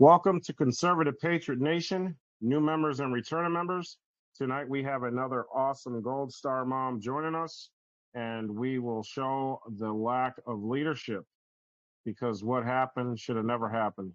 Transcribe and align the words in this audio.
Welcome 0.00 0.40
to 0.42 0.52
Conservative 0.52 1.18
Patriot 1.18 1.60
Nation, 1.60 2.14
new 2.40 2.60
members 2.60 3.00
and 3.00 3.12
returning 3.12 3.52
members. 3.52 3.98
Tonight 4.36 4.68
we 4.68 4.80
have 4.84 5.02
another 5.02 5.46
awesome 5.52 6.00
Gold 6.02 6.32
Star 6.32 6.64
mom 6.64 7.00
joining 7.00 7.34
us, 7.34 7.70
and 8.14 8.48
we 8.48 8.78
will 8.78 9.02
show 9.02 9.58
the 9.76 9.92
lack 9.92 10.34
of 10.46 10.62
leadership 10.62 11.24
because 12.04 12.44
what 12.44 12.64
happened 12.64 13.18
should 13.18 13.34
have 13.34 13.44
never 13.44 13.68
happened. 13.68 14.12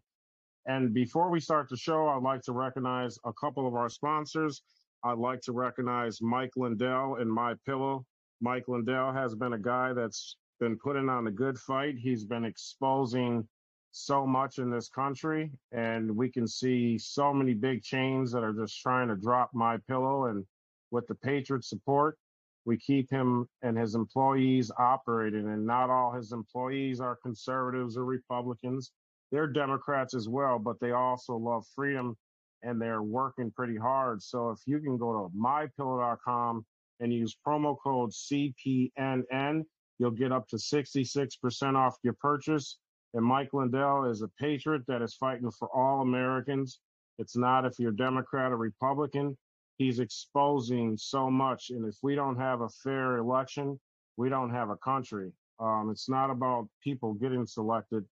And 0.68 0.94
before 0.94 1.30
we 1.30 1.42
start 1.42 1.68
the 1.68 1.76
show, 1.76 2.08
I'd 2.08 2.24
like 2.24 2.44
to 2.44 2.54
recognize 2.54 3.20
a 3.26 3.34
couple 3.34 3.68
of 3.68 3.76
our 3.76 3.90
sponsors. 3.90 4.62
I'd 5.04 5.18
like 5.18 5.42
to 5.42 5.52
recognize 5.52 6.22
Mike 6.22 6.54
Lindell 6.56 7.18
and 7.20 7.30
My 7.30 7.56
Pillow. 7.66 8.06
Mike 8.40 8.70
Lindell 8.70 9.12
has 9.12 9.36
been 9.36 9.52
a 9.52 9.60
guy 9.60 9.92
that's 9.92 10.38
been 10.62 10.78
putting 10.78 11.10
on 11.10 11.28
a 11.28 11.32
good 11.32 11.58
fight. 11.58 11.96
He's 11.98 12.24
been 12.24 12.46
exposing 12.46 13.46
so 13.94 14.26
much 14.26 14.58
in 14.58 14.72
this 14.72 14.90
country, 14.90 15.52
and 15.72 16.16
we 16.16 16.28
can 16.28 16.48
see 16.48 16.98
so 16.98 17.32
many 17.32 17.54
big 17.54 17.84
chains 17.84 18.32
that 18.32 18.44
are 18.44 18.52
just 18.52 18.82
trying 18.82 19.08
to 19.08 19.16
drop 19.16 19.52
my 19.54 19.78
pillow. 19.88 20.26
And 20.26 20.46
with 20.90 21.06
the 21.08 21.16
Patriot 21.16 21.64
support, 21.64 22.18
we 22.66 22.76
keep 22.78 23.10
him 23.12 23.48
and 23.62 23.78
his 23.78 23.94
employees 23.94 24.72
operating. 24.80 25.48
And 25.48 25.66
not 25.66 25.92
all 25.92 26.12
his 26.12 26.32
employees 26.32 27.02
are 27.02 27.20
conservatives 27.22 27.96
or 27.96 28.06
Republicans. 28.06 28.92
They're 29.32 29.48
Democrats 29.48 30.16
as 30.16 30.28
well, 30.28 30.58
but 30.58 30.80
they 30.80 30.92
also 30.92 31.36
love 31.36 31.66
freedom 31.76 32.18
and 32.64 32.82
they're 32.82 33.04
working 33.04 33.52
pretty 33.52 33.78
hard. 33.78 34.24
So 34.24 34.50
if 34.50 34.60
you 34.66 34.80
can 34.80 34.98
go 34.98 35.14
to 35.14 35.38
mypillow.com 35.38 36.66
and 37.00 37.14
use 37.14 37.38
promo 37.46 37.76
code 37.84 38.12
CPNN, 38.12 39.66
you'll 40.00 40.12
get 40.12 40.32
up 40.32 40.48
to 40.48 40.56
66% 40.56 41.76
off 41.76 41.98
your 42.04 42.14
purchase 42.14 42.78
and 43.14 43.24
Mike 43.24 43.54
Lindell 43.54 44.06
is 44.06 44.22
a 44.22 44.28
patriot 44.40 44.84
that 44.88 45.02
is 45.02 45.14
fighting 45.14 45.52
for 45.52 45.68
all 45.70 46.02
Americans. 46.02 46.80
It's 47.20 47.38
not 47.38 47.66
if 47.66 47.78
you're 47.78 47.92
Democrat 47.92 48.52
or 48.52 48.58
Republican. 48.58 49.38
He's 49.78 50.00
exposing 50.00 50.98
so 50.98 51.30
much. 51.30 51.70
And 51.70 51.86
if 51.86 51.98
we 52.02 52.16
don't 52.16 52.38
have 52.38 52.62
a 52.62 52.70
fair 52.70 53.18
election, 53.18 53.80
we 54.18 54.30
don't 54.30 54.50
have 54.50 54.70
a 54.70 54.78
country. 54.78 55.32
Um, 55.60 55.90
it's 55.92 56.10
not 56.10 56.32
about 56.32 56.68
people 56.84 57.14
getting 57.14 57.46
selected. 57.46 58.04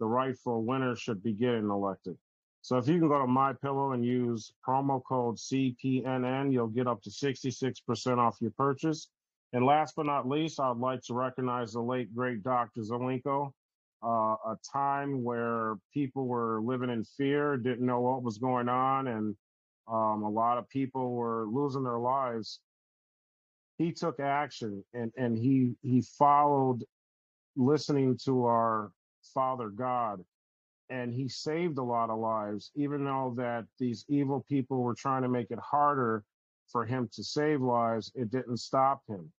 The 0.00 0.06
rightful 0.06 0.62
winner 0.62 0.96
should 0.96 1.22
be 1.22 1.32
getting 1.32 1.68
elected. 1.68 2.16
So 2.62 2.78
if 2.78 2.88
you 2.88 2.98
can 2.98 3.08
go 3.08 3.20
to 3.20 3.26
My 3.26 3.52
Pillow 3.52 3.92
and 3.92 4.04
use 4.04 4.52
promo 4.66 5.02
code 5.04 5.36
CPNN, 5.36 6.52
you'll 6.52 6.66
get 6.66 6.86
up 6.86 7.02
to 7.02 7.10
66% 7.10 8.18
off 8.18 8.38
your 8.40 8.50
purchase. 8.52 9.08
And 9.52 9.64
last 9.64 9.94
but 9.96 10.06
not 10.06 10.28
least, 10.28 10.58
I'd 10.58 10.78
like 10.78 11.02
to 11.02 11.14
recognize 11.14 11.72
the 11.72 11.80
late 11.80 12.14
great 12.14 12.42
Dr. 12.42 12.80
Zelenko 12.80 13.52
uh, 14.06 14.36
a 14.46 14.56
time 14.72 15.24
where 15.24 15.74
people 15.92 16.26
were 16.28 16.60
living 16.62 16.90
in 16.90 17.04
fear, 17.04 17.56
didn't 17.56 17.84
know 17.84 18.00
what 18.00 18.22
was 18.22 18.38
going 18.38 18.68
on, 18.68 19.08
and 19.08 19.34
um, 19.88 20.22
a 20.22 20.30
lot 20.30 20.58
of 20.58 20.68
people 20.68 21.12
were 21.12 21.46
losing 21.50 21.82
their 21.82 21.98
lives. 21.98 22.60
He 23.78 23.92
took 23.92 24.20
action 24.20 24.84
and, 24.94 25.12
and 25.16 25.36
he 25.36 25.74
he 25.82 26.02
followed 26.18 26.84
listening 27.56 28.16
to 28.24 28.44
our 28.44 28.92
Father 29.34 29.68
God, 29.70 30.24
and 30.88 31.12
he 31.12 31.28
saved 31.28 31.78
a 31.78 31.82
lot 31.82 32.08
of 32.08 32.18
lives, 32.18 32.70
even 32.76 33.04
though 33.04 33.34
that 33.36 33.64
these 33.78 34.04
evil 34.08 34.44
people 34.48 34.82
were 34.82 34.94
trying 34.94 35.22
to 35.22 35.28
make 35.28 35.50
it 35.50 35.58
harder 35.58 36.22
for 36.70 36.84
him 36.84 37.08
to 37.12 37.24
save 37.24 37.60
lives. 37.60 38.12
It 38.14 38.30
didn't 38.30 38.58
stop 38.58 39.02
him 39.08 39.32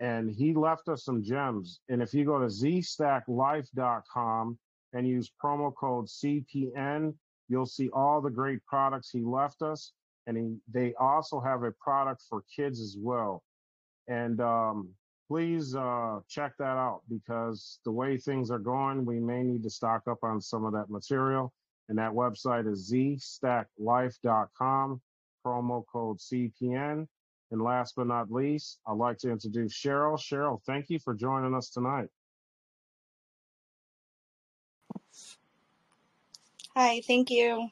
and 0.00 0.30
he 0.30 0.54
left 0.54 0.88
us 0.88 1.04
some 1.04 1.22
gems. 1.22 1.80
And 1.88 2.02
if 2.02 2.12
you 2.14 2.24
go 2.24 2.38
to 2.38 2.46
zstacklife.com 2.46 4.58
and 4.92 5.08
use 5.08 5.32
promo 5.42 5.74
code 5.74 6.06
CPN, 6.06 7.14
you'll 7.48 7.66
see 7.66 7.88
all 7.90 8.20
the 8.20 8.30
great 8.30 8.64
products 8.66 9.10
he 9.10 9.22
left 9.22 9.62
us. 9.62 9.92
And 10.26 10.36
he, 10.36 10.56
they 10.70 10.94
also 11.00 11.40
have 11.40 11.62
a 11.62 11.72
product 11.72 12.22
for 12.28 12.44
kids 12.54 12.80
as 12.80 12.96
well. 12.98 13.42
And 14.06 14.40
um, 14.40 14.90
please 15.26 15.74
uh, 15.74 16.20
check 16.28 16.52
that 16.58 16.76
out 16.76 17.00
because 17.08 17.80
the 17.84 17.92
way 17.92 18.16
things 18.16 18.50
are 18.50 18.58
going, 18.58 19.04
we 19.04 19.20
may 19.20 19.42
need 19.42 19.62
to 19.64 19.70
stock 19.70 20.02
up 20.08 20.18
on 20.22 20.40
some 20.40 20.64
of 20.64 20.72
that 20.74 20.90
material. 20.90 21.52
And 21.88 21.98
that 21.98 22.12
website 22.12 22.70
is 22.70 22.92
zstacklife.com, 22.92 25.00
promo 25.44 25.84
code 25.90 26.18
CPN. 26.18 27.08
And 27.50 27.62
last 27.62 27.94
but 27.96 28.06
not 28.06 28.30
least, 28.30 28.78
I'd 28.86 28.96
like 28.96 29.18
to 29.18 29.30
introduce 29.30 29.72
Cheryl. 29.72 30.18
Cheryl, 30.18 30.60
thank 30.66 30.90
you 30.90 30.98
for 30.98 31.14
joining 31.14 31.54
us 31.54 31.70
tonight. 31.70 32.08
Hi, 36.76 37.00
thank 37.06 37.30
you. 37.30 37.68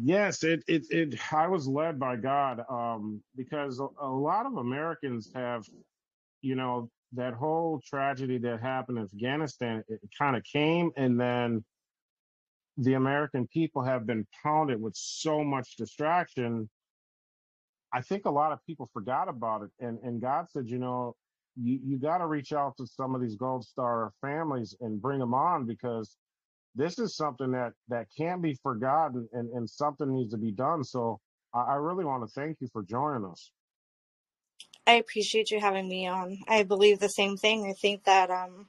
Yes, 0.00 0.44
it 0.44 0.62
it, 0.68 0.86
it 0.90 1.32
I 1.32 1.48
was 1.48 1.66
led 1.66 1.98
by 1.98 2.16
God 2.16 2.62
um, 2.70 3.20
because 3.36 3.80
a, 3.80 3.88
a 4.00 4.06
lot 4.06 4.46
of 4.46 4.56
Americans 4.56 5.30
have, 5.34 5.64
you 6.42 6.54
know, 6.54 6.90
that 7.14 7.34
whole 7.34 7.80
tragedy 7.84 8.38
that 8.38 8.60
happened 8.60 8.98
in 8.98 9.04
Afghanistan. 9.04 9.82
It 9.88 10.00
kind 10.16 10.36
of 10.36 10.44
came, 10.44 10.92
and 10.96 11.18
then 11.18 11.64
the 12.76 12.94
American 12.94 13.48
people 13.48 13.82
have 13.82 14.06
been 14.06 14.24
pounded 14.42 14.80
with 14.80 14.94
so 14.94 15.42
much 15.42 15.76
distraction 15.76 16.68
I 17.92 18.00
think 18.02 18.26
a 18.26 18.30
lot 18.30 18.52
of 18.52 18.64
people 18.66 18.90
forgot 18.92 19.28
about 19.28 19.62
it. 19.62 19.70
And, 19.80 19.98
and 20.02 20.20
God 20.20 20.46
said, 20.50 20.68
you 20.68 20.78
know, 20.78 21.16
you, 21.56 21.78
you 21.84 21.98
got 21.98 22.18
to 22.18 22.26
reach 22.26 22.52
out 22.52 22.76
to 22.76 22.86
some 22.86 23.14
of 23.14 23.20
these 23.20 23.36
Gold 23.36 23.64
Star 23.64 24.12
families 24.20 24.76
and 24.80 25.00
bring 25.00 25.18
them 25.18 25.34
on 25.34 25.66
because 25.66 26.16
this 26.74 26.98
is 26.98 27.16
something 27.16 27.50
that, 27.52 27.72
that 27.88 28.06
can't 28.16 28.42
be 28.42 28.54
forgotten 28.62 29.28
and, 29.32 29.50
and 29.50 29.68
something 29.68 30.12
needs 30.14 30.32
to 30.32 30.38
be 30.38 30.52
done. 30.52 30.84
So 30.84 31.20
I, 31.54 31.60
I 31.60 31.74
really 31.74 32.04
want 32.04 32.26
to 32.26 32.32
thank 32.32 32.58
you 32.60 32.68
for 32.72 32.82
joining 32.82 33.24
us. 33.24 33.50
I 34.86 34.92
appreciate 34.92 35.50
you 35.50 35.60
having 35.60 35.88
me 35.88 36.06
on. 36.06 36.38
I 36.48 36.62
believe 36.62 36.98
the 36.98 37.08
same 37.08 37.36
thing. 37.36 37.66
I 37.66 37.74
think 37.74 38.04
that 38.04 38.30
um, 38.30 38.68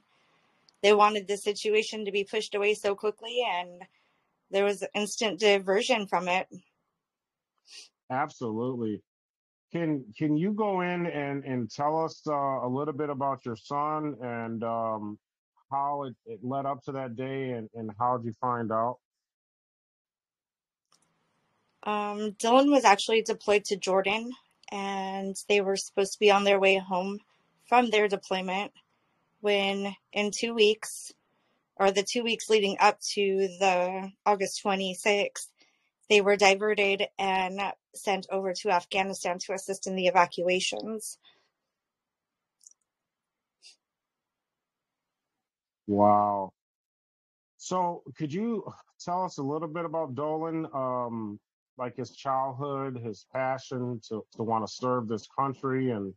they 0.82 0.92
wanted 0.92 1.28
the 1.28 1.36
situation 1.36 2.04
to 2.04 2.12
be 2.12 2.24
pushed 2.24 2.54
away 2.54 2.74
so 2.74 2.94
quickly, 2.94 3.42
and 3.48 3.82
there 4.50 4.64
was 4.64 4.84
instant 4.94 5.40
diversion 5.40 6.06
from 6.06 6.28
it. 6.28 6.48
Absolutely. 8.10 9.02
Can 9.72 10.04
can 10.18 10.36
you 10.36 10.52
go 10.52 10.80
in 10.82 11.06
and 11.06 11.44
and 11.44 11.70
tell 11.70 12.04
us 12.04 12.22
uh, 12.26 12.32
a 12.32 12.68
little 12.68 12.94
bit 12.94 13.10
about 13.10 13.44
your 13.46 13.56
son 13.56 14.16
and 14.22 14.64
um, 14.64 15.18
how 15.70 16.04
it, 16.04 16.14
it 16.26 16.40
led 16.42 16.66
up 16.66 16.82
to 16.84 16.92
that 16.92 17.16
day 17.16 17.50
and, 17.50 17.68
and 17.74 17.90
how 17.98 18.16
did 18.18 18.26
you 18.26 18.34
find 18.40 18.72
out? 18.72 18.98
Um, 21.84 22.32
Dylan 22.32 22.70
was 22.70 22.84
actually 22.84 23.22
deployed 23.22 23.64
to 23.66 23.76
Jordan, 23.76 24.32
and 24.70 25.36
they 25.48 25.60
were 25.60 25.76
supposed 25.76 26.12
to 26.14 26.18
be 26.18 26.30
on 26.30 26.44
their 26.44 26.60
way 26.60 26.76
home 26.76 27.20
from 27.68 27.90
their 27.90 28.08
deployment 28.08 28.72
when, 29.40 29.94
in 30.12 30.30
two 30.30 30.54
weeks, 30.54 31.12
or 31.76 31.90
the 31.90 32.02
two 32.02 32.22
weeks 32.22 32.50
leading 32.50 32.76
up 32.80 33.00
to 33.14 33.48
the 33.58 34.10
August 34.26 34.62
26th, 34.64 35.48
they 36.10 36.20
were 36.20 36.36
diverted 36.36 37.04
and 37.18 37.60
sent 37.94 38.26
over 38.30 38.52
to 38.54 38.70
Afghanistan 38.70 39.38
to 39.40 39.52
assist 39.52 39.86
in 39.86 39.96
the 39.96 40.06
evacuations. 40.06 41.18
Wow. 45.86 46.52
So, 47.58 48.02
could 48.16 48.32
you 48.32 48.64
tell 49.00 49.24
us 49.24 49.38
a 49.38 49.42
little 49.42 49.68
bit 49.68 49.84
about 49.84 50.14
Dolan, 50.14 50.66
um, 50.72 51.38
like 51.76 51.96
his 51.96 52.12
childhood, 52.12 52.98
his 52.98 53.26
passion 53.32 54.00
to, 54.08 54.24
to 54.36 54.42
want 54.42 54.66
to 54.66 54.72
serve 54.72 55.08
this 55.08 55.26
country, 55.36 55.90
and 55.90 56.14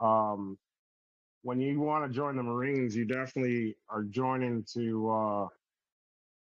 um, 0.00 0.58
when 1.42 1.60
you 1.60 1.80
want 1.80 2.04
to 2.04 2.14
join 2.14 2.36
the 2.36 2.42
Marines, 2.42 2.96
you 2.96 3.04
definitely 3.04 3.76
are 3.88 4.02
joining 4.02 4.64
to 4.74 5.10
uh, 5.10 5.46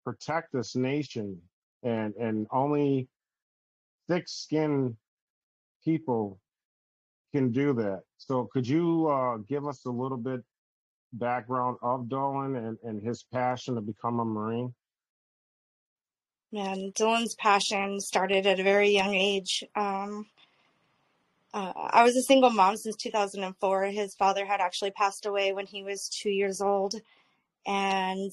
protect 0.04 0.52
this 0.52 0.76
nation 0.76 1.40
and 1.84 2.14
and 2.16 2.48
only 2.52 3.08
thick-skinned 4.10 4.96
people 5.84 6.40
can 7.32 7.52
do 7.52 7.74
that. 7.74 8.02
So 8.18 8.50
could 8.52 8.68
you 8.68 9.08
uh, 9.08 9.38
give 9.38 9.68
us 9.68 9.86
a 9.86 9.92
little 9.92 10.18
bit 10.18 10.42
background 11.14 11.78
of 11.82 12.10
Dolan 12.10 12.56
and, 12.56 12.78
and 12.84 13.02
his 13.02 13.24
passion 13.32 13.76
to 13.76 13.82
become 13.82 14.20
a 14.20 14.26
Marine? 14.26 14.74
Man, 16.52 16.92
Dylan's 16.96 17.36
passion 17.36 18.00
started 18.00 18.48
at 18.48 18.60
a 18.60 18.64
very 18.64 18.90
young 18.90 19.14
age. 19.14 19.64
Um, 19.76 20.26
uh, 21.54 21.74
I 21.76 22.04
was 22.04 22.16
a 22.16 22.24
single 22.24 22.50
mom 22.50 22.78
since 22.78 22.96
2004. 22.96 23.86
His 23.86 24.16
father 24.16 24.46
had 24.46 24.60
actually 24.60 24.92
passed 24.92 25.26
away 25.28 25.54
when 25.54 25.68
he 25.68 25.84
was 25.84 26.10
two 26.10 26.32
years 26.32 26.62
old. 26.62 26.96
And 27.68 28.32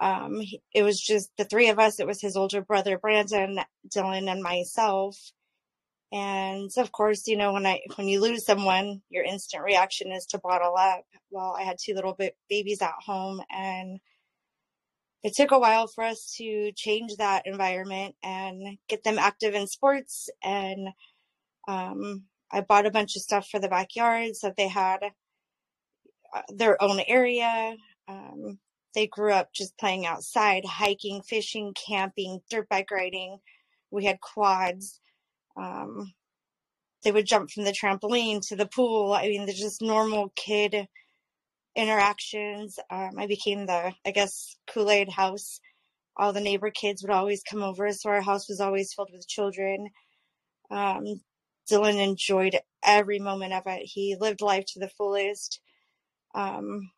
um, 0.00 0.40
it 0.72 0.82
was 0.82 1.00
just 1.00 1.30
the 1.36 1.44
three 1.44 1.68
of 1.68 1.78
us. 1.78 1.98
It 1.98 2.06
was 2.06 2.20
his 2.20 2.36
older 2.36 2.62
brother 2.62 2.98
Brandon, 2.98 3.60
Dylan, 3.88 4.30
and 4.30 4.42
myself. 4.42 5.32
And 6.12 6.70
of 6.78 6.92
course, 6.92 7.26
you 7.26 7.36
know 7.36 7.52
when 7.52 7.66
I 7.66 7.80
when 7.96 8.08
you 8.08 8.20
lose 8.20 8.46
someone, 8.46 9.02
your 9.10 9.24
instant 9.24 9.64
reaction 9.64 10.12
is 10.12 10.26
to 10.26 10.38
bottle 10.38 10.74
up. 10.76 11.04
Well, 11.30 11.54
I 11.58 11.62
had 11.62 11.76
two 11.78 11.94
little 11.94 12.14
bit 12.14 12.36
babies 12.48 12.80
at 12.80 12.94
home, 13.04 13.42
and 13.50 14.00
it 15.22 15.34
took 15.34 15.50
a 15.50 15.58
while 15.58 15.86
for 15.86 16.04
us 16.04 16.34
to 16.38 16.72
change 16.72 17.16
that 17.16 17.46
environment 17.46 18.14
and 18.22 18.78
get 18.88 19.04
them 19.04 19.18
active 19.18 19.54
in 19.54 19.66
sports. 19.66 20.30
And 20.42 20.88
um, 21.66 22.24
I 22.50 22.62
bought 22.62 22.86
a 22.86 22.90
bunch 22.90 23.16
of 23.16 23.22
stuff 23.22 23.48
for 23.48 23.58
the 23.58 23.68
backyard 23.68 24.36
so 24.36 24.52
they 24.56 24.68
had 24.68 25.00
uh, 26.34 26.42
their 26.48 26.82
own 26.82 27.00
area. 27.06 27.76
Um, 28.06 28.58
they 28.94 29.06
grew 29.06 29.32
up 29.32 29.52
just 29.52 29.78
playing 29.78 30.06
outside, 30.06 30.64
hiking, 30.64 31.22
fishing, 31.22 31.74
camping, 31.74 32.40
dirt 32.50 32.68
bike 32.68 32.90
riding. 32.90 33.38
We 33.90 34.04
had 34.04 34.20
quads. 34.20 35.00
Um, 35.56 36.12
they 37.04 37.12
would 37.12 37.26
jump 37.26 37.50
from 37.50 37.64
the 37.64 37.72
trampoline 37.72 38.46
to 38.48 38.56
the 38.56 38.66
pool. 38.66 39.12
I 39.12 39.28
mean, 39.28 39.46
they're 39.46 39.54
just 39.54 39.82
normal 39.82 40.32
kid 40.34 40.88
interactions. 41.76 42.78
Um, 42.90 43.12
I 43.18 43.26
became 43.26 43.66
the, 43.66 43.92
I 44.04 44.10
guess, 44.10 44.56
Kool 44.66 44.90
Aid 44.90 45.08
house. 45.10 45.60
All 46.16 46.32
the 46.32 46.40
neighbor 46.40 46.70
kids 46.70 47.02
would 47.02 47.12
always 47.12 47.42
come 47.48 47.62
over, 47.62 47.92
so 47.92 48.10
our 48.10 48.20
house 48.20 48.48
was 48.48 48.60
always 48.60 48.92
filled 48.92 49.10
with 49.12 49.28
children. 49.28 49.88
Um, 50.70 51.20
Dylan 51.70 52.02
enjoyed 52.02 52.58
every 52.84 53.20
moment 53.20 53.52
of 53.52 53.62
it. 53.66 53.82
He 53.84 54.16
lived 54.18 54.40
life 54.40 54.64
to 54.72 54.80
the 54.80 54.88
fullest. 54.88 55.60
Um, 56.34 56.90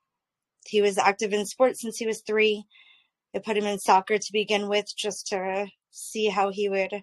he 0.66 0.82
was 0.82 0.98
active 0.98 1.32
in 1.32 1.46
sports 1.46 1.80
since 1.80 1.96
he 1.96 2.06
was 2.06 2.20
three. 2.20 2.64
I 3.34 3.38
put 3.38 3.56
him 3.56 3.64
in 3.64 3.78
soccer 3.78 4.18
to 4.18 4.32
begin 4.32 4.68
with 4.68 4.86
just 4.96 5.28
to 5.28 5.66
see 5.90 6.26
how 6.26 6.50
he 6.50 6.68
would 6.68 7.02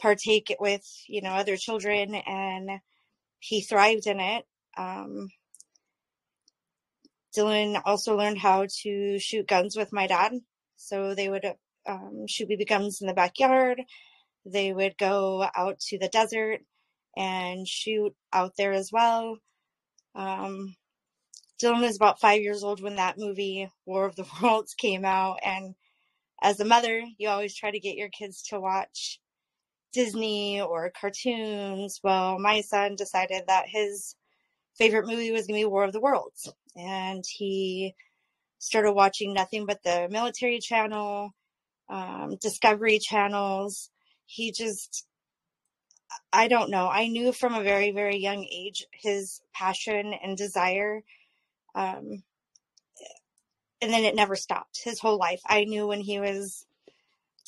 partake 0.00 0.50
it 0.50 0.60
with, 0.60 0.84
you 1.08 1.22
know, 1.22 1.30
other 1.30 1.56
children 1.56 2.14
and 2.14 2.70
he 3.40 3.60
thrived 3.60 4.06
in 4.06 4.20
it. 4.20 4.44
Um, 4.76 5.28
Dylan 7.36 7.80
also 7.84 8.16
learned 8.16 8.38
how 8.38 8.66
to 8.82 9.18
shoot 9.18 9.46
guns 9.46 9.76
with 9.76 9.92
my 9.92 10.06
dad. 10.06 10.32
So 10.76 11.14
they 11.14 11.28
would 11.28 11.44
um, 11.86 12.26
shoot 12.28 12.48
BB 12.48 12.68
guns 12.68 13.00
in 13.00 13.06
the 13.06 13.14
backyard. 13.14 13.82
They 14.44 14.72
would 14.72 14.96
go 14.98 15.46
out 15.54 15.80
to 15.88 15.98
the 15.98 16.08
desert 16.08 16.60
and 17.16 17.66
shoot 17.66 18.14
out 18.32 18.52
there 18.56 18.72
as 18.72 18.90
well. 18.92 19.38
Um, 20.14 20.76
Dylan 21.60 21.80
was 21.80 21.96
about 21.96 22.20
five 22.20 22.40
years 22.40 22.62
old 22.62 22.80
when 22.82 22.96
that 22.96 23.18
movie, 23.18 23.68
War 23.84 24.06
of 24.06 24.16
the 24.16 24.26
Worlds, 24.42 24.74
came 24.74 25.04
out. 25.04 25.38
And 25.44 25.74
as 26.42 26.60
a 26.60 26.64
mother, 26.64 27.02
you 27.18 27.28
always 27.28 27.54
try 27.54 27.70
to 27.70 27.80
get 27.80 27.96
your 27.96 28.08
kids 28.10 28.42
to 28.44 28.60
watch 28.60 29.20
Disney 29.92 30.60
or 30.60 30.92
cartoons. 30.98 32.00
Well, 32.02 32.38
my 32.38 32.60
son 32.60 32.94
decided 32.96 33.44
that 33.48 33.68
his 33.68 34.14
favorite 34.76 35.06
movie 35.06 35.32
was 35.32 35.46
going 35.46 35.60
to 35.60 35.66
be 35.66 35.70
War 35.70 35.84
of 35.84 35.92
the 35.92 36.00
Worlds. 36.00 36.52
And 36.76 37.24
he 37.28 37.94
started 38.58 38.92
watching 38.92 39.32
nothing 39.34 39.66
but 39.66 39.82
the 39.82 40.08
military 40.10 40.60
channel, 40.60 41.34
um, 41.88 42.36
Discovery 42.40 43.00
channels. 43.00 43.90
He 44.26 44.52
just, 44.52 45.06
I 46.32 46.48
don't 46.48 46.70
know. 46.70 46.88
I 46.88 47.08
knew 47.08 47.32
from 47.32 47.54
a 47.54 47.62
very, 47.62 47.90
very 47.90 48.18
young 48.18 48.44
age 48.44 48.86
his 48.92 49.40
passion 49.54 50.12
and 50.22 50.36
desire 50.36 51.02
um, 51.74 52.22
and 53.80 53.92
then 53.92 54.04
it 54.04 54.16
never 54.16 54.36
stopped 54.36 54.80
his 54.84 55.00
whole 55.00 55.18
life. 55.18 55.40
I 55.46 55.64
knew 55.64 55.86
when 55.86 56.00
he 56.00 56.20
was 56.20 56.66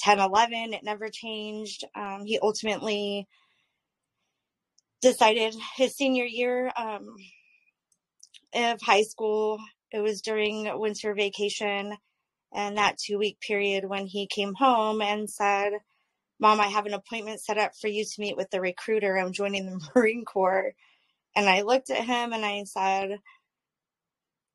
10, 0.01 0.19
11, 0.21 0.75
it 0.75 0.85
never 0.85 1.09
changed. 1.11 1.85
Um, 1.97 2.25
he 2.27 2.39
ultimately 2.43 3.29
decided 5.03 5.55
his 5.77 5.97
senior 5.97 6.25
year 6.25 6.73
um, 6.77 7.17
of 8.55 8.81
high 8.83 9.03
school, 9.03 9.59
it 9.93 10.01
was 10.01 10.23
during 10.23 10.71
winter 10.79 11.15
vacation, 11.15 11.97
and 12.55 12.79
that 12.79 12.99
two 12.99 13.19
week 13.19 13.41
period 13.41 13.87
when 13.87 14.07
he 14.07 14.27
came 14.27 14.55
home 14.55 15.03
and 15.03 15.31
said, 15.31 15.73
Mom, 16.41 16.61
I 16.61 16.69
have 16.69 16.87
an 16.87 16.95
appointment 16.95 17.41
set 17.43 17.59
up 17.59 17.73
for 17.81 17.89
you 17.89 18.05
to 18.05 18.21
meet 18.21 18.37
with 18.37 18.51
the 18.51 18.61
recruiter. 18.61 19.19
I'm 19.19 19.33
joining 19.33 19.67
the 19.67 19.81
Marine 19.97 20.27
Corps. 20.27 20.75
And 21.37 21.49
I 21.49 21.63
looked 21.63 21.91
at 21.91 22.05
him 22.05 22.33
and 22.33 22.45
I 22.45 22.65
said, 22.65 23.19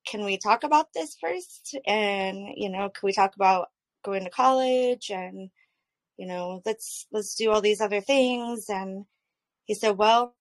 can 0.06 0.24
we 0.24 0.38
talk 0.38 0.64
about 0.64 0.94
this 0.94 1.16
first? 1.20 1.78
And, 1.86 2.48
you 2.56 2.70
know, 2.70 2.90
can 2.90 3.06
we 3.06 3.14
talk 3.14 3.36
about 3.36 3.70
going 4.04 4.24
to 4.24 4.30
college 4.30 5.10
and, 5.10 5.50
you 6.18 6.28
know, 6.28 6.62
let's, 6.66 7.08
let's 7.12 7.36
do 7.36 7.52
all 7.52 7.62
these 7.62 7.82
other 7.82 8.02
things. 8.02 8.66
And 8.70 9.06
he 9.66 9.74
said, 9.74 9.98
well, 9.98 10.36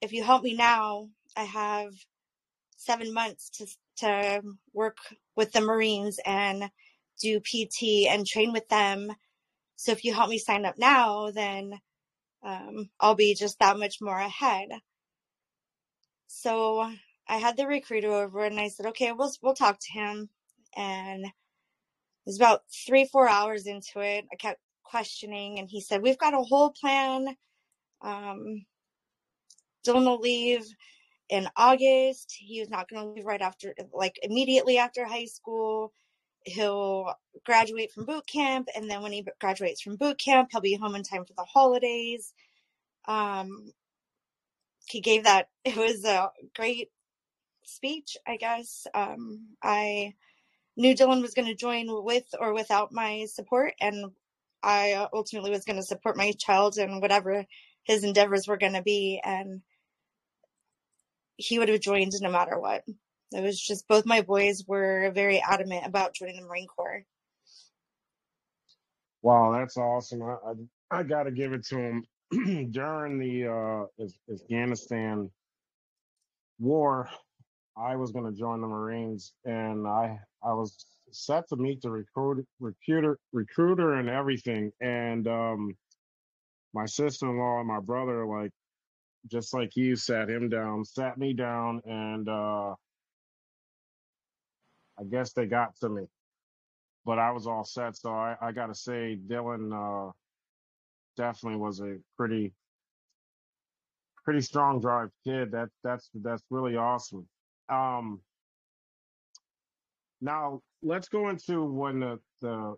if 0.00 0.12
you 0.12 0.22
help 0.22 0.42
me 0.42 0.54
now, 0.54 1.08
I 1.36 1.44
have 1.44 1.94
seven 2.76 3.14
months 3.14 3.50
to, 3.50 3.66
to 3.98 4.42
work 4.72 4.98
with 5.36 5.52
the 5.52 5.60
Marines 5.60 6.18
and 6.24 6.70
do 7.20 7.40
PT 7.40 8.08
and 8.08 8.26
train 8.26 8.52
with 8.52 8.68
them. 8.68 9.12
So 9.76 9.92
if 9.92 10.04
you 10.04 10.12
help 10.12 10.28
me 10.28 10.38
sign 10.38 10.64
up 10.64 10.78
now, 10.78 11.30
then 11.30 11.80
um, 12.42 12.90
I'll 13.00 13.14
be 13.14 13.34
just 13.34 13.58
that 13.60 13.78
much 13.78 14.00
more 14.00 14.18
ahead. 14.18 14.68
So 16.26 16.90
I 17.28 17.36
had 17.36 17.56
the 17.56 17.66
recruiter 17.66 18.12
over 18.12 18.44
and 18.44 18.60
I 18.60 18.68
said, 18.68 18.86
okay, 18.86 19.12
we'll, 19.12 19.32
we'll 19.42 19.54
talk 19.54 19.78
to 19.80 19.92
him. 19.92 20.28
And 20.76 21.24
it 21.24 21.32
was 22.26 22.36
about 22.36 22.62
three, 22.86 23.06
four 23.06 23.28
hours 23.28 23.66
into 23.66 24.00
it. 24.00 24.26
I 24.32 24.36
kept 24.36 24.60
questioning 24.82 25.58
and 25.58 25.68
he 25.68 25.80
said, 25.80 26.02
we've 26.02 26.18
got 26.18 26.34
a 26.34 26.42
whole 26.42 26.70
plan. 26.70 27.36
Um, 28.02 28.64
Dylan 29.86 30.06
will 30.06 30.20
leave 30.20 30.66
in 31.28 31.48
August. 31.56 32.34
He 32.38 32.60
was 32.60 32.70
not 32.70 32.88
going 32.88 33.02
to 33.02 33.10
leave 33.10 33.24
right 33.24 33.40
after, 33.40 33.74
like 33.92 34.18
immediately 34.22 34.78
after 34.78 35.04
high 35.04 35.26
school. 35.26 35.92
He'll 36.44 37.14
graduate 37.44 37.92
from 37.92 38.04
boot 38.04 38.26
camp. 38.26 38.68
And 38.76 38.90
then 38.90 39.02
when 39.02 39.12
he 39.12 39.26
graduates 39.40 39.80
from 39.80 39.96
boot 39.96 40.18
camp, 40.18 40.50
he'll 40.52 40.60
be 40.60 40.74
home 40.74 40.94
in 40.94 41.02
time 41.02 41.24
for 41.24 41.32
the 41.34 41.44
holidays. 41.44 42.34
Um, 43.06 43.72
he 44.86 45.00
gave 45.00 45.24
that, 45.24 45.48
it 45.64 45.76
was 45.76 46.04
a 46.04 46.30
great 46.54 46.90
speech, 47.66 48.16
I 48.26 48.36
guess. 48.36 48.86
Um, 48.94 49.48
I 49.62 50.14
knew 50.76 50.94
Dylan 50.94 51.22
was 51.22 51.34
going 51.34 51.48
to 51.48 51.54
join 51.54 51.86
with 52.04 52.24
or 52.38 52.52
without 52.52 52.92
my 52.92 53.26
support, 53.26 53.74
and 53.80 54.12
I 54.62 55.08
ultimately 55.12 55.50
was 55.50 55.64
going 55.64 55.76
to 55.76 55.82
support 55.82 56.16
my 56.16 56.32
child 56.32 56.78
in 56.78 57.00
whatever 57.00 57.44
his 57.84 58.02
endeavors 58.04 58.48
were 58.48 58.56
going 58.56 58.72
to 58.72 58.82
be, 58.82 59.20
and 59.22 59.62
he 61.36 61.58
would 61.58 61.68
have 61.68 61.80
joined 61.80 62.12
no 62.20 62.30
matter 62.30 62.58
what. 62.58 62.82
It 63.32 63.42
was 63.42 63.60
just 63.60 63.88
both 63.88 64.06
my 64.06 64.22
boys 64.22 64.64
were 64.66 65.10
very 65.14 65.40
adamant 65.40 65.86
about 65.86 66.14
joining 66.14 66.40
the 66.40 66.46
Marine 66.46 66.68
Corps. 66.68 67.04
Wow, 69.22 69.52
that's 69.52 69.76
awesome. 69.76 70.22
I 70.22 70.36
I, 70.90 70.98
I 70.98 71.02
got 71.02 71.24
to 71.24 71.30
give 71.30 71.52
it 71.52 71.64
to 71.66 71.78
him 71.78 72.04
during 72.70 73.18
the 73.18 73.48
uh, 73.48 74.04
Afghanistan 74.32 75.30
war. 76.58 77.08
I 77.76 77.96
was 77.96 78.12
going 78.12 78.24
to 78.26 78.38
join 78.38 78.60
the 78.60 78.66
Marines, 78.68 79.32
and 79.44 79.86
I 79.86 80.18
I 80.42 80.52
was 80.52 80.86
set 81.10 81.48
to 81.48 81.56
meet 81.56 81.80
the 81.82 81.90
recruit, 81.90 82.46
recruiter 82.60 83.18
recruiter 83.32 83.94
and 83.94 84.08
everything. 84.08 84.72
And 84.80 85.26
um, 85.26 85.76
my 86.72 86.86
sister 86.86 87.28
in 87.28 87.38
law 87.38 87.58
and 87.58 87.68
my 87.68 87.80
brother, 87.80 88.26
like 88.26 88.52
just 89.30 89.54
like 89.54 89.76
you, 89.76 89.96
sat 89.96 90.28
him 90.28 90.48
down, 90.48 90.84
sat 90.84 91.18
me 91.18 91.32
down, 91.32 91.80
and 91.86 92.28
uh, 92.28 92.74
I 94.98 95.04
guess 95.10 95.32
they 95.32 95.46
got 95.46 95.76
to 95.76 95.88
me. 95.88 96.04
But 97.04 97.18
I 97.18 97.32
was 97.32 97.46
all 97.46 97.64
set, 97.64 97.96
so 97.96 98.10
I, 98.10 98.36
I 98.40 98.52
got 98.52 98.66
to 98.68 98.74
say, 98.74 99.18
Dylan 99.26 99.72
uh, 99.72 100.12
definitely 101.16 101.58
was 101.58 101.80
a 101.80 101.96
pretty 102.16 102.52
pretty 104.24 104.40
strong 104.40 104.80
drive 104.80 105.10
kid. 105.26 105.52
That 105.52 105.68
that's 105.82 106.08
that's 106.14 106.42
really 106.50 106.76
awesome. 106.76 107.26
Um, 107.68 108.20
now 110.20 110.62
let's 110.82 111.08
go 111.08 111.28
into 111.28 111.64
when 111.64 112.00
the 112.00 112.20
the 112.40 112.76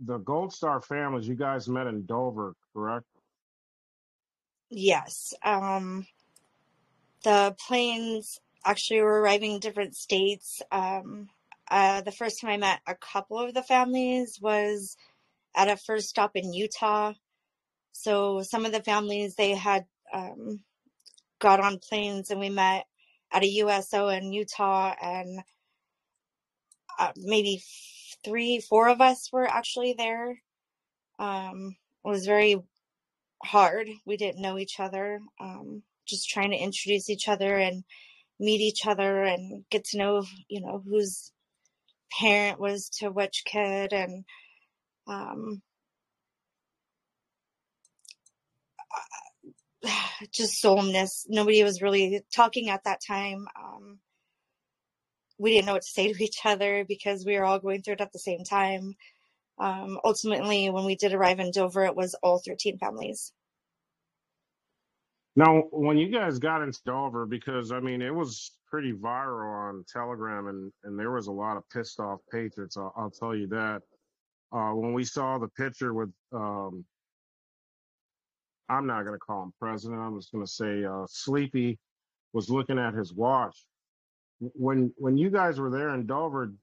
the 0.00 0.18
Gold 0.18 0.52
Star 0.52 0.80
families 0.80 1.28
you 1.28 1.34
guys 1.34 1.68
met 1.68 1.86
in 1.86 2.06
Dover, 2.06 2.54
correct? 2.72 3.06
Yes. 4.70 5.34
Um, 5.42 6.06
the 7.24 7.54
planes 7.66 8.40
actually 8.64 9.00
were 9.00 9.20
arriving 9.20 9.52
in 9.52 9.60
different 9.60 9.96
states. 9.96 10.62
Um, 10.70 11.28
uh, 11.70 12.00
the 12.02 12.12
first 12.12 12.40
time 12.40 12.50
I 12.50 12.56
met 12.56 12.80
a 12.86 12.94
couple 12.94 13.38
of 13.38 13.54
the 13.54 13.62
families 13.62 14.38
was 14.40 14.96
at 15.54 15.68
a 15.68 15.76
first 15.76 16.08
stop 16.08 16.32
in 16.34 16.52
Utah. 16.52 17.12
So 17.92 18.42
some 18.42 18.64
of 18.64 18.72
the 18.72 18.82
families 18.82 19.34
they 19.34 19.54
had 19.54 19.86
um, 20.12 20.60
got 21.38 21.60
on 21.60 21.78
planes 21.78 22.30
and 22.30 22.40
we 22.40 22.48
met 22.50 22.86
at 23.32 23.42
a 23.42 23.48
USO 23.48 24.08
in 24.08 24.32
Utah, 24.32 24.94
and 25.00 25.40
uh, 26.98 27.12
maybe 27.16 27.62
three, 28.24 28.60
four 28.60 28.88
of 28.88 29.00
us 29.00 29.30
were 29.32 29.46
actually 29.46 29.94
there. 29.96 30.40
Um, 31.18 31.76
it 32.04 32.08
was 32.08 32.26
very 32.26 32.56
hard. 33.42 33.88
We 34.06 34.16
didn't 34.16 34.42
know 34.42 34.58
each 34.58 34.80
other. 34.80 35.20
Um, 35.40 35.82
just 36.06 36.28
trying 36.28 36.50
to 36.50 36.56
introduce 36.56 37.08
each 37.08 37.28
other 37.28 37.56
and 37.56 37.84
meet 38.38 38.60
each 38.60 38.86
other 38.86 39.22
and 39.22 39.64
get 39.70 39.84
to 39.84 39.98
know, 39.98 40.24
you 40.48 40.60
know, 40.60 40.82
whose 40.86 41.32
parent 42.18 42.58
was 42.58 42.88
to 42.98 43.10
which 43.10 43.44
kid 43.44 43.92
and 43.92 44.24
um, 45.06 45.62
just 50.32 50.62
solemnness. 50.62 51.26
Nobody 51.28 51.62
was 51.62 51.82
really 51.82 52.22
talking 52.34 52.68
at 52.68 52.84
that 52.84 53.00
time. 53.06 53.46
Um, 53.60 53.98
we 55.38 55.52
didn't 55.52 55.66
know 55.66 55.72
what 55.72 55.82
to 55.82 55.88
say 55.88 56.12
to 56.12 56.24
each 56.24 56.40
other 56.44 56.84
because 56.86 57.24
we 57.24 57.38
were 57.38 57.44
all 57.44 57.58
going 57.58 57.82
through 57.82 57.94
it 57.94 58.00
at 58.00 58.12
the 58.12 58.18
same 58.18 58.44
time. 58.44 58.94
Um, 59.58 59.98
ultimately, 60.04 60.70
when 60.70 60.84
we 60.84 60.96
did 60.96 61.12
arrive 61.12 61.40
in 61.40 61.50
Dover, 61.50 61.84
it 61.84 61.96
was 61.96 62.14
all 62.22 62.40
13 62.44 62.78
families. 62.78 63.32
Now, 65.36 65.62
when 65.70 65.96
you 65.96 66.10
guys 66.10 66.38
got 66.38 66.62
into 66.62 66.80
Dover, 66.84 67.24
because 67.24 67.72
I 67.72 67.80
mean, 67.80 68.02
it 68.02 68.14
was 68.14 68.52
pretty 68.68 68.92
viral 68.92 69.68
on 69.68 69.84
Telegram, 69.90 70.48
and 70.48 70.72
and 70.84 70.98
there 70.98 71.12
was 71.12 71.28
a 71.28 71.32
lot 71.32 71.56
of 71.56 71.68
pissed 71.70 72.00
off 72.00 72.20
patriots. 72.32 72.76
I'll, 72.76 72.92
I'll 72.96 73.10
tell 73.10 73.34
you 73.34 73.46
that. 73.48 73.82
Uh, 74.52 74.72
when 74.72 74.92
we 74.92 75.04
saw 75.04 75.38
the 75.38 75.48
picture 75.48 75.94
with, 75.94 76.10
um, 76.32 76.84
I'm 78.70 78.86
not 78.86 79.04
going 79.04 79.14
to 79.14 79.18
call 79.18 79.42
him 79.42 79.52
president. 79.58 80.00
I'm 80.00 80.16
just 80.16 80.30
going 80.30 80.46
to 80.46 80.50
say 80.50 80.84
uh, 80.84 81.04
Sleepy 81.08 81.76
was 82.32 82.48
looking 82.48 82.78
at 82.78 82.94
his 82.94 83.12
watch. 83.12 83.56
When 84.38 84.94
when 84.96 85.18
you 85.18 85.28
guys 85.28 85.58
were 85.58 85.70
there 85.70 85.92
in 85.94 86.06
Dover, 86.06 86.54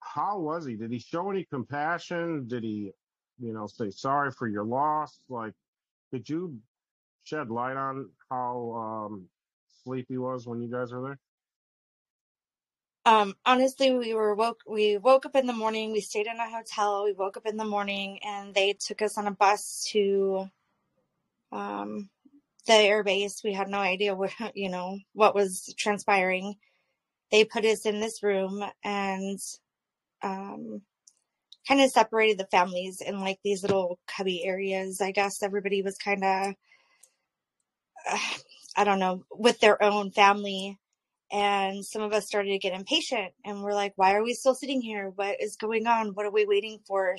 how 0.00 0.38
was 0.38 0.66
he? 0.66 0.76
Did 0.76 0.92
he 0.92 0.98
show 0.98 1.30
any 1.30 1.44
compassion? 1.44 2.46
Did 2.46 2.62
he, 2.62 2.92
you 3.40 3.52
know, 3.54 3.66
say 3.66 3.90
sorry 3.90 4.30
for 4.30 4.46
your 4.46 4.64
loss? 4.64 5.18
Like, 5.28 5.54
did 6.12 6.28
you 6.28 6.58
shed 7.24 7.50
light 7.50 7.76
on 7.76 8.10
how 8.30 9.08
um, 9.08 9.24
sleepy 9.82 10.18
was 10.18 10.46
when 10.46 10.60
you 10.60 10.70
guys 10.70 10.92
were 10.92 11.02
there? 11.02 11.18
Um, 13.04 13.34
honestly, 13.44 13.90
we 13.90 14.14
were 14.14 14.34
woke. 14.34 14.60
We 14.66 14.98
woke 14.98 15.26
up 15.26 15.34
in 15.34 15.46
the 15.46 15.52
morning. 15.52 15.92
We 15.92 16.00
stayed 16.02 16.26
in 16.26 16.36
a 16.36 16.48
hotel. 16.48 17.04
We 17.04 17.14
woke 17.14 17.36
up 17.36 17.46
in 17.46 17.56
the 17.56 17.64
morning, 17.64 18.20
and 18.22 18.54
they 18.54 18.74
took 18.74 19.02
us 19.02 19.18
on 19.18 19.26
a 19.26 19.32
bus 19.32 19.88
to 19.92 20.48
um, 21.52 22.08
the 22.66 22.74
air 22.74 23.04
base. 23.04 23.42
We 23.44 23.52
had 23.52 23.68
no 23.68 23.78
idea 23.78 24.14
what 24.14 24.32
you 24.54 24.70
know 24.70 24.98
what 25.12 25.34
was 25.34 25.74
transpiring. 25.78 26.54
They 27.30 27.44
put 27.44 27.64
us 27.64 27.86
in 27.86 28.00
this 28.00 28.22
room 28.22 28.62
and 28.84 29.38
um, 30.22 30.82
kind 31.66 31.80
of 31.80 31.90
separated 31.90 32.38
the 32.38 32.46
families 32.50 33.00
in 33.00 33.20
like 33.20 33.38
these 33.44 33.62
little 33.62 33.98
cubby 34.06 34.44
areas. 34.44 35.00
I 35.00 35.12
guess 35.12 35.42
everybody 35.42 35.82
was 35.82 35.96
kind 35.98 36.24
of 36.24 36.54
I 38.76 38.84
don't 38.84 38.98
know, 38.98 39.24
with 39.30 39.60
their 39.60 39.82
own 39.82 40.10
family. 40.12 40.78
And 41.30 41.84
some 41.84 42.02
of 42.02 42.12
us 42.12 42.26
started 42.26 42.50
to 42.50 42.58
get 42.58 42.74
impatient 42.74 43.32
and 43.44 43.62
we're 43.62 43.72
like, 43.74 43.94
why 43.96 44.14
are 44.14 44.22
we 44.22 44.34
still 44.34 44.54
sitting 44.54 44.82
here? 44.82 45.10
What 45.14 45.40
is 45.40 45.56
going 45.56 45.86
on? 45.86 46.08
What 46.08 46.26
are 46.26 46.30
we 46.30 46.44
waiting 46.44 46.80
for? 46.86 47.16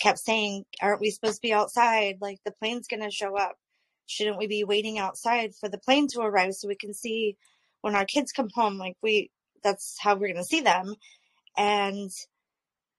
Kept 0.00 0.18
saying, 0.18 0.64
aren't 0.80 1.00
we 1.00 1.10
supposed 1.10 1.36
to 1.36 1.42
be 1.42 1.52
outside? 1.52 2.18
Like 2.20 2.40
the 2.44 2.50
plane's 2.50 2.88
going 2.88 3.02
to 3.04 3.10
show 3.10 3.36
up. 3.36 3.56
Shouldn't 4.06 4.38
we 4.38 4.46
be 4.46 4.64
waiting 4.64 4.98
outside 4.98 5.54
for 5.54 5.68
the 5.68 5.78
plane 5.78 6.08
to 6.08 6.20
arrive 6.20 6.54
so 6.54 6.68
we 6.68 6.76
can 6.76 6.94
see 6.94 7.36
when 7.80 7.94
our 7.94 8.04
kids 8.04 8.32
come 8.32 8.48
home? 8.54 8.78
Like 8.78 8.96
we, 9.02 9.30
that's 9.62 9.96
how 10.00 10.14
we're 10.14 10.32
going 10.32 10.36
to 10.36 10.44
see 10.44 10.60
them. 10.60 10.94
And 11.56 12.10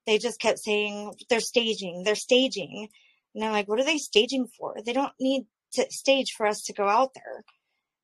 they 0.05 0.17
just 0.17 0.39
kept 0.39 0.59
saying, 0.59 1.13
they're 1.29 1.39
staging, 1.39 2.03
they're 2.03 2.15
staging. 2.15 2.89
And 3.35 3.43
I'm 3.43 3.51
like, 3.51 3.67
what 3.67 3.79
are 3.79 3.85
they 3.85 3.97
staging 3.97 4.47
for? 4.47 4.75
They 4.85 4.93
don't 4.93 5.13
need 5.19 5.45
to 5.73 5.85
stage 5.89 6.33
for 6.35 6.45
us 6.45 6.63
to 6.63 6.73
go 6.73 6.87
out 6.87 7.13
there. 7.13 7.43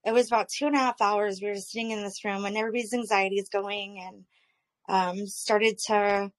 It 0.05 0.13
was 0.13 0.27
about 0.27 0.49
two 0.49 0.65
and 0.65 0.75
a 0.75 0.79
half 0.79 1.01
hours. 1.01 1.39
We 1.41 1.49
were 1.49 1.55
sitting 1.55 1.91
in 1.91 2.01
this 2.01 2.23
room 2.23 2.45
and 2.45 2.57
everybody's 2.57 2.93
anxiety 2.93 3.35
is 3.35 3.49
going 3.49 4.01
and 4.01 4.25
um, 4.87 5.27
started 5.27 5.77
to 5.87 6.31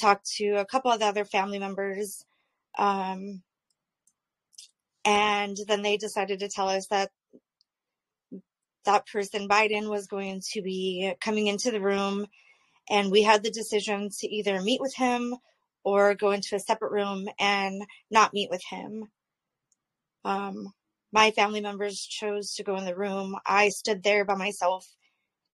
talk 0.00 0.22
to 0.36 0.54
a 0.54 0.64
couple 0.64 0.90
of 0.90 1.00
the 1.00 1.06
other 1.06 1.24
family 1.24 1.58
members. 1.58 2.24
Um, 2.78 3.42
and 5.04 5.56
then 5.68 5.82
they 5.82 5.96
decided 5.96 6.40
to 6.40 6.48
tell 6.48 6.68
us 6.68 6.86
that 6.88 7.10
that 8.84 9.06
person, 9.06 9.48
Biden, 9.48 9.88
was 9.88 10.06
going 10.06 10.42
to 10.52 10.62
be 10.62 11.12
coming 11.20 11.46
into 11.46 11.70
the 11.70 11.80
room. 11.80 12.26
And 12.90 13.10
we 13.10 13.22
had 13.22 13.42
the 13.42 13.50
decision 13.50 14.10
to 14.20 14.28
either 14.28 14.60
meet 14.60 14.80
with 14.80 14.94
him 14.94 15.34
or 15.84 16.14
go 16.14 16.32
into 16.32 16.56
a 16.56 16.60
separate 16.60 16.92
room 16.92 17.28
and 17.38 17.82
not 18.10 18.34
meet 18.34 18.50
with 18.50 18.62
him. 18.68 19.06
Um, 20.24 20.72
my 21.12 21.30
family 21.30 21.60
members 21.60 22.00
chose 22.00 22.54
to 22.54 22.64
go 22.64 22.76
in 22.76 22.84
the 22.84 22.96
room. 22.96 23.36
I 23.46 23.70
stood 23.70 24.02
there 24.02 24.24
by 24.24 24.34
myself 24.34 24.86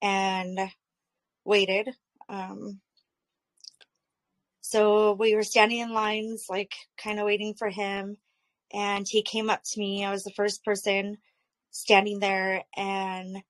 and 0.03 0.59
waited. 1.45 1.91
Um, 2.29 2.81
so 4.61 5.13
we 5.15 5.35
were 5.35 5.45
standing 5.45 5.79
in 5.79 5.93
lines, 5.93 6.47
like 6.49 6.75
kind 6.99 7.19
of 7.21 7.27
waiting 7.27 7.55
for 7.55 7.69
him. 7.69 8.17
And 8.73 9.07
he 9.09 9.23
came 9.23 9.51
up 9.51 9.63
to 9.65 9.81
me. 9.81 10.05
I 10.05 10.11
was 10.11 10.25
the 10.25 10.33
first 10.33 10.65
person 10.65 11.19
standing 11.71 12.21
there, 12.21 12.65
and 12.77 13.43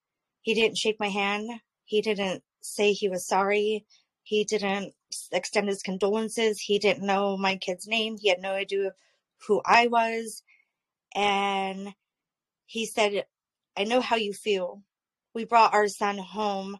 he 0.42 0.54
didn't 0.54 0.78
shake 0.78 1.00
my 1.00 1.08
hand. 1.08 1.50
He 1.84 2.02
didn't 2.02 2.42
say 2.60 2.92
he 2.92 3.08
was 3.08 3.26
sorry. 3.26 3.86
He 4.22 4.44
didn't 4.44 4.92
extend 5.32 5.68
his 5.68 5.82
condolences. 5.82 6.60
He 6.60 6.78
didn't 6.78 7.06
know 7.06 7.36
my 7.36 7.56
kid's 7.56 7.86
name. 7.86 8.16
He 8.18 8.28
had 8.28 8.40
no 8.40 8.52
idea 8.52 8.92
who 9.46 9.62
I 9.64 9.86
was. 9.86 10.42
And 11.14 11.94
he 12.66 12.86
said, 12.86 13.24
I 13.76 13.84
know 13.84 14.00
how 14.00 14.16
you 14.16 14.32
feel. 14.32 14.82
We 15.34 15.44
brought 15.44 15.74
our 15.74 15.88
son 15.88 16.18
home 16.18 16.78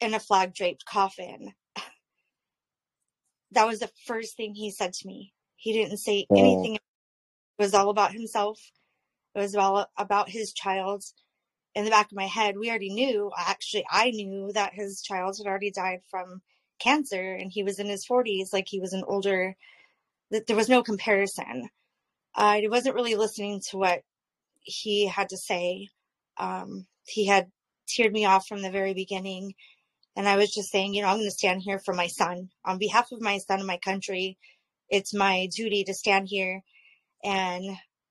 in 0.00 0.14
a 0.14 0.20
flag 0.20 0.54
draped 0.54 0.84
coffin. 0.84 1.52
that 3.52 3.66
was 3.66 3.80
the 3.80 3.90
first 4.06 4.36
thing 4.36 4.54
he 4.54 4.70
said 4.70 4.92
to 4.92 5.06
me. 5.06 5.32
He 5.56 5.72
didn't 5.72 5.98
say 5.98 6.26
oh. 6.30 6.36
anything. 6.38 6.78
It 7.58 7.62
was 7.62 7.74
all 7.74 7.88
about 7.88 8.12
himself. 8.12 8.60
It 9.34 9.40
was 9.40 9.54
all 9.54 9.86
about 9.96 10.28
his 10.28 10.52
child. 10.52 11.04
In 11.74 11.84
the 11.84 11.90
back 11.90 12.06
of 12.06 12.16
my 12.16 12.26
head, 12.26 12.56
we 12.58 12.68
already 12.68 12.92
knew, 12.92 13.30
actually, 13.36 13.84
I 13.90 14.10
knew 14.10 14.50
that 14.52 14.74
his 14.74 15.02
child 15.02 15.36
had 15.38 15.46
already 15.46 15.70
died 15.70 16.00
from 16.10 16.42
cancer 16.78 17.34
and 17.34 17.50
he 17.50 17.62
was 17.62 17.78
in 17.78 17.86
his 17.86 18.06
40s, 18.06 18.52
like 18.52 18.66
he 18.68 18.80
was 18.80 18.92
an 18.92 19.04
older, 19.06 19.54
that 20.30 20.46
there 20.46 20.56
was 20.56 20.68
no 20.68 20.82
comparison. 20.82 21.68
I 22.34 22.66
wasn't 22.70 22.94
really 22.94 23.14
listening 23.14 23.60
to 23.70 23.78
what 23.78 24.02
he 24.62 25.06
had 25.06 25.30
to 25.30 25.36
say. 25.36 25.88
Um, 26.38 26.86
he 27.06 27.26
had 27.26 27.50
teared 27.88 28.12
me 28.12 28.24
off 28.26 28.46
from 28.46 28.62
the 28.62 28.70
very 28.70 28.94
beginning. 28.94 29.54
And 30.16 30.28
I 30.28 30.36
was 30.36 30.52
just 30.52 30.70
saying, 30.70 30.94
you 30.94 31.02
know, 31.02 31.08
I'm 31.08 31.18
going 31.18 31.26
to 31.26 31.30
stand 31.30 31.62
here 31.62 31.78
for 31.78 31.94
my 31.94 32.06
son 32.06 32.50
on 32.64 32.78
behalf 32.78 33.12
of 33.12 33.20
my 33.20 33.38
son 33.38 33.58
and 33.58 33.66
my 33.66 33.78
country. 33.78 34.38
It's 34.88 35.14
my 35.14 35.48
duty 35.54 35.84
to 35.84 35.94
stand 35.94 36.28
here 36.28 36.62
and, 37.26 37.64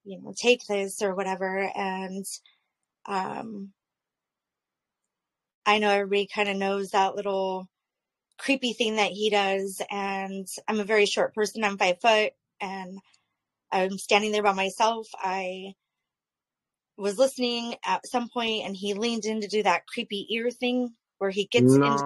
you 0.04 0.22
know, 0.22 0.34
take 0.36 0.66
this 0.68 1.02
or 1.02 1.16
whatever. 1.16 1.72
And, 1.76 2.26
um, 3.06 3.72
I 5.66 5.80
know 5.80 5.90
everybody 5.90 6.28
kind 6.28 6.50
of 6.50 6.58
knows 6.58 6.92
that 6.92 7.16
little 7.16 7.68
creepy 8.38 8.74
thing 8.74 8.98
that 8.98 9.12
he 9.12 9.30
does. 9.30 9.82
And 9.90 10.48
I'm 10.68 10.80
a 10.80 10.86
very 10.86 11.06
short 11.06 11.34
person. 11.34 11.64
I'm 11.64 11.78
five 11.78 12.02
foot 12.02 12.34
and 12.62 13.00
I'm 13.72 13.98
standing 13.98 14.32
there 14.32 14.44
by 14.44 14.54
myself. 14.54 15.08
I 15.16 15.74
was 16.98 17.18
listening 17.18 17.76
at 17.86 18.06
some 18.08 18.30
point 18.30 18.66
and 18.66 18.76
he 18.76 18.94
leaned 18.94 19.26
in 19.26 19.42
to 19.42 19.48
do 19.48 19.64
that 19.64 19.88
creepy 19.88 20.28
ear 20.30 20.52
thing 20.52 20.94
where 21.18 21.32
he 21.32 21.46
gets 21.46 21.74
no. 21.74 21.86
into 21.86 22.04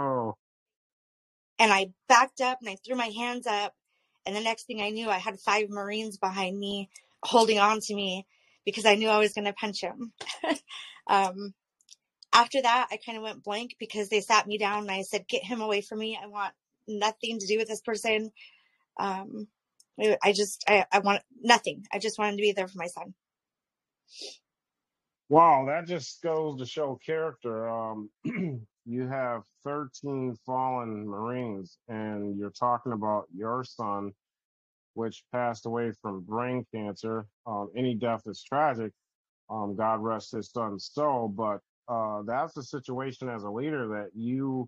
and 1.59 1.71
I 1.73 1.91
backed 2.07 2.41
up 2.41 2.59
and 2.61 2.69
I 2.69 2.77
threw 2.77 2.95
my 2.95 3.07
hands 3.07 3.45
up 3.45 3.73
and 4.29 4.35
the 4.35 4.41
next 4.41 4.67
thing 4.67 4.79
I 4.79 4.91
knew 4.91 5.09
I 5.09 5.17
had 5.17 5.39
five 5.39 5.71
Marines 5.71 6.19
behind 6.19 6.59
me 6.59 6.91
holding 7.23 7.57
on 7.57 7.79
to 7.79 7.95
me 7.95 8.27
because 8.63 8.85
I 8.85 8.93
knew 8.93 9.09
I 9.09 9.17
was 9.17 9.33
going 9.33 9.45
to 9.45 9.53
punch 9.53 9.81
him. 9.81 10.13
um, 11.07 11.55
after 12.31 12.61
that, 12.61 12.89
I 12.91 12.99
kind 13.03 13.17
of 13.17 13.23
went 13.23 13.43
blank 13.43 13.75
because 13.79 14.09
they 14.09 14.21
sat 14.21 14.45
me 14.45 14.59
down 14.59 14.83
and 14.83 14.91
I 14.91 15.01
said, 15.01 15.27
get 15.27 15.43
him 15.43 15.61
away 15.61 15.81
from 15.81 15.97
me. 15.97 16.15
I 16.21 16.27
want 16.27 16.53
nothing 16.87 17.39
to 17.39 17.47
do 17.47 17.57
with 17.57 17.67
this 17.67 17.81
person. 17.81 18.31
Um, 18.99 19.47
I 19.99 20.31
just, 20.31 20.63
I, 20.67 20.85
I 20.91 20.99
want 20.99 21.23
nothing. 21.41 21.85
I 21.91 21.97
just 21.97 22.19
wanted 22.19 22.37
to 22.37 22.43
be 22.43 22.51
there 22.51 22.67
for 22.67 22.77
my 22.77 22.85
son. 22.85 23.15
Wow, 25.27 25.65
that 25.69 25.87
just 25.87 26.21
goes 26.21 26.59
to 26.59 26.67
show 26.67 26.99
character. 27.03 27.67
Um, 27.67 28.11
you 28.89 29.07
have 29.07 29.43
13 29.63 30.35
fallen 30.45 31.07
Marines, 31.07 31.77
and 31.87 32.37
you're 32.37 32.49
talking 32.49 32.91
about 32.91 33.25
your 33.35 33.63
son, 33.63 34.11
which 34.95 35.23
passed 35.31 35.65
away 35.65 35.91
from 36.01 36.21
brain 36.21 36.65
cancer. 36.73 37.25
Um, 37.45 37.69
any 37.75 37.95
death 37.95 38.23
is 38.25 38.43
tragic. 38.43 38.91
Um, 39.49 39.75
God 39.75 40.01
rest 40.01 40.31
his 40.31 40.51
son's 40.51 40.89
soul, 40.93 41.27
but 41.27 41.59
uh, 41.87 42.23
that's 42.23 42.53
the 42.53 42.63
situation 42.63 43.29
as 43.29 43.43
a 43.43 43.49
leader 43.49 43.87
that 43.89 44.09
you 44.15 44.67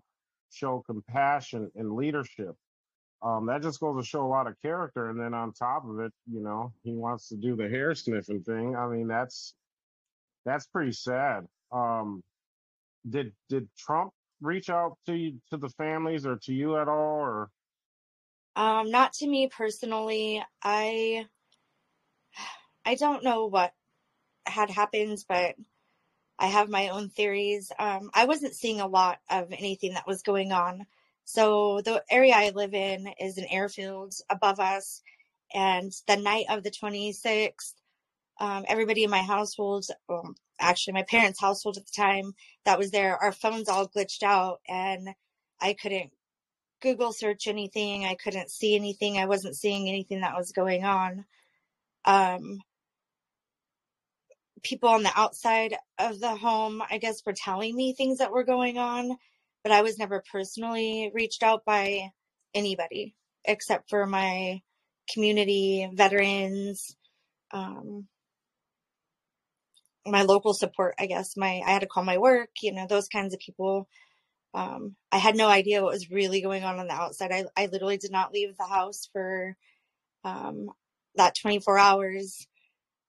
show 0.50 0.82
compassion 0.86 1.70
and 1.74 1.92
leadership 1.92 2.54
um, 3.22 3.46
that 3.46 3.62
just 3.62 3.80
goes 3.80 4.02
to 4.02 4.08
show 4.08 4.26
a 4.26 4.28
lot 4.28 4.46
of 4.48 4.60
character. 4.62 5.10
And 5.10 5.20
then 5.20 5.32
on 5.32 5.52
top 5.52 5.88
of 5.88 6.00
it, 6.00 6.12
you 6.30 6.40
know, 6.40 6.72
he 6.82 6.94
wants 6.94 7.28
to 7.28 7.36
do 7.36 7.54
the 7.54 7.68
hair 7.68 7.94
sniffing 7.94 8.42
thing. 8.42 8.74
I 8.74 8.88
mean, 8.88 9.06
that's 9.06 9.54
that's 10.44 10.66
pretty 10.66 10.92
sad. 10.92 11.46
Um, 11.70 12.22
did 13.08 13.32
did 13.48 13.68
Trump 13.76 14.12
reach 14.40 14.70
out 14.70 14.96
to 15.06 15.14
you, 15.14 15.40
to 15.50 15.56
the 15.56 15.68
families 15.70 16.26
or 16.26 16.36
to 16.36 16.52
you 16.52 16.76
at 16.76 16.88
all, 16.88 17.20
or? 17.20 17.50
Um, 18.56 18.90
not 18.90 19.14
to 19.14 19.26
me 19.26 19.48
personally. 19.48 20.44
I 20.62 21.26
I 22.84 22.94
don't 22.96 23.24
know 23.24 23.46
what 23.46 23.72
had 24.46 24.70
happened, 24.70 25.24
but 25.28 25.56
I 26.38 26.46
have 26.48 26.68
my 26.68 26.88
own 26.88 27.08
theories. 27.08 27.70
Um, 27.78 28.10
I 28.14 28.24
wasn't 28.26 28.54
seeing 28.54 28.80
a 28.80 28.86
lot 28.88 29.20
of 29.30 29.52
anything 29.52 29.94
that 29.94 30.06
was 30.06 30.22
going 30.22 30.52
on. 30.52 30.86
So 31.24 31.80
the 31.82 32.02
area 32.10 32.34
I 32.34 32.50
live 32.50 32.74
in 32.74 33.08
is 33.20 33.38
an 33.38 33.46
airfield 33.46 34.14
above 34.28 34.58
us, 34.58 35.02
and 35.54 35.92
the 36.08 36.16
night 36.16 36.46
of 36.48 36.64
the 36.64 36.70
26th, 36.70 37.74
um, 38.40 38.64
everybody 38.68 39.04
in 39.04 39.10
my 39.10 39.22
household, 39.22 39.86
well, 40.08 40.34
actually 40.60 40.94
my 40.94 41.04
parents' 41.04 41.40
household 41.40 41.76
at 41.76 41.86
the 41.86 41.92
time 41.94 42.32
that 42.64 42.78
was 42.78 42.90
there, 42.90 43.16
our 43.16 43.32
phones 43.32 43.68
all 43.68 43.88
glitched 43.88 44.22
out, 44.22 44.60
and 44.68 45.10
I 45.60 45.74
couldn't 45.74 46.10
Google 46.80 47.12
search 47.12 47.46
anything. 47.46 48.04
I 48.04 48.14
couldn't 48.16 48.50
see 48.50 48.74
anything. 48.74 49.18
I 49.18 49.26
wasn't 49.26 49.56
seeing 49.56 49.88
anything 49.88 50.20
that 50.20 50.36
was 50.36 50.52
going 50.52 50.84
on. 50.84 51.24
Um, 52.04 52.60
people 54.62 54.88
on 54.88 55.02
the 55.02 55.12
outside 55.16 55.76
of 55.98 56.20
the 56.20 56.34
home, 56.34 56.82
I 56.90 56.98
guess, 56.98 57.22
were 57.24 57.32
telling 57.32 57.76
me 57.76 57.94
things 57.94 58.18
that 58.18 58.32
were 58.32 58.44
going 58.44 58.78
on, 58.78 59.16
but 59.62 59.72
I 59.72 59.82
was 59.82 59.98
never 59.98 60.22
personally 60.30 61.10
reached 61.14 61.42
out 61.42 61.64
by 61.64 62.10
anybody 62.54 63.14
except 63.44 63.90
for 63.90 64.06
my 64.06 64.60
community, 65.12 65.88
veterans, 65.92 66.96
um, 67.52 68.06
my 70.06 70.22
local 70.22 70.54
support, 70.54 70.94
I 70.98 71.06
guess. 71.06 71.36
My 71.36 71.62
I 71.64 71.70
had 71.72 71.80
to 71.80 71.86
call 71.86 72.04
my 72.04 72.18
work, 72.18 72.50
you 72.62 72.72
know, 72.72 72.86
those 72.88 73.08
kinds 73.08 73.34
of 73.34 73.40
people. 73.40 73.88
Um, 74.54 74.96
I 75.10 75.18
had 75.18 75.36
no 75.36 75.48
idea 75.48 75.82
what 75.82 75.92
was 75.92 76.10
really 76.10 76.42
going 76.42 76.64
on 76.64 76.78
on 76.78 76.88
the 76.88 76.94
outside. 76.94 77.32
I, 77.32 77.44
I 77.56 77.66
literally 77.66 77.96
did 77.96 78.12
not 78.12 78.32
leave 78.32 78.56
the 78.56 78.66
house 78.66 79.08
for 79.12 79.56
um, 80.24 80.70
that 81.16 81.36
24 81.40 81.78
hours. 81.78 82.46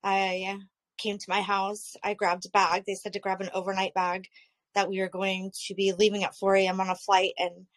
I 0.03 0.57
came 0.97 1.17
to 1.17 1.29
my 1.29 1.41
house. 1.41 1.95
I 2.03 2.13
grabbed 2.13 2.45
a 2.45 2.49
bag. 2.49 2.83
They 2.85 2.95
said 2.95 3.13
to 3.13 3.19
grab 3.19 3.41
an 3.41 3.49
overnight 3.53 3.93
bag 3.93 4.27
that 4.75 4.89
we 4.89 4.99
were 4.99 5.09
going 5.09 5.51
to 5.67 5.75
be 5.75 5.93
leaving 5.93 6.23
at 6.23 6.35
4 6.35 6.55
a.m. 6.55 6.79
on 6.81 6.89
a 6.89 6.95
flight. 6.95 7.33
And 7.37 7.67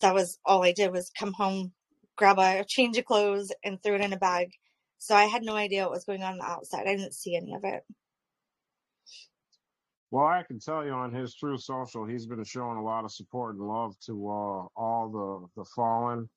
that 0.00 0.14
was 0.14 0.38
all 0.44 0.62
I 0.64 0.72
did 0.72 0.92
was 0.92 1.10
come 1.18 1.32
home, 1.32 1.72
grab 2.16 2.38
a 2.38 2.64
change 2.64 2.98
of 2.98 3.04
clothes, 3.04 3.52
and 3.64 3.82
throw 3.82 3.94
it 3.94 4.00
in 4.00 4.12
a 4.12 4.18
bag. 4.18 4.52
So 4.98 5.14
I 5.14 5.24
had 5.24 5.42
no 5.42 5.56
idea 5.56 5.82
what 5.82 5.92
was 5.92 6.04
going 6.04 6.22
on, 6.22 6.34
on 6.34 6.38
the 6.38 6.44
outside. 6.44 6.86
I 6.86 6.96
didn't 6.96 7.14
see 7.14 7.36
any 7.36 7.54
of 7.54 7.64
it. 7.64 7.82
Well, 10.12 10.26
I 10.26 10.42
can 10.42 10.58
tell 10.58 10.84
you 10.84 10.92
on 10.92 11.10
his 11.10 11.34
Truth 11.34 11.62
Social, 11.62 12.04
he's 12.04 12.26
been 12.26 12.44
showing 12.44 12.76
a 12.76 12.84
lot 12.84 13.06
of 13.06 13.12
support 13.12 13.54
and 13.54 13.66
love 13.66 13.98
to 14.00 14.28
uh, 14.28 14.66
all 14.76 15.48
the 15.56 15.62
the 15.62 15.64
fallen, 15.74 16.28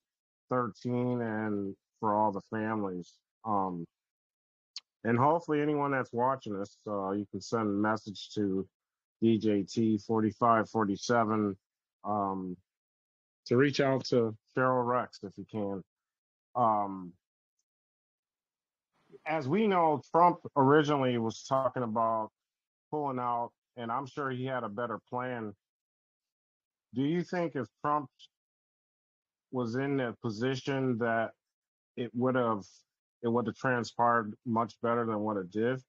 thirteen, 0.50 1.20
and 1.20 1.75
for 2.00 2.15
all 2.15 2.32
the 2.32 2.39
families. 2.50 3.12
Um, 3.44 3.86
and 5.03 5.17
hopefully, 5.17 5.62
anyone 5.62 5.91
that's 5.91 6.13
watching 6.13 6.55
us, 6.55 6.77
uh, 6.88 7.12
you 7.12 7.25
can 7.29 7.41
send 7.41 7.63
a 7.63 7.74
message 7.74 8.29
to 8.36 8.65
DJT 9.22 10.05
forty 10.05 10.32
five 10.32 10.70
forty 10.70 10.96
seven 10.96 11.58
um, 12.05 12.55
to 13.48 13.58
reach 13.58 13.82
out 13.82 14.05
to 14.05 14.34
Cheryl 14.55 14.88
Rex 14.88 15.20
if 15.24 15.38
you 15.38 15.46
can. 15.51 15.84
Um, 16.55 17.12
as 19.25 19.50
we 19.50 19.67
know, 19.67 20.01
Trump 20.12 20.38
originally 20.55 21.17
was 21.17 21.44
talking 21.44 21.84
about 21.84 22.29
pulling 22.89 23.20
out, 23.20 23.51
and 23.77 23.91
I'm 23.91 24.05
sure 24.05 24.29
he 24.29 24.46
had 24.46 24.63
a 24.63 24.70
better 24.70 25.00
plan. 25.10 25.53
Do 26.94 27.01
you 27.01 27.24
think 27.24 27.56
if 27.56 27.67
Trump 27.82 28.10
was 29.52 29.76
in 29.76 30.00
a 30.00 30.13
position 30.21 30.97
that 31.00 31.32
it 31.97 32.12
would 32.13 32.36
have 32.36 32.63
it 33.21 33.28
would 33.30 33.47
have 33.47 33.56
transpired 33.56 34.34
much 34.45 34.76
better 34.82 35.06
than 35.06 35.19
what 35.19 35.38
it 35.38 35.52
did? 35.52 35.82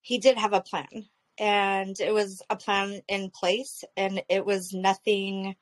He 0.00 0.18
did 0.18 0.38
have 0.38 0.52
a 0.52 0.60
plan, 0.60 1.06
and 1.38 1.98
it 2.00 2.14
was 2.14 2.42
a 2.48 2.56
plan 2.56 3.02
in 3.08 3.30
place, 3.30 3.84
and 3.96 4.22
it 4.28 4.44
was 4.46 4.72
nothing. 4.72 5.56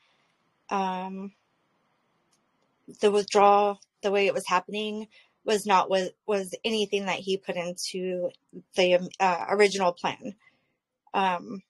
Um, 0.70 1.33
the 3.00 3.11
withdrawal, 3.11 3.81
the 4.02 4.12
way 4.12 4.26
it 4.26 4.35
was 4.35 4.46
happening, 4.46 5.09
was 5.44 5.66
not 5.66 5.90
was 5.90 6.11
was 6.26 6.54
anything 6.64 7.07
that 7.07 7.18
he 7.18 7.37
put 7.37 7.57
into 7.57 8.31
the 8.76 9.11
uh, 9.18 9.46
original 9.48 9.92
plan. 9.92 10.35
Um, 11.14 11.62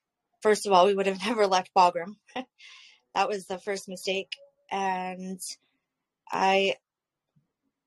first 0.43 0.67
of 0.67 0.73
all, 0.73 0.87
we 0.87 0.95
would 0.95 1.07
have 1.07 1.21
never 1.27 1.47
left 1.47 1.71
Bagram. 1.77 2.17
that 3.15 3.29
was 3.29 3.47
the 3.47 3.59
first 3.59 3.89
mistake, 3.89 4.33
and 4.71 5.41
I 6.31 6.77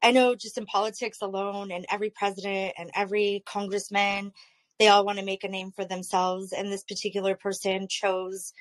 I 0.02 0.12
know 0.12 0.36
just 0.36 0.58
in 0.58 0.66
politics 0.66 1.22
alone, 1.22 1.72
and 1.72 1.86
every 1.92 2.10
president 2.10 2.74
and 2.78 2.90
every 2.96 3.44
congressman, 3.46 4.32
they 4.80 4.88
all 4.88 5.06
want 5.06 5.20
to 5.20 5.26
make 5.26 5.44
a 5.44 5.50
name 5.50 5.72
for 5.72 5.84
themselves. 5.84 6.54
And 6.54 6.72
this 6.72 6.84
particular 6.84 7.36
person 7.36 7.88
chose 7.90 8.54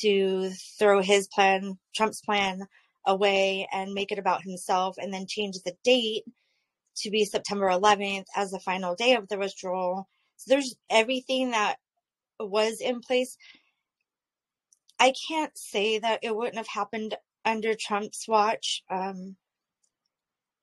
to 0.00 0.50
throw 0.78 1.00
his 1.02 1.26
plan, 1.26 1.78
Trump's 1.94 2.20
plan, 2.20 2.68
away 3.04 3.68
and 3.72 3.94
make 3.94 4.12
it 4.12 4.18
about 4.18 4.42
himself, 4.42 4.96
and 4.98 5.12
then 5.12 5.26
change 5.26 5.56
the 5.64 5.76
date 5.84 6.24
to 6.96 7.10
be 7.10 7.24
September 7.24 7.68
11th 7.68 8.24
as 8.34 8.50
the 8.50 8.60
final 8.60 8.94
day 8.94 9.14
of 9.14 9.28
the 9.28 9.38
withdrawal. 9.38 10.08
So 10.36 10.50
there's 10.50 10.76
everything 10.90 11.50
that 11.50 11.76
was 12.38 12.80
in 12.80 13.00
place. 13.00 13.36
I 14.98 15.12
can't 15.28 15.56
say 15.56 15.98
that 15.98 16.20
it 16.22 16.34
wouldn't 16.34 16.56
have 16.56 16.68
happened 16.68 17.16
under 17.44 17.74
Trump's 17.74 18.26
watch. 18.26 18.82
Um, 18.90 19.36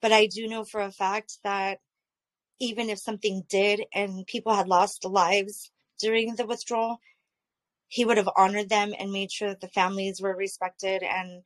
but 0.02 0.12
I 0.12 0.26
do 0.26 0.48
know 0.48 0.66
for 0.66 0.82
a 0.82 0.92
fact 0.92 1.38
that 1.44 1.80
even 2.60 2.90
if 2.90 3.00
something 3.00 3.44
did 3.50 3.84
and 3.94 4.28
people 4.28 4.54
had 4.54 4.68
lost 4.68 5.06
lives 5.06 5.72
during 6.00 6.36
the 6.36 6.46
withdrawal, 6.46 7.00
he 7.88 8.06
would 8.06 8.18
have 8.18 8.30
honored 8.36 8.70
them 8.70 8.94
and 8.98 9.12
made 9.12 9.32
sure 9.32 9.50
that 9.50 9.62
the 9.62 9.68
families 9.68 10.22
were 10.22 10.36
respected 10.36 11.04
and 11.04 11.44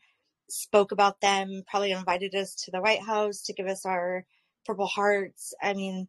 spoke 0.50 0.92
about 0.92 1.20
them, 1.22 1.64
probably 1.70 1.92
invited 1.92 2.34
us 2.36 2.56
to 2.56 2.72
the 2.72 2.82
White 2.82 3.02
House 3.02 3.42
to 3.44 3.54
give 3.54 3.68
us 3.68 3.86
our 3.86 4.26
Purple 4.66 4.88
Hearts. 4.88 5.54
I 5.62 5.74
mean, 5.74 6.08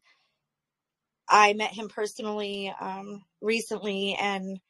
I 1.29 1.53
met 1.53 1.73
him 1.73 1.89
personally 1.89 2.73
um, 2.81 3.23
recently, 3.41 4.17
and 4.21 4.61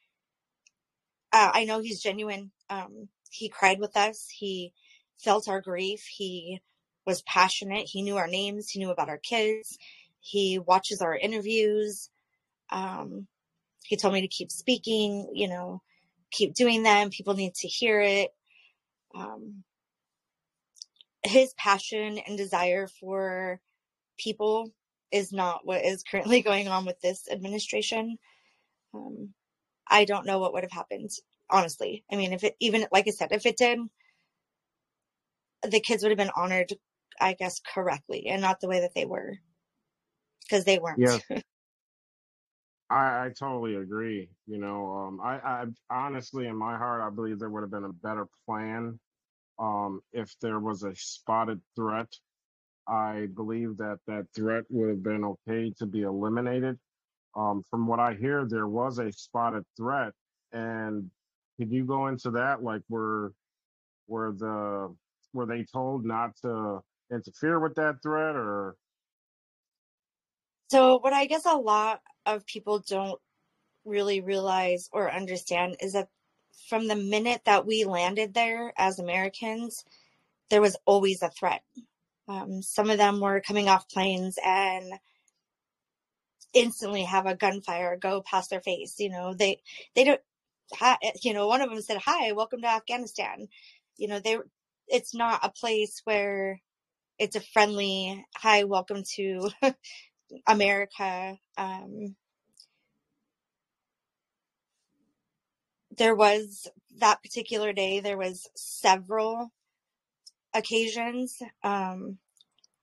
uh, 1.31 1.51
I 1.53 1.65
know 1.65 1.79
he's 1.79 2.01
genuine. 2.01 2.51
Um, 2.69 3.09
he 3.31 3.49
cried 3.49 3.79
with 3.79 3.95
us. 3.95 4.27
He 4.29 4.73
felt 5.17 5.47
our 5.47 5.61
grief. 5.61 6.05
He 6.09 6.61
was 7.05 7.21
passionate. 7.23 7.87
He 7.87 8.01
knew 8.01 8.17
our 8.17 8.27
names. 8.27 8.69
He 8.69 8.79
knew 8.79 8.91
about 8.91 9.09
our 9.09 9.17
kids. 9.17 9.77
He 10.19 10.59
watches 10.59 11.01
our 11.01 11.15
interviews. 11.15 12.09
Um, 12.71 13.27
he 13.83 13.95
told 13.95 14.13
me 14.13 14.21
to 14.21 14.27
keep 14.27 14.51
speaking, 14.51 15.31
you 15.33 15.47
know, 15.47 15.81
keep 16.31 16.53
doing 16.53 16.83
them. 16.83 17.09
People 17.09 17.33
need 17.33 17.55
to 17.55 17.67
hear 17.67 18.01
it. 18.01 18.31
Um, 19.15 19.63
his 21.23 21.53
passion 21.55 22.19
and 22.19 22.37
desire 22.37 22.87
for 22.87 23.59
people 24.17 24.71
is 25.11 25.31
not 25.31 25.61
what 25.65 25.83
is 25.83 26.03
currently 26.03 26.41
going 26.43 26.67
on 26.67 26.85
with 26.85 26.99
this 27.01 27.27
administration. 27.31 28.17
Um, 28.93 29.33
I 29.87 30.05
don't 30.05 30.25
know 30.25 30.39
what 30.39 30.53
would 30.53 30.63
have 30.63 30.71
happened, 30.71 31.09
honestly. 31.49 32.03
I 32.11 32.15
mean, 32.15 32.33
if 32.33 32.43
it 32.43 32.55
even, 32.59 32.85
like 32.91 33.07
I 33.07 33.11
said, 33.11 33.31
if 33.31 33.45
it 33.45 33.57
did, 33.57 33.79
the 35.63 35.79
kids 35.79 36.03
would 36.03 36.11
have 36.11 36.17
been 36.17 36.31
honored 36.35 36.73
I 37.19 37.33
guess, 37.33 37.59
correctly 37.59 38.27
and 38.27 38.41
not 38.41 38.61
the 38.61 38.67
way 38.67 38.81
that 38.81 38.93
they 38.95 39.05
were 39.05 39.37
because 40.41 40.65
they 40.65 40.79
weren't. 40.79 40.99
Yeah, 40.99 41.17
I, 42.89 43.25
I 43.25 43.31
totally 43.37 43.75
agree. 43.75 44.29
You 44.47 44.57
know, 44.57 44.91
um, 44.93 45.19
I, 45.21 45.35
I 45.37 45.65
honestly, 45.89 46.47
in 46.47 46.55
my 46.55 46.77
heart, 46.77 47.01
I 47.01 47.09
believe 47.13 47.39
there 47.39 47.49
would 47.49 47.61
have 47.61 47.71
been 47.71 47.83
a 47.83 47.93
better 47.93 48.27
plan 48.45 48.99
um, 49.59 50.01
if 50.13 50.33
there 50.41 50.59
was 50.59 50.83
a 50.83 50.95
spotted 50.95 51.61
threat. 51.75 52.07
I 52.89 53.27
believe 53.35 53.77
that 53.77 53.99
that 54.07 54.25
threat 54.35 54.63
would 54.69 54.89
have 54.89 55.03
been 55.03 55.23
okay 55.23 55.71
to 55.77 55.85
be 55.85 56.01
eliminated. 56.01 56.77
Um, 57.35 57.63
from 57.69 57.87
what 57.87 57.99
I 57.99 58.15
hear, 58.15 58.45
there 58.45 58.67
was 58.67 58.97
a 58.97 59.11
spotted 59.11 59.63
threat, 59.77 60.13
and 60.51 61.09
could 61.57 61.71
you 61.71 61.85
go 61.85 62.07
into 62.07 62.31
that? 62.31 62.63
Like, 62.63 62.81
were 62.89 63.33
were 64.09 64.33
the 64.33 64.93
were 65.33 65.45
they 65.45 65.63
told 65.63 66.03
not 66.03 66.35
to 66.41 66.79
interfere 67.11 67.59
with 67.59 67.75
that 67.75 68.01
threat 68.01 68.35
or 68.35 68.75
so 70.69 70.97
what 70.99 71.13
i 71.13 71.25
guess 71.25 71.45
a 71.45 71.55
lot 71.55 72.01
of 72.25 72.45
people 72.45 72.79
don't 72.87 73.19
really 73.85 74.21
realize 74.21 74.89
or 74.91 75.11
understand 75.11 75.75
is 75.79 75.93
that 75.93 76.09
from 76.67 76.87
the 76.87 76.95
minute 76.95 77.41
that 77.45 77.65
we 77.65 77.85
landed 77.85 78.33
there 78.33 78.73
as 78.77 78.99
americans 78.99 79.85
there 80.49 80.61
was 80.61 80.75
always 80.85 81.21
a 81.21 81.29
threat 81.29 81.61
um, 82.29 82.61
some 82.61 82.89
of 82.89 82.97
them 82.97 83.19
were 83.19 83.41
coming 83.41 83.67
off 83.67 83.89
planes 83.89 84.37
and 84.45 84.93
instantly 86.53 87.03
have 87.03 87.25
a 87.27 87.35
gunfire 87.35 87.95
go 87.95 88.21
past 88.23 88.49
their 88.49 88.61
face 88.61 88.95
you 88.99 89.09
know 89.09 89.35
they 89.35 89.59
they 89.95 90.03
don't 90.03 90.21
hi, 90.73 90.97
you 91.23 91.33
know, 91.33 91.47
one 91.47 91.61
of 91.61 91.69
them 91.69 91.81
said, 91.81 91.97
"Hi, 92.05 92.31
welcome 92.31 92.61
to 92.61 92.67
Afghanistan." 92.67 93.47
You 93.97 94.07
know, 94.07 94.19
they 94.19 94.37
it's 94.87 95.13
not 95.13 95.41
a 95.43 95.49
place 95.51 96.01
where 96.05 96.61
it's 97.19 97.35
a 97.35 97.41
friendly, 97.41 98.25
"Hi, 98.37 98.63
welcome 98.65 99.03
to 99.15 99.49
America." 100.47 101.37
Um, 101.57 102.15
there 105.97 106.15
was 106.15 106.67
that 106.99 107.21
particular 107.23 107.73
day. 107.73 107.99
There 107.99 108.17
was 108.17 108.47
several 108.55 109.51
occasions. 110.53 111.37
Um, 111.63 112.17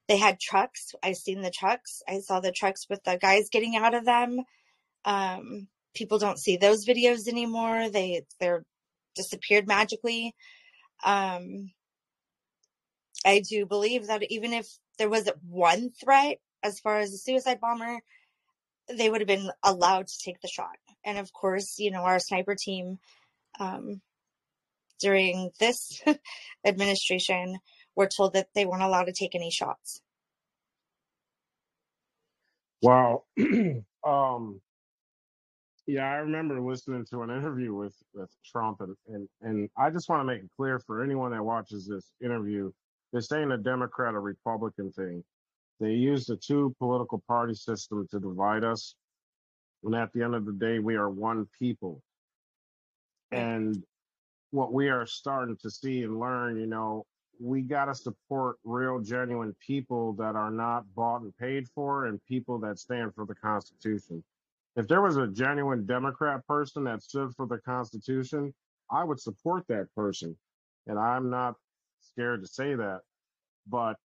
they 0.09 0.17
had 0.17 0.39
trucks. 0.41 0.95
I 1.03 1.13
seen 1.13 1.41
the 1.41 1.51
trucks. 1.51 2.03
I 2.09 2.21
saw 2.21 2.41
the 2.41 2.53
trucks 2.53 2.87
with 2.89 3.03
the 3.05 3.19
guys 3.21 3.49
getting 3.51 3.77
out 3.77 3.95
of 3.95 4.05
them. 4.05 4.41
Um, 5.05 5.69
people 5.95 6.19
don't 6.19 6.39
see 6.39 6.57
those 6.57 6.87
videos 6.87 7.29
anymore. 7.29 7.91
They 7.91 8.23
they're 8.39 8.65
disappeared 9.17 9.67
magically. 9.67 10.35
Um, 11.05 11.73
I 13.25 13.41
do 13.49 13.67
believe 13.67 14.07
that 14.07 14.23
even 14.31 14.53
if 14.53 14.69
there 14.99 15.09
was 15.09 15.29
one 15.49 15.91
threat 15.91 16.39
as 16.63 16.79
far 16.81 16.99
as 16.99 17.13
a 17.13 17.19
suicide 17.19 17.61
bomber, 17.61 18.01
they 18.89 19.11
would 19.11 19.21
have 19.21 19.29
been 19.29 19.51
allowed 19.63 20.07
to 20.07 20.19
take 20.25 20.41
the 20.41 20.49
shot. 20.49 20.77
And 21.05 21.19
of 21.19 21.33
course, 21.33 21.79
you 21.79 21.91
know, 21.91 22.03
our 22.03 22.21
sniper 22.21 22.55
team 22.55 22.99
um, 23.59 24.01
during 25.01 25.51
this 25.61 26.01
administration 26.65 27.59
were 27.95 28.09
told 28.09 28.35
that 28.35 28.49
they 28.55 28.65
weren't 28.65 28.83
allowed 28.83 29.05
to 29.05 29.13
take 29.13 29.35
any 29.35 29.51
shots. 29.51 30.01
Wow. 32.83 33.25
um, 34.07 34.61
yeah, 35.87 36.05
I 36.05 36.17
remember 36.17 36.61
listening 36.61 37.05
to 37.11 37.23
an 37.23 37.31
interview 37.31 37.73
with 37.75 37.95
with 38.13 38.31
Trump, 38.45 38.81
and 38.81 38.97
and 39.09 39.29
and 39.41 39.71
I 39.79 39.91
just 39.91 40.09
want 40.09 40.21
to 40.21 40.25
make 40.25 40.43
it 40.43 40.51
clear 40.57 40.81
for 40.81 41.03
anyone 41.03 41.31
that 41.31 41.45
watches 41.45 41.87
this 41.87 42.11
interview, 42.23 42.73
this 43.13 43.31
ain't 43.33 43.53
a 43.53 43.59
Democrat 43.59 44.15
or 44.15 44.21
Republican 44.21 44.91
thing. 44.91 45.23
They 45.79 45.93
use 45.93 46.27
the 46.27 46.37
two 46.37 46.75
political 46.79 47.23
party 47.29 47.55
system 47.55 48.07
to 48.11 48.19
divide 48.19 48.65
us, 48.65 48.97
and 49.85 49.95
at 49.95 50.13
the 50.13 50.23
end 50.23 50.35
of 50.35 50.45
the 50.45 50.53
day, 50.53 50.81
we 50.81 50.97
are 50.97 51.09
one 51.09 51.47
people. 51.59 52.03
And 53.31 53.83
what 54.57 54.73
we 54.73 54.89
are 54.89 55.07
starting 55.07 55.57
to 55.63 55.71
see 55.71 56.03
and 56.03 56.19
learn, 56.19 56.59
you 56.59 56.67
know, 56.67 57.05
we 57.39 57.61
got 57.61 57.87
to 57.87 57.95
support 57.95 58.57
real, 58.65 58.99
genuine 59.01 59.55
people 59.65 60.15
that 60.15 60.35
are 60.37 60.51
not 60.51 60.85
bought 60.95 61.23
and 61.23 61.37
paid 61.37 61.69
for, 61.75 62.07
and 62.07 62.19
people 62.27 62.59
that 62.61 62.79
stand 62.79 63.15
for 63.15 63.27
the 63.27 63.35
Constitution 63.35 64.25
if 64.77 64.87
there 64.87 65.01
was 65.01 65.17
a 65.17 65.27
genuine 65.27 65.87
Democrat 65.87 66.47
person 66.47 66.85
that 66.85 67.03
stood 67.03 67.35
for 67.35 67.47
the 67.47 67.59
Constitution, 67.59 68.53
I 68.91 69.05
would 69.05 69.19
support 69.19 69.65
that 69.69 69.87
person. 69.97 70.37
And 70.87 70.99
I'm 70.99 71.31
not 71.31 71.55
scared 72.01 72.43
to 72.43 72.47
say 72.47 72.75
that. 72.75 73.01
But 73.67 73.97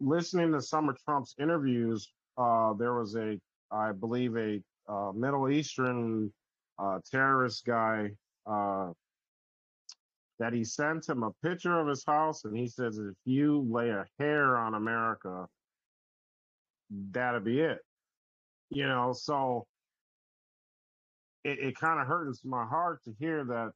listening 0.00 0.52
to 0.52 0.62
some 0.62 0.88
of 0.88 0.96
Trump's 1.04 1.34
interviews, 1.40 2.08
uh, 2.38 2.72
there 2.74 2.94
was 2.94 3.16
a, 3.16 3.38
I 3.72 3.92
believe, 3.92 4.36
a 4.36 4.62
uh, 4.88 5.12
Middle 5.12 5.50
Eastern 5.50 6.32
uh, 6.78 7.00
terrorist 7.10 7.66
guy 7.66 8.10
uh, 8.50 8.92
that 10.38 10.52
he 10.52 10.64
sent 10.64 11.08
him 11.08 11.22
a 11.22 11.30
picture 11.46 11.78
of 11.78 11.86
his 11.86 12.04
house, 12.04 12.44
and 12.44 12.56
he 12.56 12.66
says, 12.66 12.98
if 12.98 13.14
you 13.24 13.66
lay 13.70 13.90
a 13.90 14.06
hair 14.18 14.56
on 14.56 14.74
America, 14.74 15.46
that'll 17.12 17.40
be 17.40 17.60
it. 17.60 17.78
You 18.70 18.86
know 18.86 19.12
so 19.12 19.66
it, 21.44 21.58
it 21.58 21.76
kind 21.76 22.00
of 22.00 22.06
hurts 22.06 22.44
my 22.44 22.64
heart 22.64 23.02
to 23.04 23.14
hear 23.18 23.44
that 23.44 23.72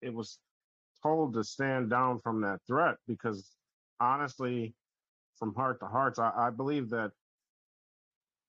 it 0.00 0.12
was 0.12 0.38
told 1.02 1.34
to 1.34 1.44
stand 1.44 1.90
down 1.90 2.20
from 2.20 2.40
that 2.42 2.60
threat 2.66 2.96
because 3.06 3.50
honestly 4.00 4.74
from 5.38 5.54
heart 5.54 5.80
to 5.80 5.86
hearts 5.86 6.18
I, 6.18 6.32
I 6.36 6.50
believe 6.50 6.90
that 6.90 7.12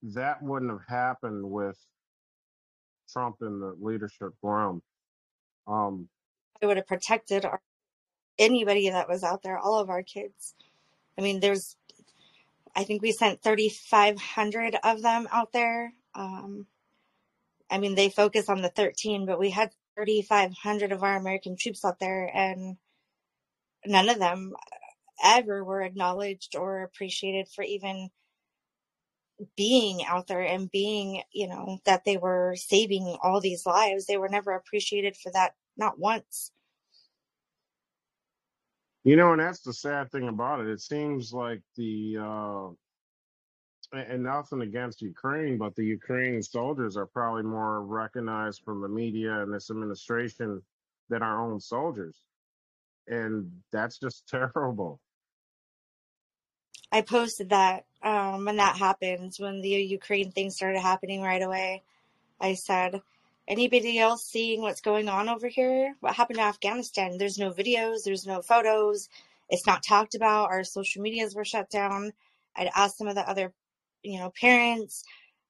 that 0.04 0.42
wouldn't 0.42 0.72
have 0.72 0.88
happened 0.88 1.44
with 1.44 1.78
trump 3.12 3.38
in 3.42 3.60
the 3.60 3.76
leadership 3.80 4.34
realm 4.42 4.82
um 5.68 6.10
I 6.62 6.66
would 6.66 6.78
have 6.78 6.88
protected 6.88 7.44
our, 7.46 7.62
anybody 8.40 8.90
that 8.90 9.10
was 9.10 9.24
out 9.24 9.44
there, 9.44 9.58
all 9.58 9.80
of 9.80 9.90
our 9.90 10.04
kids. 10.04 10.56
I 11.18 11.22
mean, 11.22 11.40
there's 11.40 11.76
I 12.76 12.84
think 12.84 13.02
we 13.02 13.12
sent 13.12 13.44
3,500 13.44 14.78
of 14.84 15.02
them 15.02 15.28
out 15.32 15.52
there. 15.52 15.94
Um, 16.16 16.66
I 17.70 17.78
mean, 17.78 17.96
they 17.96 18.10
focus 18.10 18.50
on 18.50 18.62
the 18.62 18.70
13, 18.70 19.26
but 19.26 19.40
we 19.40 19.52
had 19.52 19.72
3,500 19.96 20.92
of 20.92 21.04
our 21.04 21.16
American 21.16 21.56
troops 21.56 21.86
out 21.86 22.00
there, 22.00 22.30
and 22.34 22.78
none 23.86 24.10
of 24.10 24.20
them 24.20 24.54
ever 25.24 25.64
were 25.64 25.82
acknowledged 25.82 26.56
or 26.56 26.82
appreciated 26.82 27.48
for 27.48 27.64
even 27.64 28.10
being 29.56 30.04
out 30.06 30.28
there 30.28 30.42
and 30.42 30.72
being, 30.72 31.22
you 31.32 31.48
know, 31.48 31.80
that 31.86 32.06
they 32.06 32.18
were 32.18 32.56
saving 32.58 33.18
all 33.22 33.40
these 33.40 33.66
lives. 33.66 34.06
They 34.06 34.18
were 34.18 34.30
never 34.30 34.52
appreciated 34.52 35.16
for 35.16 35.32
that, 35.34 35.54
not 35.78 36.00
once. 36.00 36.52
You 39.04 39.18
know, 39.18 39.34
and 39.34 39.42
that's 39.42 39.62
the 39.62 39.74
sad 39.74 40.12
thing 40.12 40.30
about 40.30 40.62
it. 40.62 40.68
It 40.68 40.80
seems 40.80 41.34
like 41.34 41.62
the 41.76 42.18
uh, 42.22 42.68
and 43.94 44.24
nothing 44.24 44.62
against 44.62 45.02
Ukraine, 45.02 45.58
but 45.58 45.76
the 45.76 45.86
Ukrainian 45.86 46.42
soldiers 46.42 46.98
are 46.98 47.06
probably 47.06 47.44
more 47.44 47.82
recognized 47.82 48.62
from 48.64 48.82
the 48.82 48.88
media 48.88 49.42
and 49.42 49.54
this 49.54 49.70
administration 49.70 50.62
than 51.10 51.22
our 51.22 51.40
own 51.46 51.60
soldiers, 51.60 52.22
and 53.08 53.52
that's 53.72 54.00
just 54.00 54.28
terrible. 54.54 55.00
I 56.94 57.02
posted 57.02 57.50
that 57.50 57.86
um, 58.04 58.46
when 58.46 58.58
that 58.58 58.78
happened, 58.78 59.34
when 59.40 59.62
the 59.62 59.70
Ukraine 59.70 60.32
thing 60.32 60.52
started 60.52 60.80
happening 60.80 61.24
right 61.24 61.42
away. 61.42 61.82
I 62.40 62.54
said, 62.54 63.02
anybody 63.48 63.98
else 63.98 64.24
seeing 64.24 64.62
what's 64.62 64.82
going 64.82 65.10
on 65.10 65.28
over 65.28 65.48
here? 65.48 65.96
What 66.02 66.14
happened 66.14 66.38
to 66.38 66.44
Afghanistan? 66.44 67.18
There's 67.18 67.40
no 67.40 67.52
videos, 67.52 68.04
there's 68.06 68.28
no 68.28 68.44
photos, 68.44 69.10
it's 69.50 69.66
not 69.66 69.82
talked 69.82 70.14
about. 70.14 70.52
Our 70.52 70.64
social 70.64 71.02
medias 71.02 71.34
were 71.34 71.44
shut 71.44 71.72
down. 71.72 72.14
I'd 72.56 72.70
asked 72.76 73.00
some 73.00 73.08
of 73.08 73.16
the 73.16 73.28
other, 73.28 73.52
you 74.04 74.20
know, 74.20 74.32
parents. 74.40 75.04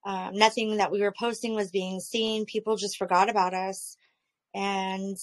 Um, 0.06 0.38
nothing 0.38 0.78
that 0.78 0.92
we 0.94 1.02
were 1.02 1.14
posting 1.18 1.56
was 1.56 1.72
being 1.72 2.00
seen. 2.00 2.46
People 2.46 2.78
just 2.78 2.98
forgot 2.98 3.30
about 3.30 3.54
us. 3.54 3.98
And 4.56 5.18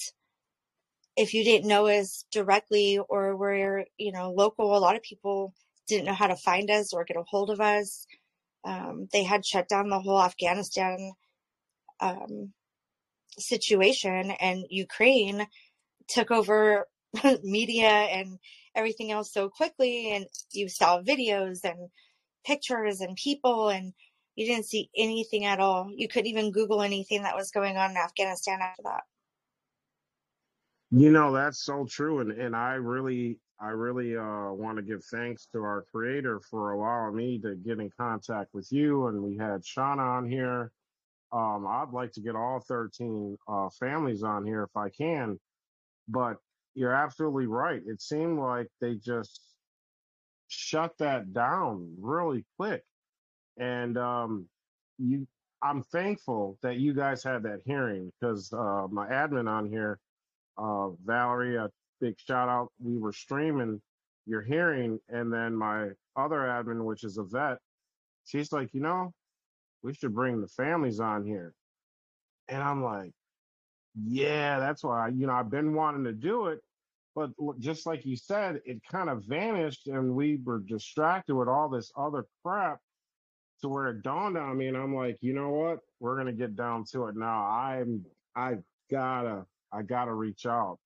if 1.17 1.33
you 1.33 1.45
didn't 1.45 1.69
know 1.69 1.87
us 1.87 2.27
directly 2.31 2.99
or 2.99 3.37
were, 3.37 3.87
you 3.97 4.13
know, 4.13 4.33
local, 4.33 4.77
a 4.77 4.79
lot 4.79 4.97
of 4.97 5.03
people 5.03 5.55
didn't 5.91 6.07
know 6.07 6.15
how 6.15 6.29
to 6.29 6.37
find 6.37 6.71
us 6.71 6.93
or 6.95 7.05
get 7.05 7.17
a 7.17 7.23
hold 7.29 7.51
of 7.51 7.61
us. 7.61 8.07
Um, 8.65 9.09
they 9.13 9.25
had 9.25 9.45
shut 9.45 9.69
down 9.69 9.89
the 9.89 10.01
whole 10.01 10.23
Afghanistan 10.23 11.13
um, 12.01 12.53
situation, 13.39 14.33
and 14.41 14.65
Ukraine 14.71 15.47
took 16.09 16.31
over 16.31 16.87
media 17.43 17.89
and 17.89 18.39
everything 18.75 19.11
else 19.11 19.33
so 19.33 19.49
quickly. 19.49 20.13
And 20.13 20.27
you 20.53 20.69
saw 20.69 21.03
videos 21.03 21.59
and 21.65 21.91
pictures 22.45 23.01
and 23.01 23.17
people, 23.17 23.69
and 23.69 23.93
you 24.37 24.47
didn't 24.47 24.67
see 24.67 24.91
anything 24.97 25.45
at 25.45 25.61
all. 25.61 25.91
You 25.95 26.09
couldn't 26.09 26.29
even 26.29 26.53
Google 26.53 26.83
anything 26.83 27.23
that 27.23 27.37
was 27.37 27.51
going 27.51 27.77
on 27.77 27.91
in 27.91 27.97
Afghanistan 27.97 28.61
after 28.63 28.83
that. 28.85 29.03
You 30.91 31.11
know, 31.11 31.33
that's 31.33 31.65
so 31.65 31.87
true. 31.89 32.21
And, 32.21 32.33
and 32.33 32.57
I 32.57 32.75
really, 32.75 33.39
I 33.61 33.69
really 33.69 34.17
uh, 34.17 34.53
want 34.53 34.79
to 34.79 34.83
give 34.83 35.05
thanks 35.05 35.47
to 35.53 35.59
our 35.59 35.85
creator 35.93 36.41
for 36.41 36.73
allowing 36.73 37.17
me 37.17 37.39
to 37.41 37.57
get 37.57 37.79
in 37.79 37.91
contact 37.99 38.55
with 38.55 38.69
you. 38.73 39.09
And 39.09 39.23
we 39.23 39.37
had 39.37 39.63
Shauna 39.63 39.99
on 39.99 40.31
here. 40.31 40.73
Um, 41.33 41.67
I'd 41.69 41.93
like 41.93 42.13
to 42.13 42.21
get 42.21 42.35
all 42.35 42.61
13 42.67 43.37
uh, 43.47 43.69
families 43.79 44.23
on 44.23 44.47
here 44.47 44.63
if 44.63 44.77
I 44.77 44.89
can. 44.89 45.39
But 46.09 46.39
you're 46.75 46.95
absolutely 46.95 47.47
right. 47.47 47.83
It 47.87 48.01
seemed 48.01 48.39
like 48.39 48.69
they 48.81 48.95
just 48.95 49.41
shut 50.49 50.93
that 50.99 51.33
down 51.35 51.95
really 52.01 52.47
quick. 52.59 52.83
And 53.59 53.99
um, 53.99 54.47
you, 54.99 55.27
I'm 55.63 55.83
thankful 55.83 56.57
that 56.63 56.79
you 56.79 56.95
guys 56.95 57.23
had 57.23 57.43
that 57.43 57.61
hearing 57.67 58.11
because 58.19 58.51
uh, 58.53 58.87
my 58.91 59.07
admin 59.09 59.49
on 59.49 59.69
here 59.69 59.99
uh, 60.57 60.89
Valerie, 61.05 61.57
a 61.57 61.71
big 62.01 62.17
shout 62.21 62.49
out. 62.49 62.73
We 62.81 62.99
were 62.99 63.13
streaming 63.13 63.81
your 64.27 64.43
hearing, 64.43 65.01
and 65.09 65.33
then 65.33 65.57
my 65.57 65.89
other 66.17 66.39
admin, 66.41 66.85
which 66.85 67.05
is 67.05 67.19
a 67.19 67.25
vet, 67.25 67.59
she's 68.25 68.53
like, 68.53 68.75
you 68.75 68.81
know, 68.81 69.13
we 69.83 69.95
should 69.95 70.15
bring 70.15 70.41
the 70.41 70.49
families 70.49 71.01
on 71.01 71.25
here. 71.27 71.55
And 72.49 72.63
I'm 72.63 72.83
like, 72.85 73.13
yeah, 73.95 74.59
that's 74.61 74.85
why, 74.85 75.09
you 75.09 75.27
know, 75.27 75.35
I've 75.35 75.51
been 75.51 75.75
wanting 75.75 76.05
to 76.05 76.13
do 76.13 76.49
it. 76.49 76.61
But 77.17 77.31
just 77.61 77.87
like 77.87 78.07
you 78.07 78.17
said, 78.17 78.61
it 78.67 78.83
kind 78.91 79.11
of 79.11 79.25
vanished 79.25 79.89
and 79.89 80.15
we 80.17 80.39
were 80.45 80.61
distracted 80.61 81.35
with 81.35 81.49
all 81.49 81.69
this 81.69 81.93
other 81.97 82.27
crap. 82.45 82.81
to 83.63 83.69
where 83.69 83.89
it 83.89 84.03
dawned 84.03 84.37
on 84.39 84.57
me, 84.59 84.69
and 84.69 84.77
I'm 84.77 84.95
like, 84.95 85.19
you 85.21 85.33
know 85.35 85.51
what? 85.51 85.81
We're 86.01 86.17
gonna 86.17 86.33
get 86.33 86.57
down 86.57 86.85
to 86.93 87.07
it 87.09 87.17
now. 87.17 87.45
I'm 87.47 88.05
I 88.37 88.57
gotta 88.91 89.47
I 89.73 89.83
gotta 89.83 90.15
reach 90.15 90.47
out. 90.47 90.79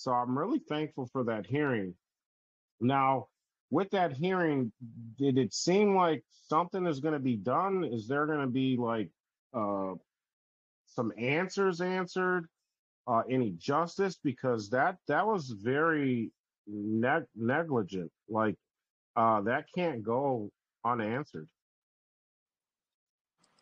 So 0.00 0.12
I'm 0.12 0.38
really 0.38 0.62
thankful 0.66 1.10
for 1.12 1.24
that 1.24 1.44
hearing. 1.44 1.92
Now, 2.80 3.26
with 3.68 3.90
that 3.90 4.14
hearing, 4.14 4.72
did 5.18 5.36
it 5.36 5.52
seem 5.52 5.94
like 5.94 6.24
something 6.48 6.86
is 6.86 7.00
going 7.00 7.12
to 7.12 7.20
be 7.20 7.36
done? 7.36 7.84
Is 7.84 8.08
there 8.08 8.24
going 8.24 8.40
to 8.40 8.46
be 8.46 8.78
like 8.78 9.10
uh, 9.52 9.92
some 10.86 11.12
answers 11.18 11.82
answered? 11.82 12.48
Uh, 13.06 13.24
any 13.28 13.50
justice? 13.58 14.18
Because 14.24 14.70
that 14.70 14.96
that 15.06 15.26
was 15.26 15.50
very 15.50 16.30
neg- 16.66 17.26
negligent. 17.36 18.10
Like 18.26 18.56
uh, 19.16 19.42
that 19.42 19.66
can't 19.74 20.02
go 20.02 20.50
unanswered. 20.82 21.48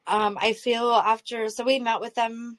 Um, 0.06 0.38
I 0.40 0.52
feel 0.52 0.92
after, 0.92 1.48
so 1.48 1.64
we 1.64 1.80
met 1.80 2.00
with 2.00 2.14
them 2.14 2.58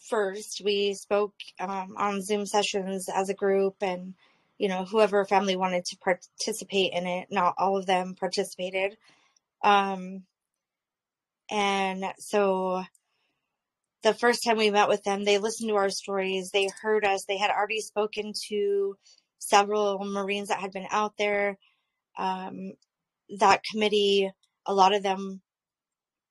first. 0.00 0.62
We 0.64 0.94
spoke 0.94 1.34
um, 1.58 1.94
on 1.96 2.22
Zoom 2.22 2.46
sessions 2.46 3.08
as 3.08 3.28
a 3.28 3.34
group, 3.34 3.76
and 3.80 4.14
you 4.58 4.68
know, 4.68 4.84
whoever 4.84 5.24
family 5.24 5.56
wanted 5.56 5.84
to 5.86 5.96
participate 5.98 6.92
in 6.92 7.06
it. 7.06 7.28
Not 7.30 7.54
all 7.58 7.76
of 7.76 7.86
them 7.86 8.14
participated. 8.18 8.96
Um, 9.62 10.22
and 11.50 12.04
so 12.18 12.82
the 14.02 14.14
first 14.14 14.44
time 14.44 14.56
we 14.56 14.70
met 14.70 14.88
with 14.88 15.02
them, 15.04 15.24
they 15.24 15.38
listened 15.38 15.68
to 15.68 15.76
our 15.76 15.90
stories. 15.90 16.50
They 16.50 16.68
heard 16.80 17.04
us. 17.04 17.24
They 17.24 17.38
had 17.38 17.50
already 17.50 17.80
spoken 17.80 18.32
to 18.48 18.96
several 19.38 19.98
Marines 20.04 20.48
that 20.48 20.60
had 20.60 20.72
been 20.72 20.86
out 20.90 21.14
there. 21.18 21.58
Um, 22.18 22.72
that 23.38 23.62
committee, 23.64 24.30
a 24.66 24.74
lot 24.74 24.94
of 24.94 25.02
them 25.02 25.40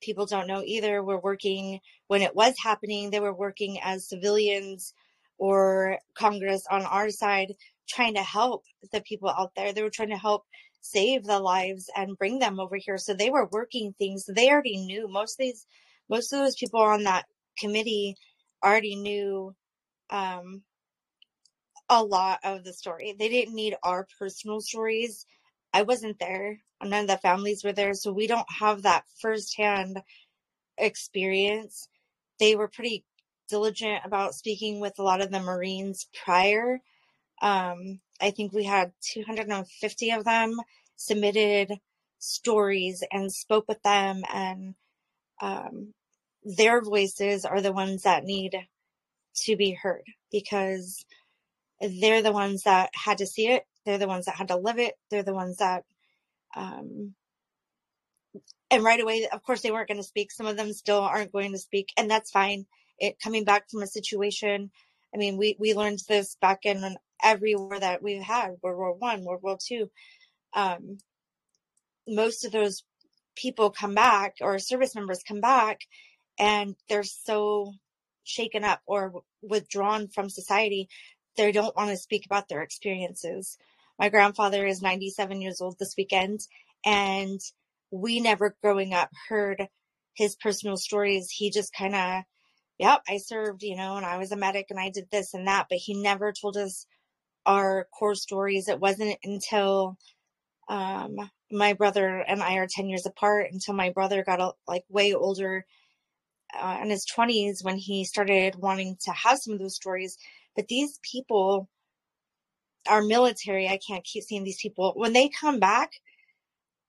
people 0.06 0.26
don't 0.26 0.48
know 0.48 0.64
either 0.66 1.04
were 1.04 1.20
working 1.20 1.80
when 2.08 2.22
it 2.22 2.36
was 2.36 2.54
happening 2.64 3.10
they 3.10 3.20
were 3.20 3.34
working 3.34 3.80
as 3.82 4.08
civilians 4.08 4.94
or 5.38 5.98
congress 6.16 6.64
on 6.70 6.84
our 6.84 7.10
side 7.10 7.54
trying 7.88 8.16
to 8.16 8.24
help 8.24 8.64
the 8.92 9.02
people 9.02 9.30
out 9.30 9.52
there. 9.56 9.74
They 9.74 9.84
were 9.84 9.90
trying 9.90 10.10
to 10.10 10.18
help 10.18 10.44
save 10.82 11.24
the 11.24 11.40
lives 11.40 11.90
and 11.96 12.18
bring 12.18 12.40
them 12.40 12.60
over 12.60 12.76
here. 12.78 12.98
So 12.98 13.14
they 13.14 13.30
were 13.30 13.50
working 13.52 13.94
things. 13.98 14.26
They 14.28 14.50
already 14.50 14.78
knew. 14.78 15.08
Most 15.08 15.40
of 15.40 15.46
these 15.46 15.66
most 16.10 16.32
of 16.32 16.40
those 16.40 16.56
people 16.56 16.82
on 16.82 17.04
that 17.04 17.26
committee 17.58 18.16
already 18.64 18.96
knew 18.96 19.56
um, 20.12 20.62
a 21.90 22.04
lot 22.04 22.40
of 22.44 22.64
the 22.64 22.74
story. 22.74 23.16
They 23.18 23.30
didn't 23.30 23.56
need 23.56 23.76
our 23.84 24.08
personal 24.20 24.62
stories 24.62 25.26
i 25.76 25.84
wasn't 25.84 26.18
there 26.20 26.60
none 26.84 27.04
of 27.04 27.08
the 27.08 27.18
families 27.18 27.64
were 27.64 27.74
there, 27.74 27.94
so 27.94 28.12
we 28.12 28.28
don't 28.28 28.50
have 28.60 28.84
that 28.84 29.06
firsthand 29.20 30.02
experience. 30.78 31.88
They 32.40 32.56
were 32.56 32.68
pretty 32.68 33.06
diligent 33.50 34.02
about 34.04 34.36
speaking 34.36 34.80
with 34.80 34.94
a 35.00 35.04
lot 35.04 35.22
of 35.22 35.32
the 35.32 35.40
Marines 35.40 36.08
prior. 36.24 36.80
Um, 37.42 38.00
I 38.22 38.32
think 38.32 38.54
we 38.54 38.64
had 38.64 38.94
250 39.14 40.12
of 40.12 40.24
them 40.26 40.60
submitted 40.96 41.72
stories 42.20 43.04
and 43.12 43.32
spoke 43.32 43.66
with 43.68 43.82
them, 43.84 44.24
and 44.34 44.76
um, 45.42 45.94
their 46.44 46.82
voices 46.82 47.46
are 47.46 47.62
the 47.62 47.74
ones 47.74 48.04
that 48.04 48.24
need 48.24 48.56
to 49.36 49.56
be 49.58 49.72
heard 49.72 50.04
because 50.32 51.06
they're 51.82 52.22
the 52.22 52.32
ones 52.32 52.64
that 52.64 52.90
had 52.94 53.18
to 53.18 53.28
see 53.28 53.48
it. 53.48 53.64
They're 53.86 53.98
the 53.98 54.08
ones 54.08 54.26
that 54.26 54.36
had 54.36 54.50
to 54.50 54.58
live 54.58 54.80
it. 54.80 54.96
They're 55.10 55.24
the 55.24 55.34
ones 55.34 55.58
that 55.58 55.84
um, 56.56 57.14
and 58.72 58.84
right 58.84 59.00
away, 59.00 59.28
of 59.32 59.44
course, 59.44 59.62
they 59.62 59.72
weren't 59.72 59.88
going 59.88 60.00
to 60.00 60.04
speak. 60.04 60.32
Some 60.32 60.48
of 60.48 60.58
them 60.58 60.74
still 60.74 61.00
aren't 61.00 61.32
going 61.32 61.52
to 61.52 61.58
speak, 61.58 61.90
and 61.98 62.10
that's 62.10 62.32
fine. 62.32 62.66
It 63.00 63.20
coming 63.20 63.44
back 63.44 63.70
from 63.70 63.84
a 63.84 63.88
situation. 63.88 64.72
I 65.14 65.18
mean, 65.18 65.38
we 65.38 65.56
we 65.60 65.74
learned 65.74 66.00
this 66.08 66.36
back 66.42 66.66
in 66.66 66.98
every 67.24 67.56
war 67.56 67.80
that 67.80 68.02
we've 68.02 68.22
had, 68.22 68.56
World 68.62 68.78
War 68.78 68.94
One, 68.94 69.24
World 69.24 69.44
War 69.44 69.58
Two. 69.62 69.90
Um, 70.54 70.98
most 72.08 72.46
of 72.46 72.52
those 72.52 72.84
people 73.36 73.70
come 73.70 73.96
back, 73.96 74.36
or 74.42 74.60
service 74.60 74.96
members 74.96 75.24
come 75.28 75.42
back, 75.42 75.82
and 76.40 76.76
they're 76.90 77.04
so 77.04 77.74
shaken 78.24 78.64
up 78.64 78.82
or 78.86 79.22
withdrawn 79.42 80.08
from 80.08 80.30
society, 80.30 80.90
they 81.38 81.52
don't 81.52 81.76
want 81.76 81.92
to 81.92 81.98
speak 81.98 82.26
about 82.26 82.50
their 82.50 82.62
experiences. 82.62 83.58
My 83.98 84.10
grandfather 84.10 84.66
is 84.66 84.82
97 84.82 85.42
years 85.42 85.62
old 85.62 85.78
this 85.80 85.96
weekend, 85.98 86.42
and 86.86 87.40
we 87.92 88.20
never 88.20 88.56
growing 88.62 88.94
up 88.94 89.10
heard 89.30 89.68
his 90.16 90.36
personal 90.36 90.78
stories. 90.78 91.30
He 91.32 91.50
just 91.50 91.74
kind 91.74 91.96
of, 91.96 92.24
yep, 92.78 93.02
I 93.08 93.18
served, 93.18 93.64
you 93.64 93.76
know, 93.76 93.96
and 93.96 94.06
I 94.06 94.18
was 94.18 94.32
a 94.32 94.38
medic 94.38 94.68
and 94.70 94.80
I 94.80 94.90
did 94.90 95.08
this 95.12 95.34
and 95.34 95.48
that, 95.48 95.68
but 95.70 95.78
he 95.78 95.94
never 95.94 96.34
told 96.34 96.58
us 96.58 96.86
our 97.46 97.88
core 97.98 98.16
stories. 98.16 98.68
It 98.68 98.80
wasn't 98.80 99.18
until 99.24 99.98
um, 100.68 101.16
my 101.52 101.74
brother 101.74 102.20
and 102.28 102.42
I 102.42 102.56
are 102.56 102.68
10 102.70 102.90
years 102.90 103.06
apart 103.06 103.48
until 103.52 103.76
my 103.76 103.92
brother 103.92 104.24
got 104.24 104.56
like 104.68 104.84
way 104.90 105.14
older 105.14 105.66
uh, 106.60 106.80
in 106.82 106.90
his 106.90 107.06
20s 107.06 107.64
when 107.64 107.78
he 107.78 108.04
started 108.06 108.56
wanting 108.58 108.98
to 109.06 109.12
have 109.12 109.40
some 109.40 109.54
of 109.54 109.60
those 109.60 109.76
stories. 109.76 110.18
But 110.56 110.68
these 110.68 111.00
people 111.04 111.70
our 112.88 113.02
military, 113.02 113.68
I 113.68 113.78
can't 113.86 114.04
keep 114.04 114.24
seeing 114.24 114.44
these 114.44 114.62
people. 114.62 114.94
When 114.96 115.14
they 115.14 115.30
come 115.30 115.60
back, 115.60 115.94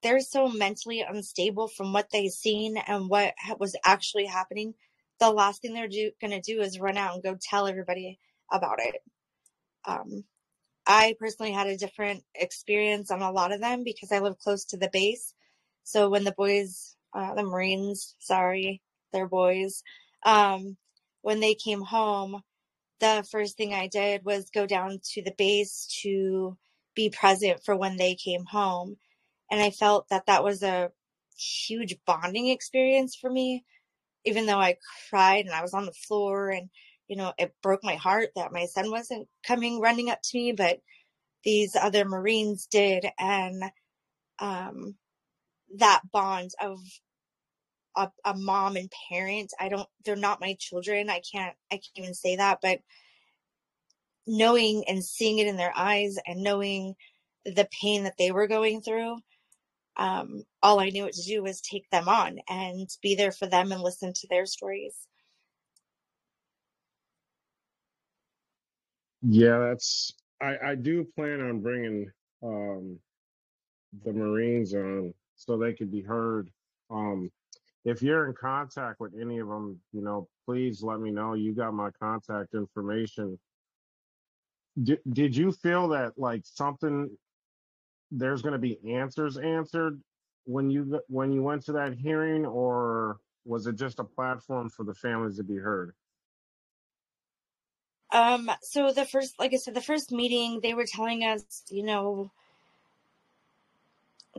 they're 0.03 0.21
so 0.21 0.49
mentally 0.49 1.05
unstable 1.07 1.69
from 1.69 1.93
what 1.93 2.09
they've 2.13 2.31
seen 2.31 2.77
and 2.77 3.09
what 3.09 3.35
was 3.59 3.77
actually 3.85 4.27
happening. 4.27 4.75
The 5.19 5.31
last 5.31 5.63
thing 5.63 5.75
they're 5.75 5.89
going 6.21 6.31
to 6.31 6.41
do 6.41 6.61
is 6.61 6.79
run 6.79 6.97
out 6.97 7.15
and 7.15 7.23
go 7.23 7.37
tell 7.41 7.67
everybody 7.67 8.19
about 8.53 8.79
it. 8.79 8.97
Um, 9.85 10.25
I 10.87 11.17
personally 11.19 11.53
had 11.53 11.67
a 11.67 11.77
different 11.77 12.23
experience 12.35 13.11
on 13.11 13.23
a 13.23 13.33
lot 13.33 13.53
of 13.53 13.61
them 13.61 13.83
because 13.83 14.13
I 14.13 14.21
live 14.21 14.39
close 14.39 14.65
to 14.67 14.77
the 14.77 14.91
base. 14.93 15.35
So 15.85 16.09
when 16.09 16.25
the 16.25 16.33
boys, 16.33 16.97
uh, 17.15 17.35
the 17.35 17.43
Marines, 17.43 18.15
sorry, 18.19 18.83
they're 19.13 19.29
boys, 19.29 19.83
um, 20.25 20.77
when 21.23 21.41
they 21.41 21.55
came 21.55 21.81
home, 21.81 22.43
the 23.01 23.27
first 23.31 23.57
thing 23.57 23.75
I 23.75 23.89
did 23.89 24.25
was 24.25 24.51
go 24.51 24.67
down 24.67 25.01
to 25.13 25.23
the 25.23 25.35
base 25.37 25.87
to 26.03 26.57
be 26.95 27.11
present 27.11 27.63
for 27.65 27.77
when 27.77 27.97
they 27.97 28.15
came 28.15 28.45
home. 28.45 28.97
And 29.51 29.61
I 29.61 29.71
felt 29.71 30.09
that 30.09 30.27
that 30.27 30.45
was 30.45 30.63
a 30.63 30.91
huge 31.39 31.97
bonding 32.07 32.49
experience 32.49 33.15
for 33.15 33.31
me, 33.31 33.65
even 34.25 34.47
though 34.47 34.59
I 34.59 34.77
cried 35.11 35.45
and 35.45 35.55
I 35.55 35.63
was 35.63 35.75
on 35.75 35.87
the 35.87 35.93
floor 35.93 36.49
and, 36.49 36.71
you 37.09 37.17
know, 37.17 37.33
it 37.39 37.55
broke 37.63 37.85
my 37.85 37.97
heart 37.97 38.31
that 38.35 38.53
my 38.53 38.67
son 38.67 38.91
wasn't 38.91 39.29
coming 39.47 39.81
running 39.81 40.11
up 40.11 40.21
to 40.23 40.39
me, 40.39 40.53
but 40.53 40.81
these 41.45 41.77
other 41.77 42.05
Marines 42.05 42.67
did. 42.67 43.07
And, 43.19 43.63
um, 44.39 44.97
that 45.77 46.03
bond 46.13 46.53
of 46.61 46.79
a, 47.97 48.11
a 48.25 48.35
mom 48.37 48.77
and 48.77 48.93
parent. 49.11 49.53
I 49.61 49.69
don't, 49.71 49.89
they're 50.05 50.17
not 50.17 50.41
my 50.41 50.57
children. 50.61 51.11
I 51.11 51.21
can't, 51.33 51.57
I 51.73 51.77
can't 51.77 51.91
even 51.99 52.15
say 52.15 52.37
that, 52.37 52.61
but 52.63 52.81
knowing 54.27 54.85
and 54.89 55.05
seeing 55.05 55.39
it 55.39 55.47
in 55.49 55.57
their 55.57 55.73
eyes 55.77 56.17
and 56.27 56.43
knowing 56.43 56.95
the 57.45 57.69
pain 57.81 58.05
that 58.05 58.17
they 58.19 58.33
were 58.33 58.49
going 58.49 58.83
through, 58.83 59.19
um, 59.97 60.45
all 60.63 60.81
I 60.81 60.91
knew 60.91 61.05
what 61.05 61.15
to 61.15 61.23
do 61.25 61.43
was 61.43 61.61
take 61.61 61.89
them 61.91 62.09
on 62.09 62.41
and 62.49 62.89
be 63.03 63.15
there 63.15 63.33
for 63.33 63.47
them 63.47 63.73
and 63.73 63.83
listen 63.83 64.13
to 64.15 64.29
their 64.29 64.47
stories. 64.47 64.97
Yeah, 69.23 69.59
that's. 69.61 70.13
I 70.41 70.57
I 70.71 70.75
do 70.77 71.05
plan 71.17 71.41
on 71.41 71.61
bringing 71.61 72.11
um 72.43 72.99
the 74.05 74.13
Marines 74.13 74.75
on 74.75 75.15
so 75.37 75.59
they 75.59 75.75
could 75.75 75.93
be 75.93 76.03
heard. 76.03 76.51
Um, 76.91 77.31
if 77.87 78.03
you're 78.03 78.27
in 78.27 78.35
contact 78.35 78.99
with 78.99 79.13
any 79.19 79.39
of 79.39 79.47
them, 79.47 79.81
you 79.93 80.03
know, 80.03 80.29
please 80.45 80.83
let 80.83 80.99
me 80.99 81.13
know. 81.13 81.35
You 81.35 81.55
got 81.55 81.73
my 81.73 81.91
contact 82.03 82.53
information. 82.53 83.39
Did, 84.83 84.99
did 85.11 85.37
you 85.37 85.53
feel 85.53 85.89
that 85.89 86.19
like 86.19 86.43
something 86.45 87.09
there's 88.11 88.43
going 88.43 88.55
to 88.55 88.59
be 88.59 88.79
answers 88.93 89.39
answered 89.39 90.01
when 90.45 90.69
you 90.69 91.01
when 91.07 91.31
you 91.33 91.43
went 91.43 91.65
to 91.67 91.73
that 91.73 91.95
hearing 91.95 92.45
or 92.45 93.19
was 93.45 93.69
it 93.69 93.77
just 93.77 94.01
a 94.01 94.05
platform 94.05 94.69
for 94.69 94.85
the 94.85 94.95
families 94.95 95.37
to 95.37 95.45
be 95.45 95.57
heard? 95.57 95.95
Um 98.13 98.51
so 98.63 98.91
the 98.91 99.05
first 99.05 99.39
like 99.39 99.55
I 99.55 99.59
said 99.59 99.75
the 99.75 99.81
first 99.81 100.11
meeting 100.11 100.59
they 100.61 100.75
were 100.75 100.87
telling 100.87 101.23
us, 101.23 101.63
you 101.71 101.85
know, 101.85 102.33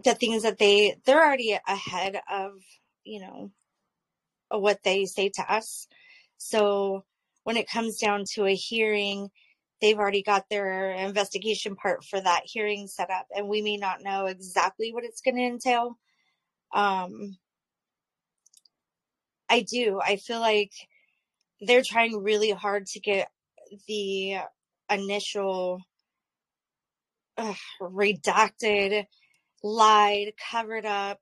the 0.04 0.16
things 0.16 0.44
that 0.44 0.58
they 0.58 0.98
they're 1.06 1.26
already 1.26 1.58
ahead 1.66 2.20
of 2.30 2.62
you 3.08 3.22
know, 3.22 3.52
what 4.50 4.84
they 4.84 5.06
say 5.06 5.30
to 5.30 5.54
us. 5.54 5.88
So 6.38 7.04
when 7.44 7.58
it 7.58 7.70
comes 7.70 7.98
down 7.98 8.26
to 8.34 8.46
a 8.46 8.56
hearing, 8.56 9.30
they've 9.82 9.98
already 9.98 10.24
got 10.24 10.46
their 10.50 10.92
investigation 10.92 11.76
part 11.76 12.04
for 12.04 12.20
that 12.20 12.42
hearing 12.46 12.88
set 12.88 13.10
up, 13.10 13.28
and 13.36 13.48
we 13.48 13.62
may 13.62 13.78
not 13.78 14.04
know 14.04 14.26
exactly 14.26 14.94
what 14.94 15.04
it's 15.04 15.22
going 15.22 15.36
to 15.36 15.44
entail. 15.44 15.98
Um, 16.74 17.38
I 19.50 19.62
do. 19.62 20.00
I 20.04 20.18
feel 20.18 20.40
like 20.40 20.72
they're 21.62 21.84
trying 21.84 22.22
really 22.22 22.52
hard 22.52 22.86
to 22.88 23.00
get 23.00 23.30
the 23.88 24.38
initial 24.90 25.82
redacted, 27.82 29.06
lied, 29.64 30.34
covered 30.52 30.86
up 30.86 31.20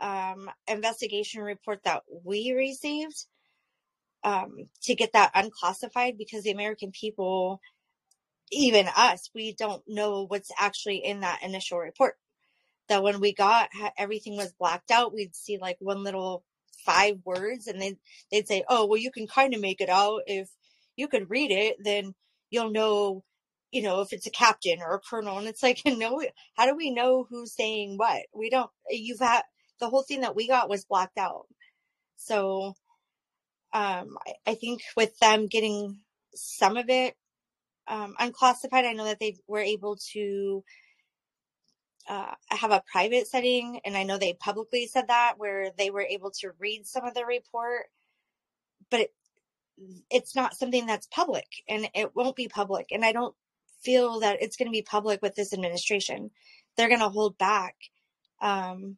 um, 0.00 0.50
investigation 0.68 1.42
report 1.42 1.80
that 1.84 2.02
we 2.24 2.52
received 2.52 3.26
um, 4.24 4.68
to 4.82 4.94
get 4.94 5.12
that 5.12 5.32
unclassified 5.34 6.18
because 6.18 6.44
the 6.44 6.50
American 6.50 6.92
people, 6.92 7.60
even 8.52 8.88
us, 8.96 9.30
we 9.34 9.54
don't 9.54 9.82
know 9.86 10.24
what's 10.26 10.50
actually 10.58 10.98
in 10.98 11.20
that 11.20 11.40
initial 11.42 11.78
report. 11.78 12.16
That 12.88 13.02
when 13.02 13.20
we 13.20 13.32
got 13.34 13.70
everything 13.98 14.36
was 14.36 14.52
blacked 14.58 14.90
out, 14.90 15.14
we'd 15.14 15.36
see 15.36 15.58
like 15.60 15.76
one 15.80 16.02
little 16.04 16.44
five 16.84 17.18
words 17.24 17.66
and 17.68 17.80
then 17.80 17.96
they'd 18.32 18.48
say, 18.48 18.64
oh, 18.68 18.86
well, 18.86 18.98
you 18.98 19.12
can 19.12 19.26
kind 19.28 19.54
of 19.54 19.60
make 19.60 19.80
it 19.80 19.88
out. 19.88 20.22
If 20.26 20.50
you 20.96 21.08
could 21.08 21.30
read 21.30 21.50
it, 21.52 21.76
then 21.84 22.14
you'll 22.50 22.70
know, 22.72 23.24
you 23.70 23.82
know, 23.82 24.00
if 24.00 24.12
it's 24.12 24.26
a 24.26 24.30
captain 24.30 24.80
or 24.82 24.96
a 24.96 25.00
colonel. 25.00 25.38
And 25.38 25.48
it's 25.48 25.62
like, 25.62 25.82
no, 25.86 26.20
how 26.56 26.66
do 26.66 26.76
we 26.76 26.90
know 26.90 27.26
who's 27.30 27.54
saying 27.54 27.96
what? 27.96 28.22
We 28.34 28.50
don't, 28.50 28.70
you've 28.90 29.20
had 29.20 29.42
the 29.80 29.88
whole 29.88 30.02
thing 30.02 30.20
that 30.22 30.36
we 30.36 30.46
got 30.46 30.68
was 30.68 30.84
blacked 30.84 31.18
out. 31.18 31.46
So, 32.16 32.74
um, 33.72 34.16
I, 34.26 34.34
I 34.46 34.54
think 34.54 34.82
with 34.96 35.18
them 35.18 35.46
getting 35.46 36.00
some 36.34 36.76
of 36.76 36.88
it 36.88 37.14
um, 37.88 38.14
unclassified, 38.18 38.84
I 38.84 38.92
know 38.92 39.04
that 39.04 39.18
they 39.18 39.36
were 39.48 39.60
able 39.60 39.96
to 40.12 40.62
uh, 42.08 42.34
have 42.48 42.72
a 42.72 42.82
private 42.90 43.26
setting, 43.26 43.80
and 43.84 43.96
I 43.96 44.02
know 44.02 44.18
they 44.18 44.34
publicly 44.34 44.86
said 44.86 45.08
that 45.08 45.34
where 45.38 45.70
they 45.76 45.90
were 45.90 46.02
able 46.02 46.30
to 46.40 46.50
read 46.58 46.86
some 46.86 47.04
of 47.04 47.14
the 47.14 47.24
report, 47.24 47.86
but 48.90 49.00
it, 49.00 49.14
it's 50.10 50.34
not 50.34 50.56
something 50.56 50.86
that's 50.86 51.06
public, 51.06 51.46
and 51.68 51.88
it 51.94 52.14
won't 52.14 52.36
be 52.36 52.48
public. 52.48 52.88
And 52.90 53.04
I 53.04 53.12
don't 53.12 53.34
feel 53.82 54.20
that 54.20 54.42
it's 54.42 54.56
going 54.56 54.68
to 54.68 54.72
be 54.72 54.82
public 54.82 55.22
with 55.22 55.34
this 55.34 55.52
administration. 55.52 56.30
They're 56.76 56.88
going 56.88 57.00
to 57.00 57.08
hold 57.08 57.38
back, 57.38 57.76
um, 58.40 58.96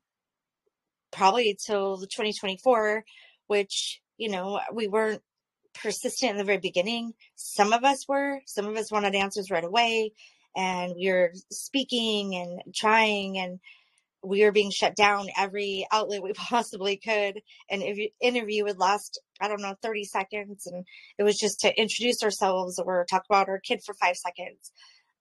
probably 1.12 1.56
till 1.64 1.98
2024, 1.98 3.04
which 3.46 4.00
you 4.16 4.30
know 4.30 4.60
we 4.72 4.88
weren't 4.88 5.22
persistent 5.74 6.32
in 6.32 6.38
the 6.38 6.44
very 6.44 6.58
beginning. 6.58 7.12
Some 7.36 7.72
of 7.72 7.84
us 7.84 8.06
were. 8.08 8.40
Some 8.46 8.66
of 8.66 8.76
us 8.76 8.92
wanted 8.92 9.14
answers 9.14 9.50
right 9.50 9.64
away 9.64 10.12
and 10.56 10.94
we 10.96 11.10
were 11.10 11.32
speaking 11.50 12.34
and 12.34 12.74
trying 12.74 13.38
and 13.38 13.58
we 14.24 14.44
were 14.44 14.52
being 14.52 14.70
shut 14.70 14.94
down 14.94 15.26
every 15.36 15.86
outlet 15.90 16.22
we 16.22 16.32
possibly 16.36 16.96
could 16.96 17.40
and 17.70 17.82
if 17.82 18.10
interview 18.20 18.64
would 18.64 18.78
last 18.78 19.20
i 19.40 19.48
don't 19.48 19.62
know 19.62 19.74
30 19.82 20.04
seconds 20.04 20.66
and 20.66 20.84
it 21.18 21.22
was 21.22 21.38
just 21.38 21.60
to 21.60 21.80
introduce 21.80 22.22
ourselves 22.22 22.78
or 22.78 23.06
talk 23.08 23.24
about 23.28 23.48
our 23.48 23.60
kid 23.60 23.80
for 23.84 23.94
five 23.94 24.16
seconds 24.16 24.72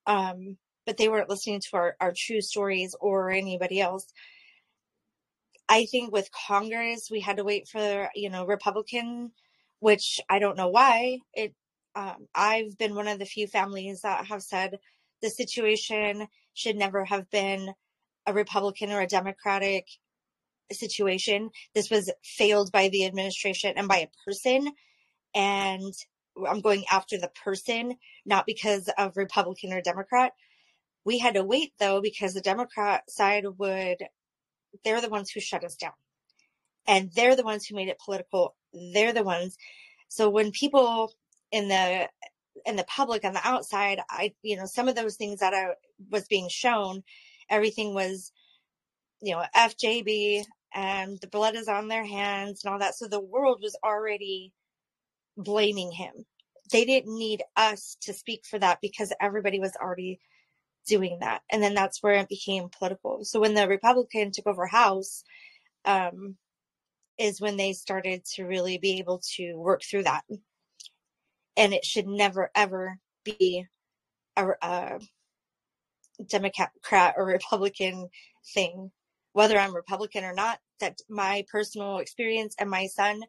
um, 0.08 0.58
but 0.88 0.98
they 0.98 1.08
weren't 1.10 1.30
listening 1.30 1.62
to 1.62 1.78
our, 1.78 1.96
our 2.02 2.12
true 2.18 2.42
stories 2.42 2.96
or 3.00 3.30
anybody 3.30 3.80
else 3.80 4.06
i 5.72 5.86
think 5.86 6.12
with 6.12 6.30
congress 6.32 7.10
we 7.10 7.20
had 7.20 7.38
to 7.38 7.44
wait 7.44 7.68
for 7.68 8.10
you 8.16 8.30
know 8.30 8.46
republican 8.46 9.32
which 9.80 10.20
i 10.30 10.40
don't 10.40 10.58
know 10.58 10.70
why 10.70 11.18
it 11.34 11.54
um, 11.96 12.28
i've 12.36 12.78
been 12.78 12.96
one 12.96 13.08
of 13.08 13.20
the 13.20 13.26
few 13.26 13.48
families 13.48 14.02
that 14.02 14.26
have 14.28 14.42
said 14.42 14.78
the 15.22 15.30
situation 15.30 16.28
should 16.54 16.76
never 16.76 17.06
have 17.06 17.30
been 17.30 17.74
a 18.26 18.34
Republican 18.34 18.92
or 18.92 19.02
a 19.02 19.08
Democratic 19.08 19.88
situation. 20.72 21.50
This 21.74 21.90
was 21.90 22.12
failed 22.24 22.72
by 22.72 22.90
the 22.90 23.06
administration 23.06 23.74
and 23.76 23.88
by 23.88 23.98
a 23.98 24.12
person. 24.26 24.72
And 25.34 25.94
I'm 26.48 26.62
going 26.62 26.86
after 26.92 27.18
the 27.18 27.32
person, 27.44 27.96
not 28.26 28.46
because 28.46 28.90
of 28.98 29.18
Republican 29.18 29.74
or 29.74 29.82
Democrat. 29.82 30.34
We 31.04 31.18
had 31.18 31.34
to 31.34 31.44
wait 31.44 31.74
though, 31.80 32.02
because 32.02 32.34
the 32.34 32.42
Democrat 32.42 33.04
side 33.10 33.46
would, 33.58 33.98
they're 34.84 35.02
the 35.02 35.10
ones 35.10 35.30
who 35.30 35.40
shut 35.40 35.64
us 35.64 35.76
down. 35.76 35.94
And 36.88 37.12
they're 37.16 37.36
the 37.36 37.44
ones 37.44 37.66
who 37.66 37.76
made 37.76 37.90
it 37.90 38.00
political. 38.04 38.56
They're 38.94 39.14
the 39.14 39.24
ones. 39.24 39.58
So 40.10 40.30
when 40.30 40.52
people 40.52 41.14
in 41.52 41.68
the 41.68 42.10
in 42.66 42.76
the 42.76 42.84
public 42.84 43.24
on 43.24 43.34
the 43.34 43.48
outside, 43.48 44.00
I, 44.10 44.34
you 44.42 44.58
know, 44.58 44.66
some 44.66 44.88
of 44.88 44.96
those 44.96 45.16
things 45.16 45.40
that 45.40 45.54
I 45.54 45.70
was 46.10 46.26
being 46.28 46.50
shown, 46.50 47.04
everything 47.50 47.94
was, 47.94 48.32
you 49.22 49.32
know, 49.32 49.44
FJB 49.56 50.44
and 50.74 51.20
the 51.22 51.28
blood 51.28 51.56
is 51.56 51.68
on 51.68 51.88
their 51.88 52.06
hands 52.06 52.64
and 52.64 52.72
all 52.72 52.80
that. 52.80 52.96
So 52.96 53.08
the 53.08 53.20
world 53.20 53.60
was 53.62 53.78
already 53.84 54.54
blaming 55.38 55.92
him. 55.92 56.26
They 56.72 56.86
didn't 56.86 57.18
need 57.18 57.44
us 57.56 57.98
to 58.02 58.14
speak 58.14 58.46
for 58.46 58.60
that 58.60 58.80
because 58.82 59.12
everybody 59.20 59.60
was 59.60 59.76
already 59.82 60.20
doing 60.88 61.20
that. 61.22 61.42
And 61.52 61.62
then 61.62 61.74
that's 61.74 62.02
where 62.02 62.16
it 62.16 62.30
became 62.30 62.70
political. 62.78 63.24
So 63.24 63.40
when 63.40 63.54
the 63.54 63.68
Republican 63.68 64.32
took 64.32 64.48
over 64.48 64.68
House, 64.68 65.24
um, 65.86 66.36
is 67.18 67.42
when 67.42 67.58
they 67.58 67.74
started 67.74 68.26
to 68.26 68.44
really 68.46 68.78
be 68.78 69.00
able 69.00 69.22
to 69.36 69.54
work 69.56 69.82
through 69.84 70.04
that 70.04 70.24
and 71.58 71.74
it 71.74 71.86
should 71.86 72.08
never 72.08 72.50
ever 72.56 72.98
be 73.24 73.66
a, 74.36 74.48
a 74.62 75.00
Democrat 76.28 77.16
or 77.18 77.26
Republican 77.26 78.10
thing. 78.54 78.92
Whether 79.34 79.58
I'm 79.58 79.76
Republican 79.76 80.26
or 80.26 80.34
not, 80.34 80.60
that 80.80 80.98
my 81.10 81.46
personal 81.50 82.00
experience 82.00 82.56
and 82.60 82.70
my 82.70 82.88
son, 82.88 83.22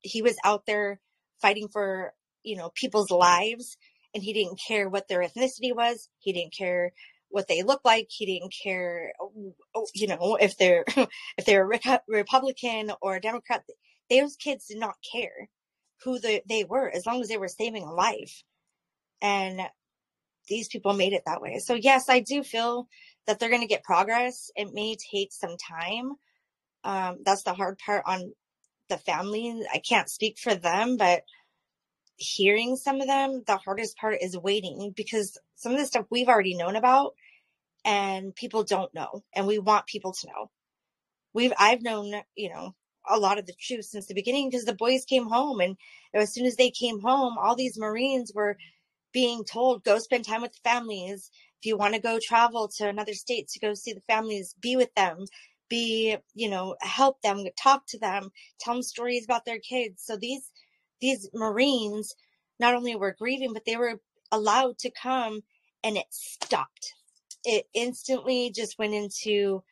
he 0.00 0.22
was 0.22 0.36
out 0.44 0.64
there 0.66 0.98
fighting 1.42 1.68
for, 1.68 2.14
you 2.42 2.56
know, 2.56 2.70
people's 2.74 3.10
lives 3.10 3.76
and 4.14 4.22
he 4.22 4.32
didn't 4.32 4.60
care 4.66 4.88
what 4.88 5.08
their 5.08 5.22
ethnicity 5.22 5.74
was. 5.74 6.08
He 6.18 6.32
didn't 6.32 6.54
care 6.56 6.92
what 7.28 7.48
they 7.48 7.62
looked 7.62 7.84
like. 7.84 8.08
He 8.10 8.26
didn't 8.26 8.54
care, 8.62 9.12
you 9.94 10.06
know, 10.06 10.36
if 10.40 10.56
they're, 10.58 10.84
if 11.38 11.44
they're 11.46 11.70
a 11.70 12.00
Republican 12.08 12.92
or 13.00 13.16
a 13.16 13.20
Democrat. 13.20 13.64
Those 14.10 14.36
kids 14.36 14.66
did 14.66 14.78
not 14.78 14.96
care 15.10 15.48
who 16.04 16.18
the, 16.18 16.42
they 16.48 16.64
were 16.64 16.90
as 16.90 17.06
long 17.06 17.22
as 17.22 17.28
they 17.28 17.38
were 17.38 17.48
saving 17.48 17.84
a 17.84 17.92
life. 17.92 18.42
And 19.22 19.60
these 20.48 20.68
people 20.68 20.92
made 20.92 21.12
it 21.12 21.22
that 21.26 21.40
way. 21.40 21.58
So 21.58 21.74
yes, 21.74 22.08
I 22.08 22.20
do 22.20 22.42
feel 22.42 22.88
that 23.26 23.38
they're 23.38 23.48
going 23.48 23.62
to 23.62 23.68
get 23.68 23.84
progress. 23.84 24.50
It 24.56 24.74
may 24.74 24.96
take 25.12 25.32
some 25.32 25.56
time. 25.56 26.12
Um, 26.84 27.18
that's 27.24 27.44
the 27.44 27.54
hard 27.54 27.78
part 27.78 28.02
on 28.06 28.32
the 28.88 28.98
family. 28.98 29.62
I 29.72 29.78
can't 29.78 30.10
speak 30.10 30.38
for 30.38 30.54
them, 30.54 30.96
but 30.96 31.22
hearing 32.16 32.76
some 32.76 33.00
of 33.00 33.06
them, 33.06 33.42
the 33.46 33.56
hardest 33.56 33.96
part 33.96 34.18
is 34.20 34.36
waiting 34.36 34.92
because 34.96 35.38
some 35.56 35.72
of 35.72 35.78
the 35.78 35.86
stuff 35.86 36.06
we've 36.10 36.28
already 36.28 36.54
known 36.54 36.76
about 36.76 37.14
and 37.84 38.34
people 38.34 38.64
don't 38.64 38.94
know 38.94 39.22
and 39.34 39.46
we 39.46 39.58
want 39.58 39.86
people 39.86 40.12
to 40.12 40.26
know. 40.28 40.50
We've, 41.34 41.52
I've 41.58 41.82
known, 41.82 42.12
you 42.36 42.50
know, 42.50 42.74
a 43.08 43.18
lot 43.18 43.38
of 43.38 43.46
the 43.46 43.54
truth 43.60 43.86
since 43.86 44.06
the 44.06 44.14
beginning 44.14 44.48
because 44.48 44.64
the 44.64 44.74
boys 44.74 45.04
came 45.04 45.26
home 45.26 45.60
and 45.60 45.76
as 46.14 46.32
soon 46.32 46.46
as 46.46 46.56
they 46.56 46.70
came 46.70 47.00
home 47.00 47.36
all 47.36 47.56
these 47.56 47.78
marines 47.78 48.32
were 48.34 48.56
being 49.12 49.44
told 49.44 49.84
go 49.84 49.98
spend 49.98 50.24
time 50.24 50.42
with 50.42 50.58
families. 50.64 51.30
If 51.60 51.66
you 51.66 51.76
want 51.76 51.94
to 51.94 52.00
go 52.00 52.18
travel 52.22 52.68
to 52.76 52.88
another 52.88 53.14
state 53.14 53.48
to 53.48 53.60
go 53.60 53.74
see 53.74 53.92
the 53.92 54.00
families 54.02 54.54
be 54.60 54.76
with 54.76 54.94
them. 54.94 55.26
Be 55.68 56.16
you 56.34 56.50
know 56.50 56.76
help 56.80 57.20
them 57.22 57.44
talk 57.60 57.86
to 57.88 57.98
them 57.98 58.30
tell 58.60 58.74
them 58.74 58.82
stories 58.82 59.24
about 59.24 59.44
their 59.44 59.58
kids. 59.58 60.02
So 60.04 60.16
these 60.16 60.50
these 61.02 61.28
marines 61.34 62.14
not 62.60 62.74
only 62.74 62.96
were 62.96 63.16
grieving 63.18 63.52
but 63.52 63.64
they 63.66 63.76
were 63.76 64.00
allowed 64.32 64.78
to 64.78 64.90
come 64.90 65.42
and 65.84 65.98
it 65.98 66.06
stopped 66.10 66.94
it 67.44 67.66
instantly 67.74 68.52
just 68.54 68.78
went 68.78 68.94
into 68.94 69.62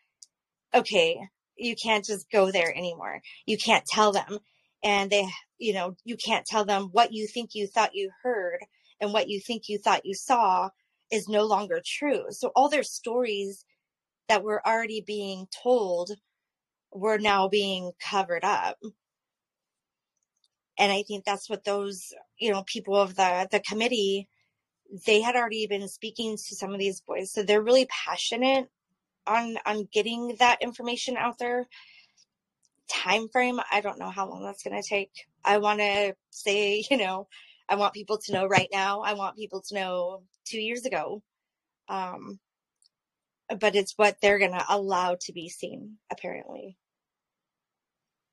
okay 0.75 1.17
you 1.61 1.77
can't 1.77 2.05
just 2.05 2.31
go 2.31 2.51
there 2.51 2.77
anymore. 2.77 3.21
You 3.47 3.59
can't 3.59 3.85
tell 3.87 4.13
them. 4.13 4.39
And 4.83 5.11
they, 5.11 5.29
you 5.59 5.75
know, 5.75 5.97
you 6.05 6.17
can't 6.17 6.47
tell 6.47 6.65
them 6.65 6.89
what 6.93 7.13
you 7.13 7.27
think 7.27 7.51
you 7.55 7.67
thought 7.67 7.95
you 7.95 8.11
heard 8.23 8.61
and 9.01 9.13
what 9.13 9.29
you 9.29 9.41
think 9.41 9.65
you 9.69 9.79
thought 9.79 10.07
you 10.07 10.15
saw 10.15 10.71
is 11.13 11.29
no 11.29 11.45
longer 11.45 11.83
true. 11.85 12.25
So 12.31 12.51
all 12.57 12.71
their 12.71 12.83
stories 12.83 13.65
that 14.29 14.43
were 14.43 14.67
already 14.67 15.03
being 15.07 15.47
told 15.63 16.13
were 16.93 17.19
now 17.19 17.49
being 17.49 17.93
covered 18.03 18.45
up. 18.45 18.79
And 20.81 20.91
I 20.91 21.05
think 21.05 21.25
that's 21.27 21.51
what 21.51 21.65
those, 21.65 22.15
you 22.41 22.51
know, 22.53 22.65
people 22.65 22.97
of 22.97 23.17
the 23.17 23.49
the 23.53 23.61
committee 23.61 24.29
they 25.07 25.21
had 25.21 25.37
already 25.37 25.67
been 25.67 25.89
speaking 25.89 26.37
to 26.37 26.57
some 26.57 26.73
of 26.73 26.81
these 26.81 27.01
boys. 27.03 27.33
So 27.33 27.43
they're 27.43 27.63
really 27.63 27.87
passionate 27.87 28.69
on 29.27 29.59
on 29.67 29.89
getting 29.93 30.37
that 30.41 30.63
information 30.63 31.17
out 31.17 31.39
there. 31.39 31.69
Time 32.89 33.29
frame 33.29 33.61
i 33.71 33.81
don't 33.81 34.01
know 34.01 34.11
how 34.11 34.29
long 34.29 34.43
that's 34.45 34.65
going 34.65 34.81
to 34.81 34.89
take. 34.89 35.13
I 35.45 35.59
want 35.59 35.81
to 35.81 36.15
say 36.31 36.85
you 36.91 36.97
know 36.97 37.29
i 37.69 37.77
want 37.77 37.95
people 37.95 38.19
to 38.19 38.33
know 38.33 38.47
right 38.47 38.69
now. 38.73 39.03
I 39.03 39.15
want 39.15 39.37
people 39.37 39.63
to 39.69 39.75
know 39.75 40.23
two 40.47 40.61
years 40.61 40.87
ago. 40.87 41.23
Um 41.89 42.41
but 43.59 43.75
it's 43.77 43.95
what 43.97 44.17
they're 44.23 44.39
going 44.39 44.53
to 44.53 44.65
allow 44.69 45.17
to 45.21 45.33
be 45.33 45.49
seen 45.49 45.99
apparently 46.11 46.77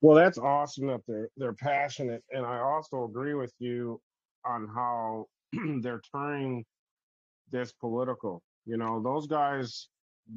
Well, 0.01 0.15
that's 0.15 0.37
awesome 0.37 0.87
that 0.87 1.01
they're 1.07 1.29
they're 1.37 1.53
passionate, 1.53 2.23
and 2.31 2.45
I 2.45 2.59
also 2.59 3.05
agree 3.05 3.33
with 3.33 3.53
you 3.59 3.99
on 4.45 4.67
how 4.73 5.25
they're 5.81 6.01
turning 6.13 6.65
this 7.51 7.73
political. 7.73 8.41
You 8.65 8.77
know, 8.77 9.01
those 9.01 9.27
guys 9.27 9.89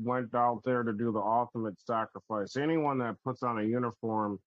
went 0.02 0.34
out 0.34 0.62
there 0.64 0.82
to 0.82 0.92
do 0.92 1.12
the 1.12 1.20
ultimate 1.20 1.74
sacrifice. 1.80 2.56
Anyone 2.56 2.98
that 2.98 3.16
puts 3.24 3.42
on 3.42 3.58
a 3.58 3.64
uniform 3.64 4.38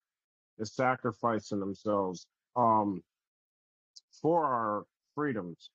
is 0.60 0.76
sacrificing 0.76 1.60
themselves 1.60 2.28
um, 2.56 3.02
for 4.22 4.46
our 4.46 4.84
freedoms, 5.16 5.70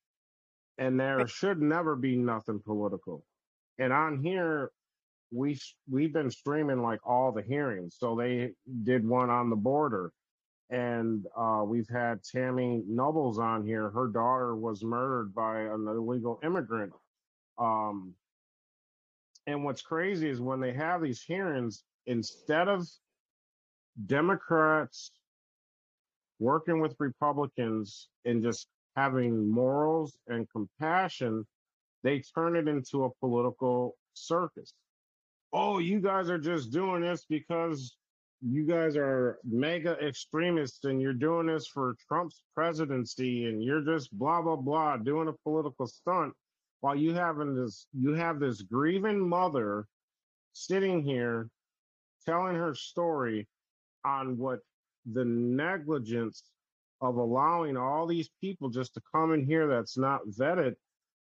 and 0.79 0.99
there 0.99 1.27
should 1.29 1.63
never 1.63 1.97
be 1.97 2.17
nothing 2.17 2.61
political. 2.65 3.25
And 3.79 3.93
on 3.93 4.23
here, 4.23 4.71
we 5.31 5.59
we've 5.91 6.13
been 6.13 6.31
streaming 6.31 6.83
like 6.83 7.01
all 7.07 7.33
the 7.33 7.43
hearings. 7.43 7.97
So 7.99 8.17
they 8.17 8.53
did 8.85 9.07
one 9.07 9.31
on 9.31 9.51
the 9.51 9.57
border, 9.57 10.13
and 10.71 11.27
uh, 11.37 11.63
we've 11.67 11.89
had 11.89 12.23
Tammy 12.23 12.83
Nobles 12.87 13.39
on 13.39 13.65
here. 13.65 13.91
Her 13.91 14.09
daughter 14.09 14.57
was 14.57 14.83
murdered 14.83 15.35
by 15.35 15.61
an 15.63 15.87
illegal 15.87 16.41
immigrant. 16.43 16.93
Um, 17.59 18.15
and 19.47 19.65
what's 19.65 19.83
crazy 19.83 20.29
is 20.29 20.41
when 20.41 20.61
they 20.61 20.73
have 20.73 21.03
these 21.03 21.23
hearings, 21.23 21.85
instead 22.07 22.69
of 22.69 22.87
Democrats 24.07 25.11
working 26.39 26.81
with 26.81 26.95
Republicans 26.99 28.09
and 28.25 28.43
just 28.43 28.69
having 28.95 29.51
morals 29.51 30.19
and 30.29 30.47
compassion, 30.51 31.47
they 32.05 32.23
turn 32.35 32.57
it 32.57 32.69
into 32.69 33.05
a 33.05 33.11
political 33.21 33.97
circus 34.15 34.73
oh, 35.53 35.79
you 35.79 36.01
guys 36.01 36.29
are 36.31 36.39
just 36.39 36.73
doing 36.73 37.03
this 37.03 37.25
because 37.29 37.97
you 38.41 38.65
guys 38.65 38.97
are 38.97 39.39
MAGA 39.45 39.97
extremists 40.05 40.85
and 40.85 41.01
you're 41.01 41.13
doing 41.13 41.47
this 41.47 41.67
for 41.67 41.97
Trump's 42.07 42.43
presidency 42.55 43.47
and 43.47 43.63
you're 43.63 43.81
just 43.81 44.17
blah 44.17 44.41
blah 44.41 44.57
blah 44.57 44.97
doing 44.97 45.29
a 45.29 45.33
political 45.43 45.87
stunt 45.87 46.33
while 46.81 46.95
you 46.95 47.13
having 47.15 47.57
this 47.57 47.87
you 47.93 48.15
have 48.15 48.39
this 48.39 48.63
grieving 48.63 49.29
mother 49.29 49.87
sitting 50.53 51.03
here 51.03 51.49
telling 52.25 52.55
her 52.55 52.75
story 52.75 53.49
on 54.05 54.39
what 54.39 54.61
the 55.13 55.25
negligence 55.25 56.45
of 57.01 57.17
allowing 57.17 57.77
all 57.77 58.07
these 58.07 58.31
people 58.41 58.69
just 58.69 58.95
to 58.95 59.01
come 59.13 59.33
in 59.33 59.45
here 59.45 59.67
that's 59.67 59.99
not 59.99 60.21
vetted 60.29 60.75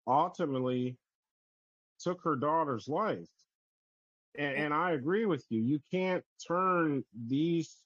ultimately 0.08 0.96
took 2.00 2.22
her 2.24 2.36
daughter's 2.36 2.88
life 2.88 3.28
and, 4.38 4.56
and 4.56 4.74
I 4.74 4.92
agree 4.92 5.26
with 5.26 5.46
you. 5.50 5.62
You 5.62 5.80
can't 5.92 6.24
turn 6.48 7.04
these 7.28 7.78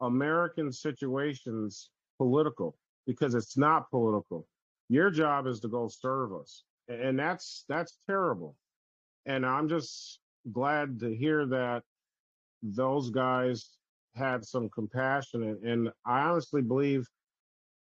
American 0.00 0.72
situations 0.72 1.90
political 2.18 2.76
because 3.06 3.34
it's 3.34 3.56
not 3.56 3.90
political. 3.90 4.46
Your 4.88 5.10
job 5.10 5.46
is 5.46 5.60
to 5.60 5.68
go 5.68 5.88
serve 5.88 6.32
us. 6.34 6.64
And 6.88 7.18
that's 7.18 7.64
that's 7.68 7.98
terrible. 8.06 8.56
And 9.26 9.44
I'm 9.44 9.68
just 9.68 10.20
glad 10.52 11.00
to 11.00 11.14
hear 11.14 11.46
that 11.46 11.82
those 12.62 13.10
guys 13.10 13.70
had 14.14 14.44
some 14.44 14.68
compassion 14.70 15.42
and, 15.42 15.64
and 15.64 15.90
I 16.06 16.20
honestly 16.20 16.62
believe 16.62 17.06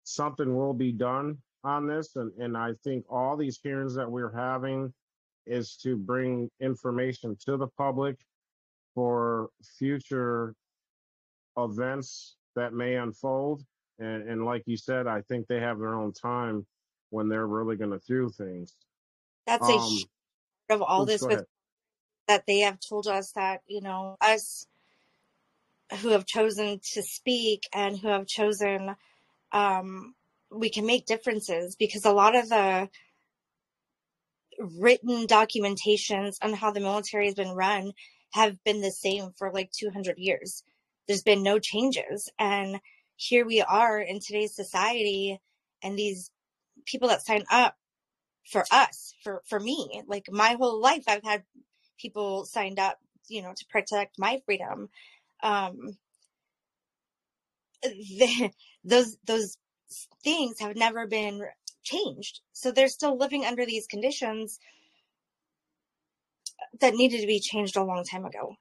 something 0.04 0.56
will 0.56 0.74
be 0.74 0.90
done 0.90 1.38
on 1.62 1.86
this 1.86 2.16
and, 2.16 2.32
and 2.38 2.56
I 2.56 2.72
think 2.82 3.04
all 3.08 3.36
these 3.36 3.60
hearings 3.62 3.94
that 3.94 4.10
we're 4.10 4.32
having 4.32 4.92
is 5.48 5.76
to 5.82 5.96
bring 5.96 6.50
information 6.60 7.36
to 7.46 7.56
the 7.56 7.66
public 7.66 8.16
for 8.94 9.48
future 9.78 10.54
events 11.56 12.36
that 12.56 12.72
may 12.72 12.96
unfold. 12.96 13.62
And, 13.98 14.28
and 14.28 14.44
like 14.44 14.62
you 14.66 14.76
said, 14.76 15.06
I 15.06 15.22
think 15.22 15.46
they 15.46 15.60
have 15.60 15.78
their 15.78 15.94
own 15.94 16.12
time 16.12 16.66
when 17.10 17.28
they're 17.28 17.46
really 17.46 17.76
going 17.76 17.90
to 17.90 18.00
do 18.06 18.30
things. 18.30 18.74
That's 19.46 19.68
a 19.68 19.72
um, 19.72 19.80
huge 19.80 20.08
of 20.70 20.82
all 20.82 21.04
this 21.04 21.22
with 21.22 21.44
that 22.26 22.44
they 22.46 22.60
have 22.60 22.78
told 22.80 23.06
us 23.06 23.32
that 23.32 23.62
you 23.66 23.80
know 23.80 24.16
us 24.20 24.66
who 26.00 26.10
have 26.10 26.26
chosen 26.26 26.80
to 26.92 27.02
speak 27.02 27.62
and 27.72 27.98
who 27.98 28.08
have 28.08 28.26
chosen 28.26 28.94
um, 29.52 30.14
we 30.50 30.68
can 30.70 30.84
make 30.84 31.06
differences 31.06 31.76
because 31.76 32.04
a 32.04 32.12
lot 32.12 32.36
of 32.36 32.48
the 32.48 32.88
written 34.58 35.26
documentations 35.26 36.36
on 36.42 36.52
how 36.54 36.70
the 36.72 36.80
military 36.80 37.26
has 37.26 37.34
been 37.34 37.50
run 37.52 37.92
have 38.32 38.62
been 38.64 38.80
the 38.80 38.90
same 38.90 39.30
for 39.38 39.52
like 39.52 39.70
200 39.72 40.18
years. 40.18 40.64
There's 41.06 41.22
been 41.22 41.42
no 41.42 41.58
changes. 41.58 42.30
And 42.38 42.80
here 43.16 43.46
we 43.46 43.62
are 43.62 44.00
in 44.00 44.20
today's 44.20 44.54
society, 44.54 45.40
and 45.82 45.98
these 45.98 46.30
people 46.86 47.08
that 47.08 47.24
sign 47.26 47.44
up 47.50 47.76
for 48.50 48.64
us, 48.70 49.14
for, 49.24 49.42
for 49.48 49.60
me, 49.60 50.02
like 50.06 50.26
my 50.30 50.56
whole 50.58 50.80
life, 50.80 51.04
I've 51.08 51.24
had 51.24 51.44
people 52.00 52.46
signed 52.46 52.78
up, 52.78 52.98
you 53.28 53.42
know, 53.42 53.52
to 53.56 53.66
protect 53.70 54.18
my 54.18 54.40
freedom. 54.46 54.88
Um, 55.42 55.96
the, 57.82 58.50
those, 58.84 59.16
those 59.26 59.58
things 60.24 60.60
have 60.60 60.76
never 60.76 61.06
been 61.06 61.42
changed. 61.88 62.40
So 62.52 62.70
they're 62.70 62.88
still 62.88 63.16
living 63.16 63.44
under 63.44 63.64
these 63.64 63.86
conditions 63.86 64.58
that 66.80 66.94
needed 66.94 67.20
to 67.20 67.26
be 67.26 67.40
changed 67.40 67.76
a 67.76 67.82
long 67.82 68.04
time 68.04 68.24
ago. 68.24 68.56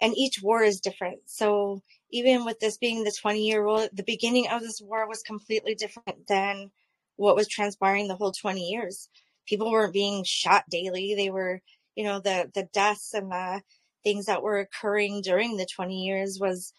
And 0.00 0.16
each 0.16 0.42
war 0.42 0.62
is 0.62 0.80
different. 0.80 1.20
So 1.26 1.82
even 2.10 2.44
with 2.44 2.58
this 2.60 2.76
being 2.76 3.04
the 3.04 3.16
20 3.20 3.46
year 3.46 3.64
old, 3.64 3.88
the 3.92 4.02
beginning 4.02 4.48
of 4.48 4.60
this 4.60 4.80
war 4.80 5.08
was 5.08 5.22
completely 5.22 5.74
different 5.74 6.26
than 6.26 6.70
what 7.16 7.36
was 7.36 7.48
transpiring 7.48 8.08
the 8.08 8.16
whole 8.16 8.32
20 8.32 8.60
years. 8.60 9.08
People 9.46 9.70
weren't 9.70 9.92
being 9.92 10.24
shot 10.24 10.64
daily. 10.70 11.14
They 11.16 11.30
were, 11.30 11.60
you 11.94 12.04
know, 12.04 12.20
the, 12.20 12.50
the 12.54 12.68
deaths 12.72 13.14
and 13.14 13.30
the 13.30 13.62
things 14.02 14.26
that 14.26 14.42
were 14.42 14.58
occurring 14.58 15.22
during 15.22 15.56
the 15.56 15.66
20 15.66 16.04
years 16.04 16.38
was 16.40 16.72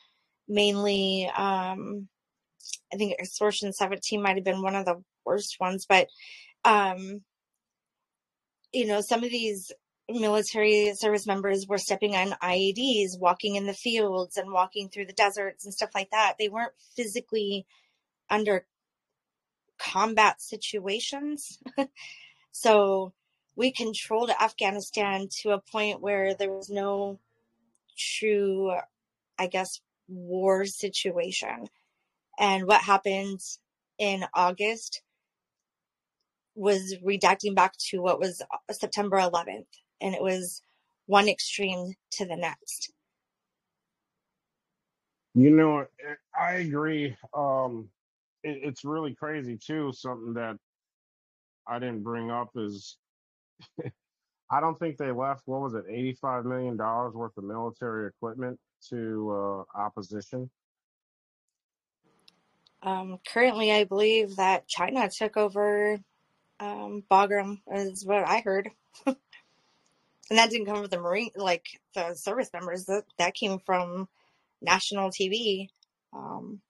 mainly, 0.48 1.30
um, 1.36 2.10
I 2.94 2.98
think 2.98 3.14
extortion 3.20 3.74
17 3.74 4.22
might 4.22 4.36
have 4.36 4.46
been 4.46 4.62
one 4.62 4.76
of 4.76 4.86
the 4.86 5.04
worst 5.26 5.58
ones, 5.60 5.86
but 5.88 6.08
um, 6.66 7.22
you 8.72 8.88
know, 8.88 9.02
some 9.02 9.24
of 9.24 9.30
these 9.30 9.72
military 10.10 10.94
service 10.96 11.26
members 11.26 11.66
were 11.68 11.78
stepping 11.78 12.16
on 12.16 12.36
IEDs, 12.42 13.20
walking 13.20 13.56
in 13.56 13.66
the 13.66 13.74
fields 13.74 14.38
and 14.38 14.52
walking 14.52 14.90
through 14.90 15.06
the 15.06 15.14
deserts 15.14 15.66
and 15.66 15.74
stuff 15.74 15.92
like 15.96 16.10
that. 16.12 16.36
They 16.38 16.50
weren't 16.50 16.74
physically 16.96 17.66
under 18.30 18.66
combat 19.78 20.42
situations. 20.42 21.60
so 22.52 23.14
we 23.56 23.72
controlled 23.72 24.32
Afghanistan 24.32 25.28
to 25.42 25.52
a 25.52 25.62
point 25.62 26.02
where 26.02 26.34
there 26.34 26.52
was 26.52 26.70
no 26.70 27.20
true, 27.98 28.74
I 29.38 29.48
guess, 29.48 29.80
war 30.08 30.66
situation. 30.66 31.68
And 32.40 32.68
what 32.68 32.82
happened 32.82 33.42
in 34.00 34.26
August 34.34 35.02
was 36.56 36.96
redacting 37.06 37.56
back 37.56 37.74
to 37.90 38.00
what 38.02 38.20
was 38.20 38.42
uh, 38.42 38.74
September 38.74 39.18
11th, 39.18 39.66
and 40.02 40.16
it 40.16 40.22
was 40.22 40.62
one 41.08 41.28
extreme 41.30 41.94
to 42.12 42.26
the 42.26 42.36
next. 42.36 42.92
You 45.36 45.52
know, 45.52 45.80
eh, 45.80 46.16
I 46.40 46.54
agree. 46.56 47.16
Um, 47.36 47.90
it, 48.44 48.60
it's 48.64 48.86
really 48.86 49.16
crazy 49.16 49.58
too. 49.58 49.94
Something 49.94 50.34
that 50.36 50.58
I 51.68 51.80
didn't 51.80 52.04
bring 52.04 52.32
up 52.32 52.50
is 52.56 52.98
I 54.52 54.62
don't 54.62 54.80
think 54.80 54.98
they 54.98 55.12
left. 55.12 55.44
What 55.46 55.62
was 55.62 55.74
it, 55.76 55.86
eighty-five 55.90 56.46
million 56.46 56.78
dollars 56.78 57.16
worth 57.16 57.38
of 57.38 57.46
military 57.46 58.08
equipment 58.08 58.60
to 58.90 59.66
uh, 59.76 59.80
opposition? 59.80 60.50
Um, 62.84 63.20
currently, 63.26 63.72
I 63.72 63.86
believe 63.86 64.36
that 64.36 64.68
China 64.68 65.10
took 65.10 65.38
over 65.38 66.00
um, 66.60 67.04
Bagram 67.10 67.60
is 67.74 68.06
what 68.06 68.28
I 68.28 68.42
heard. 68.42 68.70
and 69.06 69.18
that 70.32 70.50
didn't 70.50 70.66
come 70.66 70.78
from 70.78 70.88
the 70.88 71.00
Marine, 71.00 71.32
like 71.36 71.66
the 71.96 72.14
service 72.16 72.50
members. 72.54 72.86
That 72.86 73.04
that 73.18 73.36
came 73.36 73.60
from 73.66 74.10
national 74.62 75.12
TV. 75.12 75.68
Um, 76.14 76.62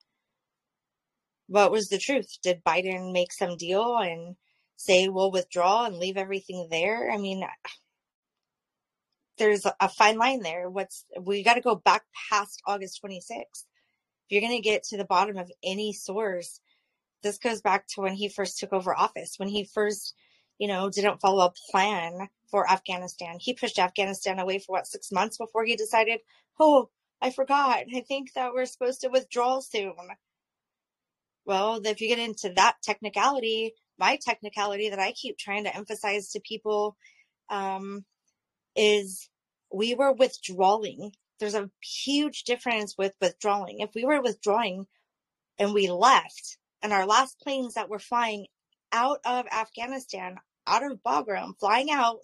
what 1.48 1.72
was 1.72 1.88
the 1.88 1.98
truth? 1.98 2.28
Did 2.44 2.64
Biden 2.64 3.12
make 3.12 3.34
some 3.34 3.58
deal 3.58 3.98
and 3.98 4.36
say 4.76 5.08
we'll 5.08 5.32
withdraw 5.32 5.86
and 5.86 5.98
leave 5.98 6.18
everything 6.18 6.68
there? 6.70 7.12
I 7.12 7.18
mean, 7.18 7.44
there's 9.38 9.66
a 9.66 9.90
fine 9.90 10.18
line 10.18 10.42
there. 10.42 10.70
What's 10.70 11.06
we 11.20 11.44
got 11.44 11.56
to 11.56 11.62
go 11.62 11.76
back 11.76 12.04
past 12.30 12.62
August 12.68 13.02
26th. 13.04 13.66
You're 14.34 14.42
going 14.42 14.58
to 14.58 14.68
get 14.68 14.82
to 14.86 14.98
the 14.98 15.06
bottom 15.06 15.38
of 15.38 15.52
any 15.64 15.94
source, 15.94 16.60
this 17.22 17.38
goes 17.38 17.62
back 17.62 17.86
to 17.90 18.02
when 18.02 18.16
he 18.16 18.30
first 18.30 18.58
took 18.58 18.74
over 18.74 18.98
office, 18.98 19.36
when 19.38 19.48
he 19.48 19.64
first, 19.64 20.16
you 20.58 20.68
know, 20.68 20.90
didn't 20.90 21.22
follow 21.22 21.46
a 21.46 21.54
plan 21.70 22.30
for 22.50 22.68
Afghanistan. 22.68 23.38
He 23.40 23.54
pushed 23.54 23.78
Afghanistan 23.78 24.40
away 24.40 24.58
for 24.58 24.74
what, 24.74 24.88
six 24.88 25.12
months 25.12 25.38
before 25.38 25.66
he 25.66 25.76
decided, 25.76 26.20
oh, 26.60 26.90
I 27.22 27.30
forgot. 27.30 27.84
I 27.96 28.02
think 28.02 28.34
that 28.34 28.54
we're 28.56 28.66
supposed 28.66 29.02
to 29.02 29.10
withdraw 29.10 29.60
soon. 29.60 29.94
Well, 31.46 31.80
if 31.86 32.02
you 32.02 32.08
get 32.08 32.18
into 32.18 32.54
that 32.56 32.78
technicality, 32.82 33.76
my 34.00 34.18
technicality 34.20 34.90
that 34.90 35.00
I 35.00 35.12
keep 35.12 35.38
trying 35.38 35.66
to 35.66 35.76
emphasize 35.76 36.32
to 36.32 36.40
people 36.40 36.98
um, 37.52 38.04
is 38.76 39.30
we 39.72 39.94
were 39.94 40.12
withdrawing. 40.12 41.12
There's 41.44 41.56
a 41.56 41.70
huge 41.82 42.46
difference 42.46 42.98
with 42.98 43.16
withdrawing. 43.20 43.82
If 43.82 43.90
we 43.94 44.06
were 44.06 44.22
withdrawing 44.22 44.88
and 45.60 45.74
we 45.74 45.90
left, 45.90 46.58
and 46.82 46.94
our 46.94 47.06
last 47.06 47.38
planes 47.42 47.74
that 47.74 47.90
were 47.90 48.00
flying 48.00 48.48
out 48.94 49.20
of 49.26 49.46
Afghanistan, 49.48 50.38
out 50.66 50.90
of 50.90 51.04
Bagram, 51.06 51.60
flying 51.60 51.92
out, 51.92 52.20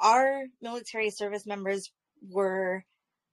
our 0.00 0.44
military 0.60 1.10
service 1.10 1.44
members 1.44 1.90
were 2.30 2.84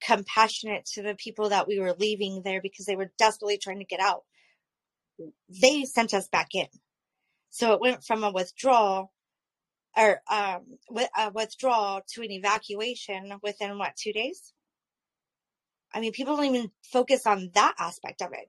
compassionate 0.01 0.85
to 0.93 1.03
the 1.03 1.13
people 1.13 1.49
that 1.49 1.67
we 1.67 1.79
were 1.79 1.93
leaving 1.93 2.41
there 2.43 2.63
because 2.63 2.87
they 2.87 2.95
were 2.95 3.11
desperately 3.19 3.59
trying 3.59 3.77
to 3.77 3.85
get 3.85 3.99
out. 3.99 4.23
They 5.47 5.83
sent 5.83 6.15
us 6.15 6.27
back 6.27 6.55
in. 6.55 6.69
So 7.51 7.73
it 7.73 7.81
went 7.81 8.03
from 8.03 8.23
a 8.23 8.31
withdrawal 8.31 9.13
or 9.97 10.21
um, 10.29 10.77
a 11.17 11.31
withdrawal 11.33 12.01
to 12.13 12.21
an 12.21 12.31
evacuation 12.31 13.33
within 13.41 13.77
what, 13.77 13.95
two 13.95 14.13
days? 14.13 14.53
I 15.93 15.99
mean, 15.99 16.11
people 16.11 16.35
don't 16.35 16.45
even 16.45 16.71
focus 16.91 17.25
on 17.25 17.49
that 17.55 17.75
aspect 17.79 18.21
of 18.21 18.29
it. 18.33 18.47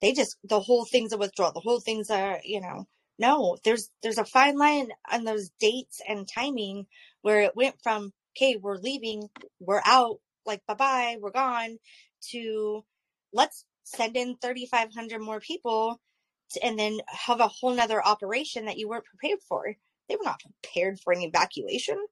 They 0.00 0.12
just, 0.12 0.36
the 0.44 0.60
whole 0.60 0.86
thing's 0.86 1.12
a 1.12 1.18
withdrawal. 1.18 1.52
The 1.52 1.60
whole 1.60 1.80
thing's 1.80 2.10
a, 2.10 2.40
you 2.44 2.60
know, 2.60 2.86
no, 3.18 3.56
there's, 3.64 3.90
there's 4.02 4.18
a 4.18 4.24
fine 4.24 4.58
line 4.58 4.88
on 5.10 5.24
those 5.24 5.50
dates 5.60 6.00
and 6.06 6.28
timing 6.28 6.86
where 7.22 7.40
it 7.40 7.56
went 7.56 7.76
from, 7.82 8.12
okay, 8.36 8.56
we're 8.56 8.76
leaving, 8.76 9.28
we're 9.58 9.82
out, 9.84 10.20
like, 10.44 10.62
bye 10.66 10.74
bye, 10.74 11.16
we're 11.20 11.30
gone, 11.30 11.78
to 12.30 12.84
let's 13.32 13.64
send 13.84 14.16
in 14.16 14.36
3,500 14.42 15.20
more 15.20 15.40
people 15.40 16.00
to, 16.52 16.64
and 16.64 16.78
then 16.78 16.98
have 17.06 17.40
a 17.40 17.48
whole 17.48 17.74
nother 17.74 18.04
operation 18.04 18.66
that 18.66 18.78
you 18.78 18.88
weren't 18.88 19.04
prepared 19.04 19.40
for. 19.48 19.76
They 20.08 20.16
were 20.16 20.24
not 20.24 20.40
prepared 20.40 21.00
for 21.00 21.12
an 21.12 21.22
evacuation. 21.22 22.04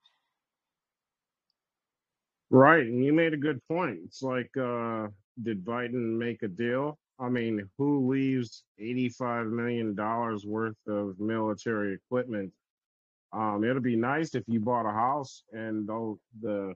Right, 2.50 2.86
and 2.86 3.04
you 3.04 3.12
made 3.12 3.34
a 3.34 3.38
good 3.38 3.60
point. 3.68 3.98
It's 4.04 4.22
like, 4.22 4.50
uh, 4.56 5.08
did 5.42 5.64
Biden 5.64 6.16
make 6.16 6.42
a 6.42 6.48
deal? 6.48 6.98
I 7.18 7.28
mean, 7.28 7.68
who 7.78 8.08
leaves 8.08 8.64
$85 8.80 9.50
million 9.50 9.94
worth 10.44 10.76
of 10.86 11.18
military 11.18 11.94
equipment? 11.94 12.52
Um, 13.32 13.64
it'd 13.64 13.82
be 13.82 13.96
nice 13.96 14.34
if 14.34 14.44
you 14.46 14.60
bought 14.60 14.88
a 14.88 14.92
house 14.92 15.42
and 15.52 15.88
though 15.88 16.18
the 16.40 16.74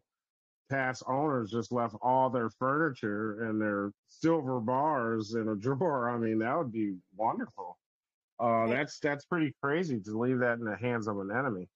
past 0.69 1.03
owners 1.07 1.51
just 1.51 1.73
left 1.73 1.95
all 2.03 2.31
their 2.31 2.51
furniture 2.51 3.45
and 3.45 3.61
their 3.61 3.93
silver 4.09 4.61
bars 4.61 5.35
in 5.35 5.49
a 5.49 5.55
drawer. 5.57 6.11
I 6.11 6.19
mean, 6.19 6.39
that 6.41 6.57
would 6.57 6.73
be 6.73 6.95
wonderful. 7.17 7.79
Uh, 8.41 8.69
that's 8.69 8.99
that's 9.01 9.25
pretty 9.25 9.55
crazy 9.63 10.01
to 10.01 10.19
leave 10.19 10.41
that 10.41 10.59
in 10.59 10.65
the 10.65 10.77
hands 10.77 11.09
of 11.09 11.19
an 11.19 11.31
enemy. 11.31 11.69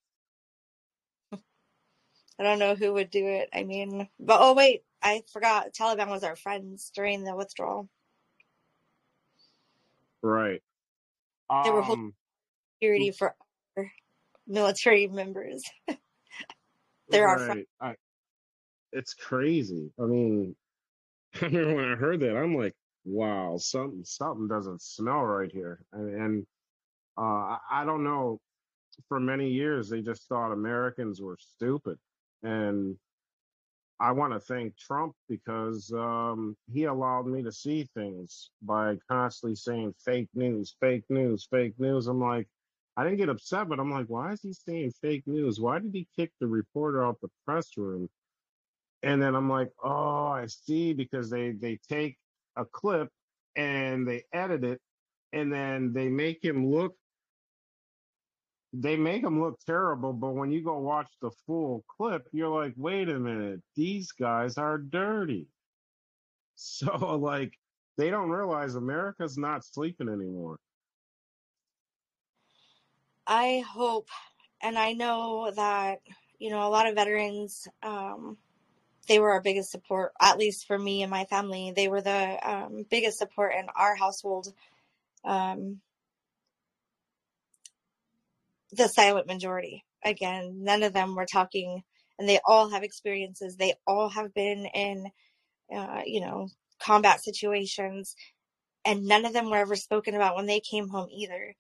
I 1.33 2.43
don't 2.43 2.59
know 2.59 2.75
who 2.75 2.93
would 2.95 3.11
do 3.11 3.27
it. 3.27 3.49
I 3.53 3.65
mean, 3.65 4.09
but 4.21 4.39
oh 4.41 4.55
wait, 4.55 4.83
I 5.03 5.23
forgot. 5.33 5.73
Taliban 5.73 6.09
was 6.09 6.23
our 6.25 6.37
friends 6.37 6.93
during 6.95 7.25
the 7.25 7.35
withdrawal. 7.35 7.89
Right. 10.23 10.63
They 11.65 11.71
were 11.71 11.83
holding 11.83 12.05
Um, 12.07 12.15
security 12.77 13.11
for 13.11 13.35
our 13.77 13.93
military 14.47 15.07
members. 15.09 15.65
They're 17.09 17.29
our 17.29 17.39
friends. 17.39 17.67
I, 17.81 17.97
it's 18.93 19.15
crazy. 19.15 19.91
I 19.99 20.05
mean, 20.05 20.57
I 21.35 21.39
remember 21.47 21.75
when 21.75 21.85
I 21.93 21.97
heard 21.97 22.21
that, 22.21 22.37
I'm 22.37 22.57
like, 22.57 22.75
wow, 23.05 23.57
something 23.59 24.05
something 24.05 24.49
doesn't 24.49 24.83
smell 24.83 25.23
right 25.23 25.51
here. 25.53 25.81
And, 25.93 26.15
and 26.15 26.47
uh, 27.19 27.57
I, 27.71 27.85
don't 27.85 28.05
know. 28.05 28.41
For 29.09 29.19
many 29.21 29.49
years, 29.51 29.89
they 29.89 30.03
just 30.03 30.29
thought 30.29 30.53
Americans 30.53 31.21
were 31.21 31.39
stupid, 31.39 31.99
and 32.43 32.97
I 34.01 34.13
want 34.13 34.33
to 34.33 34.41
thank 34.41 34.77
Trump 34.77 35.15
because 35.29 35.93
um, 35.93 36.57
he 36.73 36.85
allowed 36.85 37.27
me 37.27 37.43
to 37.45 37.53
see 37.53 37.89
things 37.95 38.51
by 38.61 38.97
constantly 39.09 39.55
saying 39.57 39.95
fake 40.05 40.29
news, 40.35 40.77
fake 40.81 41.05
news, 41.09 41.47
fake 41.51 41.75
news. 41.79 42.09
I'm 42.09 42.21
like, 42.21 42.49
I 42.97 43.05
didn't 43.05 43.19
get 43.19 43.29
upset, 43.29 43.69
but 43.69 43.79
I'm 43.79 43.91
like, 43.93 44.07
why 44.07 44.33
is 44.33 44.43
he 44.43 44.53
saying 44.53 44.93
fake 45.01 45.23
news? 45.27 45.61
Why 45.61 45.79
did 45.79 45.93
he 45.95 46.09
kick 46.17 46.33
the 46.41 46.47
reporter 46.49 47.05
out 47.05 47.21
the 47.23 47.31
press 47.47 47.77
room? 47.77 48.09
And 49.03 49.23
then 49.23 49.35
I'm 49.37 49.49
like, 49.49 49.71
oh, 49.83 50.27
I 50.29 50.47
see, 50.47 50.93
because 50.93 51.31
they 51.31 51.53
they 51.53 51.79
take 51.89 52.19
a 52.57 52.65
clip 52.65 53.09
and 53.57 54.07
they 54.07 54.25
edit 54.33 54.65
it, 54.65 54.81
and 55.33 55.53
then 55.53 55.93
they 55.93 56.09
make 56.09 56.43
him 56.43 56.67
look 56.67 56.95
they 58.75 58.97
make 58.97 59.23
him 59.23 59.41
look 59.41 59.59
terrible. 59.67 60.13
But 60.15 60.35
when 60.35 60.51
you 60.51 60.65
go 60.65 60.79
watch 60.79 61.09
the 61.21 61.31
full 61.47 61.85
clip, 61.89 62.27
you're 62.33 62.49
like, 62.49 62.73
wait 62.77 63.09
a 63.09 63.19
minute, 63.19 63.61
these 63.77 64.13
guys 64.13 64.59
are 64.59 64.79
dirty. 64.79 65.47
So 66.55 67.17
like 67.17 67.59
they 67.97 68.11
don't 68.11 68.31
realize 68.31 68.75
America's 68.77 69.37
not 69.37 69.65
sleeping 69.65 70.09
anymore. 70.09 70.59
I 73.27 73.65
hope, 73.69 74.09
and 74.63 74.79
I 74.79 74.93
know 74.93 75.51
that, 75.55 76.01
you 76.39 76.51
know, 76.51 76.67
a 76.67 76.71
lot 76.71 76.87
of 76.87 76.95
veterans, 76.95 77.67
um, 77.83 78.37
they 79.09 79.19
were 79.19 79.31
our 79.33 79.43
biggest 79.43 79.71
support, 79.71 80.13
at 80.21 80.39
least 80.39 80.67
for 80.67 80.79
me 80.79 81.03
and 81.03 81.11
my 81.11 81.25
family. 81.25 81.73
They 81.75 81.89
were 81.89 82.01
the 82.01 82.39
um, 82.43 82.85
biggest 82.89 83.19
support 83.19 83.53
in 83.55 83.67
our 83.75 83.97
household. 83.97 84.53
Um, 85.25 85.81
the 88.73 88.89
silent 88.89 89.27
majority. 89.27 89.85
Again, 90.05 90.63
none 90.63 90.83
of 90.83 90.93
them 90.93 91.15
were 91.15 91.27
talking, 91.27 91.83
and 92.19 92.29
they 92.29 92.41
all 92.47 92.71
have 92.71 92.83
experiences. 92.83 93.57
They 93.57 93.75
all 93.87 94.09
have 94.09 94.35
been 94.35 94.67
in, 94.67 95.07
uh, 95.75 96.03
you 96.05 96.21
know, 96.21 96.49
combat 96.81 97.23
situations, 97.23 98.17
and 98.85 99.05
none 99.05 99.25
of 99.25 99.33
them 99.33 99.51
were 99.51 99.59
ever 99.59 99.77
spoken 99.77 100.15
about 100.15 100.35
when 100.35 100.47
they 100.47 100.61
came 100.61 100.89
home 100.89 101.09
either. 101.13 101.55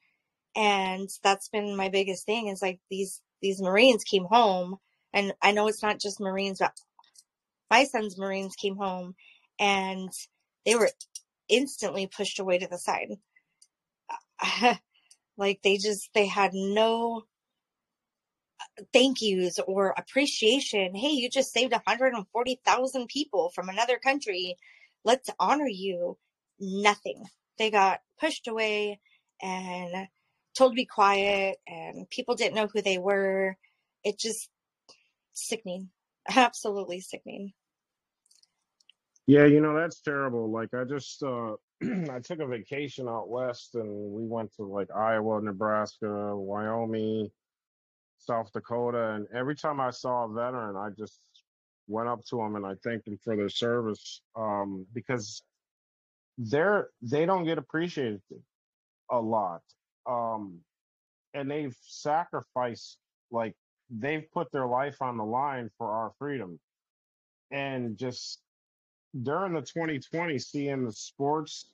And 0.57 1.09
that's 1.22 1.49
been 1.49 1.76
my 1.76 1.88
biggest 1.88 2.26
thing 2.26 2.49
is 2.49 2.62
like 2.62 2.80
these 2.90 3.20
these 3.40 3.61
Marines 3.61 4.05
came 4.05 4.24
home, 4.24 4.76
and 5.12 5.32
I 5.43 5.53
know 5.53 5.68
it's 5.68 5.82
not 5.82 6.01
just 6.01 6.20
Marines, 6.20 6.59
but 6.59 6.72
my 7.73 7.85
son's 7.85 8.18
Marines 8.18 8.55
came 8.55 8.77
home, 8.77 9.14
and 9.59 10.11
they 10.66 10.75
were 10.75 10.91
instantly 11.49 12.07
pushed 12.07 12.39
away 12.39 12.59
to 12.59 12.68
the 12.68 12.77
side. 12.77 13.09
like 15.39 15.61
they 15.64 15.79
just 15.79 16.11
they 16.12 16.27
had 16.27 16.51
no 16.53 17.23
uh, 18.61 18.83
thank 18.93 19.23
yous 19.23 19.59
or 19.66 19.95
appreciation. 19.97 20.95
Hey, 20.95 21.12
you 21.12 21.31
just 21.31 21.51
saved 21.51 21.73
140,000 21.73 23.07
people 23.09 23.51
from 23.55 23.70
another 23.70 23.99
country. 23.99 24.57
Let's 25.03 25.31
honor 25.41 25.68
you. 25.68 26.18
Nothing. 26.61 27.25
They 27.59 27.70
got 27.70 28.01
pushed 28.20 28.49
away 28.49 29.01
and 29.41 30.09
told 30.55 30.73
to 30.73 30.77
be 30.77 30.85
quiet, 30.85 31.57
and 31.66 32.09
people 32.11 32.35
didn't 32.35 32.55
know 32.55 32.68
who 32.70 32.83
they 32.83 32.99
were. 32.99 33.57
It 34.05 34.18
just 34.18 34.51
sickening. 35.33 35.89
Absolutely 36.29 37.01
sickening. 37.01 37.55
Yeah, 39.27 39.47
you 39.47 39.61
know, 39.61 39.75
that's 39.75 40.01
terrible. 40.03 40.51
Like 40.51 40.75
I 40.75 40.85
just 40.85 41.23
uh 41.23 41.55
I 42.11 42.20
took 42.20 42.41
a 42.41 42.47
vacation 42.47 43.09
out 43.09 43.29
west 43.31 43.75
and 43.77 44.12
we 44.12 44.27
went 44.27 44.55
to 44.57 44.64
like 44.64 44.89
Iowa, 44.95 45.41
Nebraska, 45.43 46.37
Wyoming, 46.37 47.31
South 48.18 48.53
Dakota, 48.53 49.12
and 49.12 49.27
every 49.35 49.57
time 49.57 49.81
I 49.81 49.91
saw 49.91 50.25
a 50.25 50.33
veteran, 50.33 50.77
I 50.77 50.91
just 50.99 51.20
went 51.89 52.09
up 52.09 52.25
to 52.27 52.37
them 52.37 52.57
and 52.57 52.66
I 52.66 52.75
thanked 52.85 53.07
them 53.07 53.18
for 53.25 53.37
their 53.37 53.49
service 53.49 54.23
um 54.37 54.87
because 54.95 55.43
they're 56.39 56.91
they 57.03 57.27
don't 57.27 57.45
get 57.45 57.59
appreciated 57.59 58.23
a 59.11 59.20
lot. 59.20 59.62
Um 60.09 60.61
and 61.35 61.51
they've 61.51 61.77
sacrificed 61.83 62.99
like 63.31 63.55
they've 63.91 64.31
put 64.33 64.51
their 64.53 64.66
life 64.66 65.03
on 65.03 65.16
the 65.16 65.25
line 65.25 65.70
for 65.79 65.91
our 65.93 66.12
freedom 66.18 66.59
and 67.51 67.97
just 67.99 68.41
during 69.21 69.53
the 69.53 69.61
2020 69.61 70.39
seeing 70.39 70.85
the 70.85 70.93
sports 70.93 71.71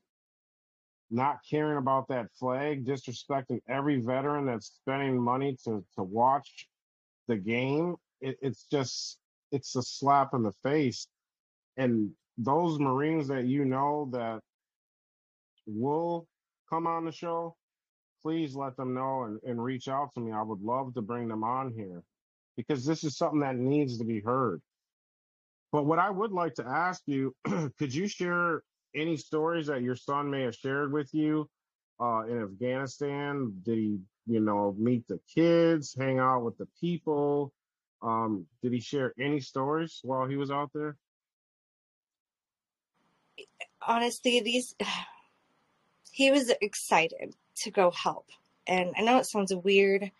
not 1.10 1.38
caring 1.48 1.78
about 1.78 2.08
that 2.08 2.26
flag 2.38 2.84
disrespecting 2.84 3.60
every 3.68 4.00
veteran 4.00 4.44
that's 4.44 4.66
spending 4.82 5.18
money 5.18 5.56
to 5.64 5.84
to 5.94 6.02
watch 6.02 6.68
the 7.28 7.36
game 7.36 7.96
it, 8.20 8.36
it's 8.42 8.64
just 8.64 9.18
it's 9.50 9.74
a 9.76 9.82
slap 9.82 10.34
in 10.34 10.42
the 10.42 10.52
face. 10.62 11.08
And 11.76 12.10
those 12.36 12.78
marines 12.78 13.28
that 13.28 13.46
you 13.46 13.64
know 13.64 14.08
that 14.12 14.40
will 15.66 16.26
come 16.70 16.86
on 16.86 17.04
the 17.04 17.12
show 17.12 17.56
please 18.22 18.56
let 18.56 18.76
them 18.76 18.94
know 18.94 19.22
and, 19.22 19.38
and 19.44 19.62
reach 19.62 19.86
out 19.86 20.12
to 20.12 20.20
me. 20.20 20.32
I 20.32 20.42
would 20.42 20.60
love 20.60 20.92
to 20.94 21.02
bring 21.02 21.28
them 21.28 21.44
on 21.44 21.72
here 21.72 22.02
because 22.56 22.84
this 22.84 23.04
is 23.04 23.16
something 23.16 23.40
that 23.40 23.56
needs 23.56 23.96
to 23.98 24.04
be 24.04 24.20
heard 24.20 24.60
But 25.72 25.84
what 25.84 25.98
I 25.98 26.10
would 26.10 26.32
like 26.32 26.54
to 26.54 26.66
ask 26.66 27.02
you, 27.06 27.34
could 27.78 27.94
you 27.94 28.08
share 28.08 28.62
any 28.94 29.16
stories 29.16 29.66
that 29.66 29.82
your 29.82 29.96
son 29.96 30.30
may 30.30 30.42
have 30.42 30.54
shared 30.54 30.92
with 30.92 31.12
you 31.12 31.48
uh, 32.00 32.22
in 32.28 32.42
Afghanistan? 32.42 33.52
Did 33.64 33.78
he, 33.78 33.98
you 34.26 34.40
know, 34.40 34.74
meet 34.78 35.06
the 35.08 35.20
kids, 35.32 35.94
hang 35.98 36.18
out 36.18 36.42
with 36.42 36.56
the 36.58 36.68
people? 36.80 37.52
Um, 38.00 38.46
did 38.62 38.72
he 38.72 38.80
share 38.80 39.12
any 39.18 39.40
stories 39.40 40.00
while 40.02 40.26
he 40.26 40.36
was 40.36 40.50
out 40.50 40.70
there? 40.72 40.96
Honestly, 43.86 44.40
these 44.40 44.74
he 46.12 46.30
was 46.30 46.50
excited 46.60 47.34
to 47.56 47.70
go 47.70 47.90
help. 47.90 48.26
And 48.66 48.92
I 48.96 49.02
know 49.02 49.18
it 49.18 49.26
sounds 49.26 49.54
weird. 49.54 50.10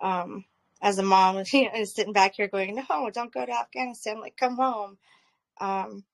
Um, 0.00 0.44
as 0.84 0.98
a 0.98 1.02
mom, 1.02 1.42
you 1.52 1.72
know, 1.72 1.84
sitting 1.84 2.12
back 2.12 2.34
here 2.36 2.46
going, 2.46 2.76
no, 2.76 3.10
don't 3.10 3.32
go 3.32 3.44
to 3.44 3.52
Afghanistan. 3.52 4.20
Like, 4.20 4.36
come 4.36 4.56
home. 4.56 4.98
Um, 5.58 6.04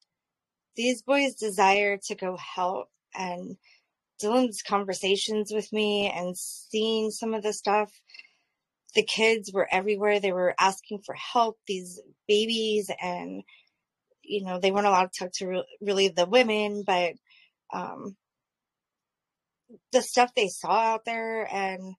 these 0.76 1.02
boys 1.02 1.34
desire 1.34 1.98
to 2.06 2.14
go 2.14 2.36
help 2.36 2.88
and 3.12 3.56
Dylan's 4.22 4.62
conversations 4.62 5.52
with 5.52 5.72
me 5.72 6.08
and 6.08 6.38
seeing 6.38 7.10
some 7.10 7.34
of 7.34 7.42
the 7.42 7.52
stuff. 7.52 7.90
The 8.94 9.02
kids 9.02 9.50
were 9.52 9.68
everywhere. 9.70 10.20
They 10.20 10.32
were 10.32 10.54
asking 10.58 11.00
for 11.04 11.16
help, 11.16 11.58
these 11.66 12.00
babies, 12.28 12.90
and, 13.02 13.42
you 14.22 14.44
know, 14.44 14.60
they 14.60 14.70
weren't 14.70 14.86
allowed 14.86 15.12
to 15.12 15.18
talk 15.24 15.32
to 15.34 15.46
re- 15.46 15.76
really 15.80 16.08
the 16.08 16.26
women, 16.26 16.84
but, 16.86 17.14
um, 17.72 18.16
the 19.92 20.02
stuff 20.02 20.32
they 20.34 20.48
saw 20.48 20.70
out 20.70 21.04
there 21.04 21.48
and 21.52 21.94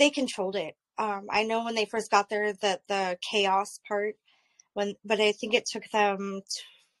they 0.00 0.10
controlled 0.10 0.56
it. 0.56 0.74
Um, 0.98 1.26
I 1.30 1.44
know 1.44 1.64
when 1.64 1.76
they 1.76 1.84
first 1.84 2.10
got 2.10 2.28
there 2.28 2.52
that 2.54 2.82
the 2.88 3.18
chaos 3.30 3.78
part 3.86 4.16
when, 4.74 4.94
but 5.04 5.20
I 5.20 5.32
think 5.32 5.54
it 5.54 5.66
took 5.66 5.84
them 5.92 6.42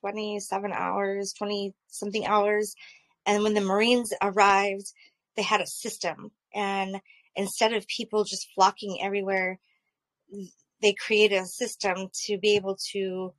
27 0.02 0.72
hours, 0.72 1.34
20 1.36 1.74
something 1.88 2.26
hours. 2.26 2.74
And 3.26 3.42
when 3.42 3.54
the 3.54 3.60
Marines 3.60 4.12
arrived, 4.22 4.92
they 5.36 5.42
had 5.42 5.60
a 5.60 5.66
system 5.66 6.30
and 6.54 7.00
instead 7.36 7.72
of 7.72 7.86
people 7.86 8.24
just 8.24 8.48
flocking 8.54 8.98
everywhere, 9.02 9.58
they 10.82 10.94
created 10.94 11.42
a 11.42 11.46
system 11.46 12.08
to 12.26 12.38
be 12.38 12.56
able 12.56 12.76
to 12.92 13.32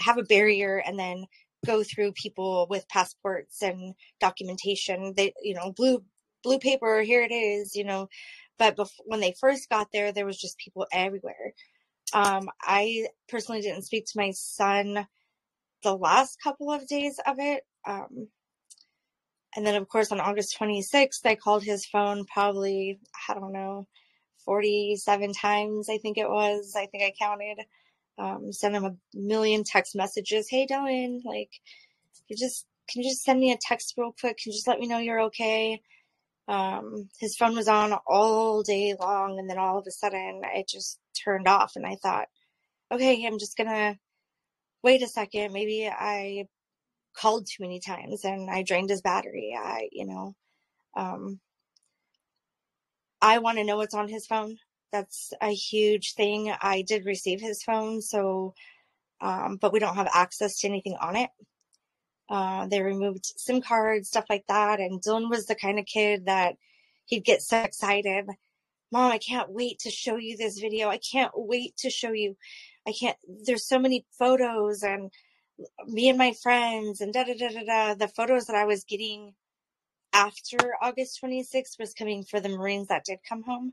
have 0.00 0.18
a 0.18 0.22
barrier 0.22 0.82
and 0.84 0.98
then 0.98 1.24
go 1.66 1.82
through 1.82 2.12
people 2.12 2.66
with 2.70 2.88
passports 2.88 3.62
and 3.62 3.94
documentation. 4.20 5.14
They, 5.16 5.32
you 5.42 5.54
know, 5.54 5.72
blue 5.72 6.04
blue 6.42 6.58
paper, 6.58 7.02
here 7.02 7.22
it 7.22 7.32
is, 7.32 7.74
you 7.74 7.84
know. 7.84 8.08
But 8.58 8.76
before, 8.76 9.04
when 9.06 9.20
they 9.20 9.34
first 9.40 9.68
got 9.70 9.88
there, 9.92 10.12
there 10.12 10.26
was 10.26 10.38
just 10.40 10.58
people 10.58 10.86
everywhere. 10.92 11.54
Um, 12.14 12.50
I 12.62 13.06
personally 13.28 13.62
didn't 13.62 13.84
speak 13.84 14.06
to 14.06 14.18
my 14.18 14.32
son 14.32 15.06
the 15.84 15.96
last 15.96 16.38
couple 16.42 16.72
of 16.72 16.86
days 16.88 17.20
of 17.26 17.36
it. 17.40 17.62
Um, 17.86 18.28
and 19.56 19.66
then, 19.66 19.76
of 19.76 19.88
course, 19.88 20.12
on 20.12 20.20
August 20.20 20.56
26th, 20.60 21.26
I 21.26 21.36
called 21.36 21.64
his 21.64 21.86
phone 21.86 22.26
probably, 22.32 23.00
I 23.28 23.34
don't 23.34 23.52
know, 23.52 23.86
47 24.46 25.32
times, 25.34 25.88
I 25.90 25.98
think 25.98 26.18
it 26.18 26.28
was. 26.28 26.74
I 26.76 26.86
think 26.86 27.04
I 27.04 27.12
counted 27.18 27.58
um, 28.18 28.52
send 28.52 28.76
him 28.76 28.84
a 28.84 28.96
million 29.14 29.64
text 29.64 29.96
messages. 29.96 30.48
Hey, 30.48 30.66
Dylan, 30.66 31.24
like, 31.24 31.50
you 32.28 32.36
just 32.36 32.66
can 32.90 33.02
you 33.02 33.10
just 33.10 33.24
send 33.24 33.40
me 33.40 33.52
a 33.52 33.58
text 33.60 33.94
real 33.96 34.14
quick? 34.20 34.38
Can 34.38 34.52
you 34.52 34.56
just 34.56 34.68
let 34.68 34.80
me 34.80 34.88
know 34.88 34.98
you're 34.98 35.22
okay? 35.24 35.80
Um, 36.48 37.10
his 37.20 37.36
phone 37.36 37.54
was 37.54 37.68
on 37.68 37.92
all 38.06 38.62
day 38.62 38.94
long, 38.98 39.38
and 39.38 39.48
then 39.48 39.58
all 39.58 39.78
of 39.78 39.86
a 39.86 39.90
sudden, 39.90 40.42
it 40.54 40.68
just 40.68 40.98
turned 41.24 41.46
off, 41.48 41.72
and 41.76 41.86
I 41.86 41.96
thought, 41.96 42.28
okay, 42.92 43.26
I'm 43.26 43.38
just 43.38 43.56
gonna 43.56 43.98
wait 44.82 45.02
a 45.02 45.08
second. 45.08 45.52
Maybe 45.52 45.88
I 45.88 46.46
called 47.16 47.46
too 47.46 47.62
many 47.62 47.80
times 47.80 48.24
and 48.24 48.48
I 48.50 48.62
drained 48.62 48.90
his 48.90 49.02
battery. 49.02 49.56
I, 49.58 49.88
you 49.92 50.06
know, 50.06 50.34
um, 50.96 51.40
I 53.20 53.38
want 53.38 53.58
to 53.58 53.64
know 53.64 53.76
what's 53.76 53.94
on 53.94 54.08
his 54.08 54.26
phone 54.26 54.56
that's 54.92 55.32
a 55.40 55.50
huge 55.50 56.14
thing. 56.14 56.52
I 56.60 56.82
did 56.82 57.04
receive 57.04 57.40
his 57.40 57.62
phone, 57.62 58.00
so, 58.00 58.54
um, 59.20 59.58
but 59.60 59.72
we 59.72 59.78
don't 59.80 59.96
have 59.96 60.08
access 60.12 60.58
to 60.60 60.68
anything 60.68 60.96
on 61.00 61.16
it. 61.16 61.30
Uh, 62.28 62.66
they 62.66 62.82
removed 62.82 63.26
SIM 63.36 63.62
cards, 63.62 64.08
stuff 64.08 64.26
like 64.28 64.44
that. 64.48 64.80
And 64.80 65.02
Dylan 65.02 65.30
was 65.30 65.46
the 65.46 65.54
kind 65.54 65.78
of 65.78 65.86
kid 65.86 66.26
that 66.26 66.56
he'd 67.06 67.24
get 67.24 67.42
so 67.42 67.58
excited. 67.58 68.26
Mom, 68.92 69.12
I 69.12 69.18
can't 69.18 69.50
wait 69.50 69.80
to 69.80 69.90
show 69.90 70.16
you 70.16 70.36
this 70.36 70.58
video. 70.58 70.88
I 70.88 70.98
can't 70.98 71.32
wait 71.34 71.76
to 71.78 71.90
show 71.90 72.12
you. 72.12 72.36
I 72.86 72.92
can't, 72.98 73.16
there's 73.44 73.66
so 73.66 73.78
many 73.78 74.06
photos 74.18 74.82
and 74.82 75.10
me 75.86 76.08
and 76.08 76.18
my 76.18 76.32
friends 76.42 77.00
and 77.00 77.12
da 77.12 77.24
da 77.24 77.34
da 77.34 77.48
da 77.48 77.64
da. 77.64 77.94
The 77.94 78.08
photos 78.08 78.46
that 78.46 78.56
I 78.56 78.64
was 78.64 78.84
getting 78.84 79.34
after 80.12 80.58
August 80.82 81.20
26th 81.22 81.78
was 81.78 81.94
coming 81.94 82.24
for 82.24 82.40
the 82.40 82.48
Marines 82.48 82.88
that 82.88 83.04
did 83.04 83.18
come 83.28 83.42
home 83.42 83.72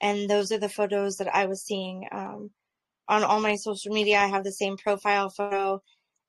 and 0.00 0.28
those 0.28 0.52
are 0.52 0.58
the 0.58 0.68
photos 0.68 1.16
that 1.18 1.34
I 1.34 1.46
was 1.46 1.62
seeing 1.62 2.08
um, 2.12 2.50
on 3.08 3.24
all 3.24 3.40
my 3.40 3.56
social 3.56 3.92
media. 3.92 4.18
I 4.18 4.26
have 4.26 4.44
the 4.44 4.52
same 4.52 4.76
profile 4.76 5.30
photo, 5.30 5.82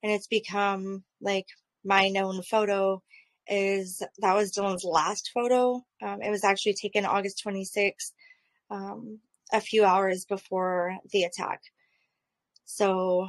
and 0.04 0.12
it's 0.12 0.28
become 0.28 1.04
like 1.22 1.48
my 1.84 2.10
known 2.10 2.42
photo. 2.44 3.02
Is 3.48 4.02
that 4.20 4.36
was 4.36 4.52
Dylan's 4.52 4.84
last 4.84 5.32
photo? 5.34 5.86
Um, 6.02 6.22
it 6.22 6.30
was 6.30 6.44
actually 6.44 6.74
taken 6.74 7.06
August 7.06 7.42
26th, 7.46 8.12
um, 8.70 9.20
a 9.54 9.62
few 9.62 9.86
hours 9.86 10.26
before 10.26 10.98
the 11.12 11.24
attack. 11.24 11.62
So, 12.66 13.28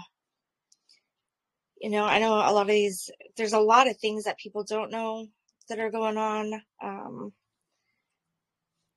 you 1.80 1.90
know, 1.90 2.04
I 2.04 2.18
know 2.18 2.34
a 2.34 2.52
lot 2.52 2.62
of 2.62 2.66
these. 2.68 3.10
There's 3.36 3.52
a 3.52 3.60
lot 3.60 3.88
of 3.88 3.96
things 3.96 4.24
that 4.24 4.38
people 4.38 4.64
don't 4.64 4.90
know 4.90 5.28
that 5.68 5.78
are 5.78 5.90
going 5.90 6.16
on. 6.16 6.62
Um, 6.82 7.32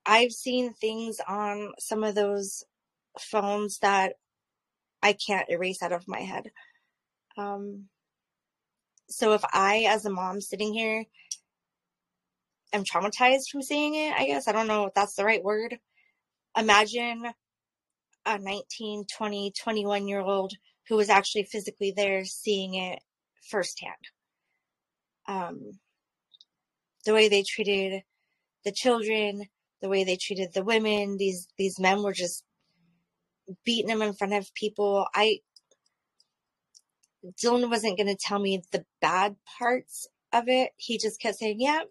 I've 0.06 0.32
seen 0.32 0.74
things 0.74 1.18
on 1.28 1.74
some 1.80 2.04
of 2.04 2.16
those 2.16 2.64
phones 3.20 3.78
that 3.80 4.14
I 5.04 5.14
can't 5.14 5.50
erase 5.50 5.84
out 5.84 5.92
of 5.92 6.08
my 6.08 6.22
head. 6.22 6.52
Um, 7.38 7.88
so 9.10 9.34
if 9.34 9.44
I, 9.52 9.86
as 9.90 10.06
a 10.06 10.10
mom 10.10 10.42
sitting 10.42 10.74
here, 10.74 11.06
am 12.74 12.84
traumatized 12.84 13.50
from 13.52 13.62
seeing 13.62 13.96
it, 13.96 14.14
I 14.14 14.26
guess, 14.26 14.48
I 14.48 14.52
don't 14.52 14.68
know 14.68 14.86
if 14.86 14.94
that's 14.94 15.16
the 15.16 15.26
right 15.26 15.44
word. 15.44 15.78
Imagine 16.58 17.32
a 18.26 18.38
19, 18.38 19.06
20, 19.18 19.54
21 19.60 20.08
year 20.08 20.22
old 20.22 20.54
who 20.88 20.96
was 20.96 21.10
actually 21.10 21.44
physically 21.44 21.94
there 21.96 22.26
seeing 22.26 22.76
it 22.76 23.00
firsthand. 23.50 23.96
Um, 25.28 25.80
the 27.06 27.14
way 27.14 27.30
they 27.30 27.44
treated 27.44 28.04
the 28.64 28.72
children, 28.72 29.44
the 29.82 29.90
way 29.90 30.04
they 30.04 30.18
treated 30.18 30.54
the 30.54 30.64
women. 30.64 31.18
These 31.18 31.48
these 31.58 31.80
men 31.80 32.04
were 32.04 32.14
just 32.14 32.44
beating 33.66 33.88
them 33.88 34.02
in 34.02 34.14
front 34.14 34.34
of 34.34 34.54
people. 34.54 35.08
I 35.14 35.40
Dylan 37.42 37.70
wasn't 37.70 37.98
going 37.98 38.08
to 38.08 38.16
tell 38.16 38.40
me 38.40 38.62
the 38.72 38.86
bad 39.02 39.36
parts 39.60 40.08
of 40.34 40.48
it. 40.48 40.72
He 40.78 40.98
just 40.98 41.20
kept 41.22 41.38
saying, 41.38 41.58
"Yeah, 41.60 41.84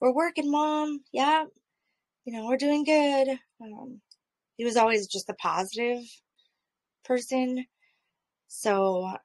we're 0.00 0.12
working, 0.12 0.50
mom. 0.50 1.00
Yeah, 1.12 1.44
you 2.24 2.32
know, 2.32 2.46
we're 2.46 2.56
doing 2.56 2.84
good." 2.84 3.38
Um, 3.62 4.00
he 4.56 4.64
was 4.64 4.76
always 4.76 5.06
just 5.06 5.30
a 5.30 5.34
positive 5.34 6.02
person. 7.04 7.66
So 8.48 9.16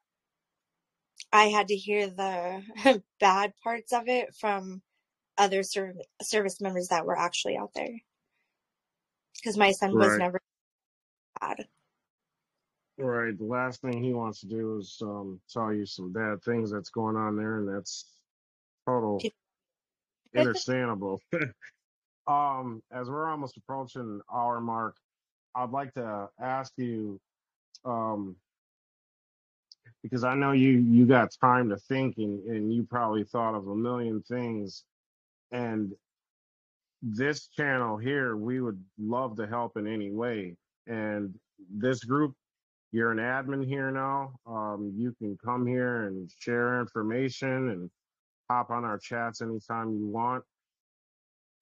I 1.32 1.46
had 1.46 1.68
to 1.70 1.76
hear 1.76 2.08
the 2.08 3.02
bad 3.20 3.54
parts 3.64 3.94
of 3.94 4.08
it 4.08 4.36
from 4.36 4.82
other 5.38 5.64
serv- 5.64 5.96
service 6.22 6.62
members 6.62 6.90
that 6.90 7.06
were 7.06 7.18
actually 7.18 7.58
out 7.58 7.72
there 7.74 8.02
because 9.36 9.58
my 9.58 9.72
son 9.72 9.96
was 9.96 10.18
never 10.18 10.40
bad. 11.40 11.66
Right. 13.02 13.38
The 13.38 13.46
last 13.46 13.82
thing 13.82 14.04
he 14.04 14.14
wants 14.14 14.42
to 14.42 14.48
do 14.48 14.78
is 14.78 14.98
um, 15.02 15.40
tell 15.52 15.74
you 15.74 15.86
some 15.86 16.12
bad 16.12 16.44
things 16.44 16.72
that's 16.72 16.90
going 16.90 17.16
on 17.16 17.36
there, 17.36 17.58
and 17.58 17.68
that's 17.68 18.06
total 18.88 19.22
understandable. 20.38 21.20
um, 22.28 22.82
as 22.92 23.10
we're 23.10 23.30
almost 23.30 23.58
approaching 23.58 24.22
our 24.30 24.62
mark, 24.62 24.96
I'd 25.56 25.72
like 25.72 25.94
to 25.96 26.30
ask 26.40 26.72
you, 26.78 27.20
um, 27.86 28.36
because 30.04 30.24
I 30.24 30.36
know 30.36 30.52
you 30.52 30.80
you 30.80 31.06
got 31.06 31.32
time 31.42 31.70
to 31.70 31.78
think, 31.78 32.18
and, 32.18 32.44
and 32.46 32.74
you 32.74 32.84
probably 32.84 33.24
thought 33.24 33.56
of 33.56 33.68
a 33.68 33.76
million 33.76 34.22
things, 34.22 34.84
and 35.52 35.94
this 37.02 37.48
channel 37.48 37.98
here, 37.98 38.36
we 38.36 38.62
would 38.62 38.82
love 39.00 39.36
to 39.38 39.48
help 39.48 39.78
in 39.78 39.88
any 39.88 40.12
way. 40.12 40.56
And 40.88 41.34
this 41.70 42.04
group, 42.04 42.36
you're 42.92 43.12
an 43.12 43.18
admin 43.18 43.66
here 43.66 43.92
now. 43.92 44.34
Um, 44.46 44.94
you 44.96 45.14
can 45.18 45.38
come 45.44 45.66
here 45.66 46.08
and 46.08 46.30
share 46.40 46.80
information 46.80 47.70
and 47.70 47.90
hop 48.50 48.70
on 48.70 48.84
our 48.84 48.98
chats 48.98 49.42
anytime 49.42 49.94
you 49.94 50.08
want. 50.08 50.44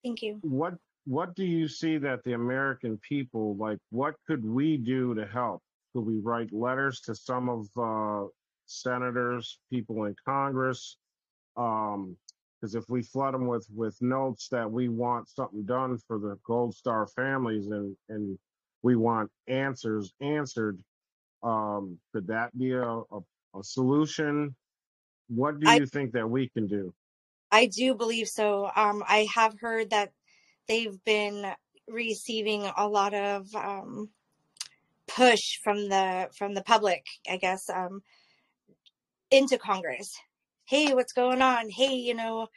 Thank 0.03 0.21
you. 0.21 0.39
What 0.41 0.75
what 1.05 1.35
do 1.35 1.45
you 1.45 1.67
see 1.67 1.97
that 1.97 2.23
the 2.23 2.33
American 2.33 2.97
people 2.97 3.55
like? 3.57 3.79
What 3.89 4.15
could 4.27 4.45
we 4.45 4.77
do 4.77 5.13
to 5.15 5.25
help? 5.25 5.61
could 5.93 6.05
we 6.05 6.19
write 6.19 6.53
letters 6.53 7.01
to 7.01 7.15
some 7.15 7.49
of 7.49 7.67
uh, 7.77 8.27
senators, 8.65 9.59
people 9.71 10.05
in 10.05 10.15
Congress? 10.25 10.97
Um, 11.57 12.15
because 12.59 12.75
if 12.75 12.89
we 12.89 13.01
flood 13.01 13.33
them 13.33 13.47
with 13.47 13.65
with 13.73 13.95
notes 14.01 14.49
that 14.49 14.69
we 14.69 14.89
want 14.89 15.29
something 15.29 15.63
done 15.63 15.97
for 16.07 16.19
the 16.19 16.37
Gold 16.43 16.75
Star 16.75 17.07
families 17.07 17.67
and 17.67 17.95
and 18.09 18.37
we 18.83 18.95
want 18.95 19.31
answers 19.47 20.13
answered, 20.21 20.77
um, 21.43 21.99
could 22.13 22.27
that 22.27 22.57
be 22.57 22.71
a, 22.71 22.83
a, 22.83 23.19
a 23.55 23.63
solution? 23.63 24.55
What 25.27 25.59
do 25.59 25.67
I 25.69 25.77
you 25.77 25.85
think 25.85 26.13
that 26.13 26.29
we 26.29 26.49
can 26.49 26.67
do? 26.67 26.93
I 27.51 27.67
do 27.67 27.95
believe 27.95 28.27
so. 28.27 28.69
Um, 28.75 29.03
I 29.07 29.27
have 29.33 29.59
heard 29.59 29.89
that 29.89 30.11
they've 30.67 31.03
been 31.03 31.51
receiving 31.87 32.69
a 32.77 32.87
lot 32.87 33.13
of 33.13 33.47
um, 33.55 34.09
push 35.07 35.59
from 35.63 35.89
the 35.89 36.29
from 36.37 36.53
the 36.53 36.63
public, 36.63 37.03
I 37.29 37.37
guess, 37.37 37.69
um, 37.69 38.01
into 39.31 39.57
Congress. 39.57 40.11
Hey, 40.65 40.93
what's 40.93 41.13
going 41.13 41.41
on? 41.41 41.69
Hey, 41.69 41.95
you 41.95 42.13
know, 42.13 42.47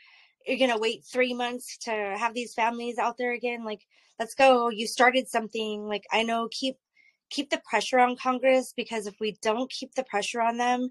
you're 0.46 0.58
gonna 0.58 0.80
wait 0.80 1.04
three 1.10 1.34
months 1.34 1.78
to 1.82 1.90
have 1.90 2.34
these 2.34 2.54
families 2.54 2.98
out 2.98 3.16
there 3.18 3.32
again. 3.32 3.64
Like, 3.64 3.80
let's 4.18 4.34
go. 4.34 4.68
You 4.68 4.86
started 4.86 5.28
something. 5.28 5.86
Like, 5.86 6.04
I 6.12 6.22
know 6.22 6.48
keep 6.50 6.76
keep 7.32 7.50
the 7.50 7.60
pressure 7.68 7.98
on 7.98 8.16
Congress 8.16 8.72
because 8.76 9.06
if 9.06 9.14
we 9.18 9.36
don't 9.42 9.70
keep 9.70 9.94
the 9.94 10.04
pressure 10.04 10.40
on 10.40 10.58
them, 10.58 10.90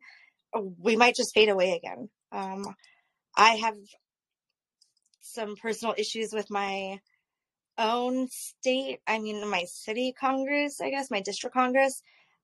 we 0.79 0.95
might 0.95 1.15
just 1.15 1.33
fade 1.33 1.49
away 1.49 1.73
again. 1.73 2.09
Um, 2.31 2.75
I 3.35 3.51
have 3.55 3.75
some 5.21 5.55
personal 5.55 5.95
issues 5.97 6.31
with 6.33 6.49
my 6.49 6.99
own 7.77 8.27
state. 8.29 8.99
I 9.07 9.19
mean, 9.19 9.47
my 9.49 9.63
city 9.65 10.13
Congress, 10.19 10.81
I 10.81 10.89
guess, 10.89 11.11
my 11.11 11.21
district 11.21 11.53
Congress. 11.53 12.01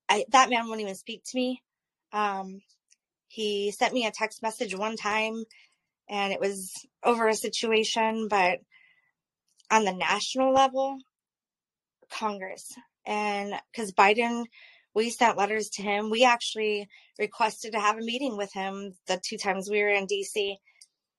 I, 0.08 0.24
that 0.30 0.48
man 0.48 0.68
won't 0.68 0.80
even 0.80 0.94
speak 0.94 1.22
to 1.24 1.36
me. 1.36 1.62
Um, 2.12 2.60
he 3.26 3.70
sent 3.72 3.92
me 3.92 4.06
a 4.06 4.10
text 4.10 4.42
message 4.42 4.74
one 4.74 4.96
time 4.96 5.44
and 6.08 6.32
it 6.32 6.40
was 6.40 6.72
over 7.04 7.28
a 7.28 7.34
situation, 7.34 8.28
but 8.28 8.60
on 9.70 9.84
the 9.84 9.92
national 9.92 10.54
level, 10.54 10.96
Congress. 12.10 12.72
And 13.08 13.54
because 13.72 13.90
Biden, 13.90 14.44
we 14.94 15.08
sent 15.08 15.38
letters 15.38 15.70
to 15.70 15.82
him. 15.82 16.10
We 16.10 16.24
actually 16.24 16.88
requested 17.18 17.72
to 17.72 17.80
have 17.80 17.96
a 17.96 18.02
meeting 18.02 18.36
with 18.36 18.52
him 18.52 18.94
the 19.06 19.18
two 19.24 19.38
times 19.38 19.68
we 19.68 19.82
were 19.82 19.88
in 19.88 20.06
DC. 20.06 20.56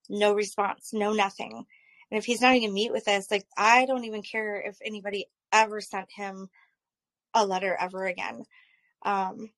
No 0.08 0.32
response, 0.32 0.90
no 0.92 1.12
nothing. 1.12 1.64
And 2.10 2.18
if 2.18 2.24
he's 2.24 2.40
not 2.40 2.54
even 2.54 2.72
meet 2.72 2.92
with 2.92 3.08
us, 3.08 3.30
like 3.30 3.44
I 3.58 3.86
don't 3.86 4.04
even 4.04 4.22
care 4.22 4.60
if 4.60 4.78
anybody 4.84 5.26
ever 5.52 5.80
sent 5.80 6.08
him 6.16 6.48
a 7.34 7.44
letter 7.44 7.76
ever 7.78 8.06
again. 8.06 8.44
Um, 9.02 9.50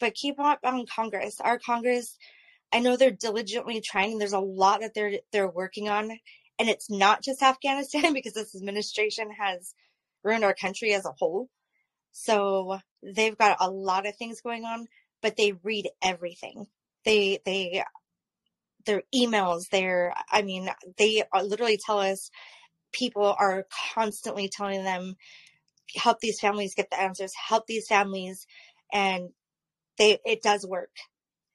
but 0.00 0.14
keep 0.14 0.40
up 0.40 0.60
on 0.64 0.86
Congress. 0.86 1.40
Our 1.40 1.58
Congress, 1.58 2.16
I 2.72 2.80
know 2.80 2.96
they're 2.96 3.10
diligently 3.12 3.80
trying. 3.80 4.18
There's 4.18 4.32
a 4.32 4.40
lot 4.40 4.80
that 4.80 4.92
they're 4.94 5.18
they're 5.32 5.48
working 5.48 5.88
on, 5.88 6.10
and 6.58 6.68
it's 6.68 6.90
not 6.90 7.22
just 7.22 7.42
Afghanistan 7.42 8.12
because 8.14 8.34
this 8.34 8.56
administration 8.56 9.30
has 9.38 9.74
ruined 10.24 10.44
our 10.44 10.54
country 10.54 10.92
as 10.92 11.06
a 11.06 11.14
whole. 11.16 11.48
So 12.18 12.78
they've 13.02 13.36
got 13.36 13.58
a 13.60 13.70
lot 13.70 14.06
of 14.06 14.16
things 14.16 14.40
going 14.40 14.64
on, 14.64 14.86
but 15.20 15.36
they 15.36 15.52
read 15.62 15.90
everything. 16.02 16.66
They 17.04 17.40
they 17.44 17.84
their 18.86 19.02
emails, 19.14 19.68
their 19.70 20.14
I 20.30 20.40
mean, 20.40 20.70
they 20.96 21.24
uh, 21.32 21.42
literally 21.42 21.78
tell 21.84 21.98
us 21.98 22.30
people 22.90 23.36
are 23.38 23.66
constantly 23.94 24.48
telling 24.48 24.82
them 24.82 25.16
help 25.94 26.20
these 26.20 26.40
families 26.40 26.74
get 26.74 26.88
the 26.90 26.98
answers, 26.98 27.32
help 27.48 27.66
these 27.66 27.86
families 27.86 28.46
and 28.90 29.28
they 29.98 30.18
it 30.24 30.42
does 30.42 30.66
work. 30.66 30.96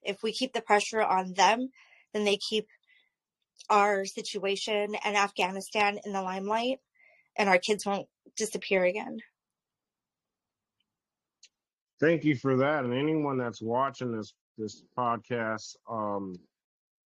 If 0.03 0.21
we 0.21 0.31
keep 0.31 0.53
the 0.53 0.61
pressure 0.61 1.01
on 1.01 1.33
them, 1.33 1.69
then 2.13 2.23
they 2.23 2.37
keep 2.37 2.67
our 3.67 4.05
situation 4.05 4.95
and 5.03 5.17
Afghanistan 5.17 5.99
in 6.05 6.13
the 6.13 6.21
limelight 6.21 6.79
and 7.35 7.49
our 7.49 7.57
kids 7.57 7.83
won't 7.83 8.07
disappear 8.37 8.83
again. 8.83 9.17
Thank 12.01 12.25
you 12.25 12.35
for 12.35 12.57
that. 12.57 12.83
And 12.83 12.93
anyone 12.93 13.37
that's 13.37 13.61
watching 13.61 14.11
this 14.11 14.33
this 14.57 14.83
podcast, 14.97 15.75
um, 15.89 16.35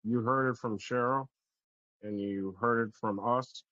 you 0.03 0.19
heard 0.19 0.49
it 0.51 0.57
from 0.57 0.77
Cheryl 0.77 1.27
and 2.03 2.19
you 2.19 2.55
heard 2.59 2.87
it 2.89 2.93
from 2.99 3.19
us. 3.25 3.63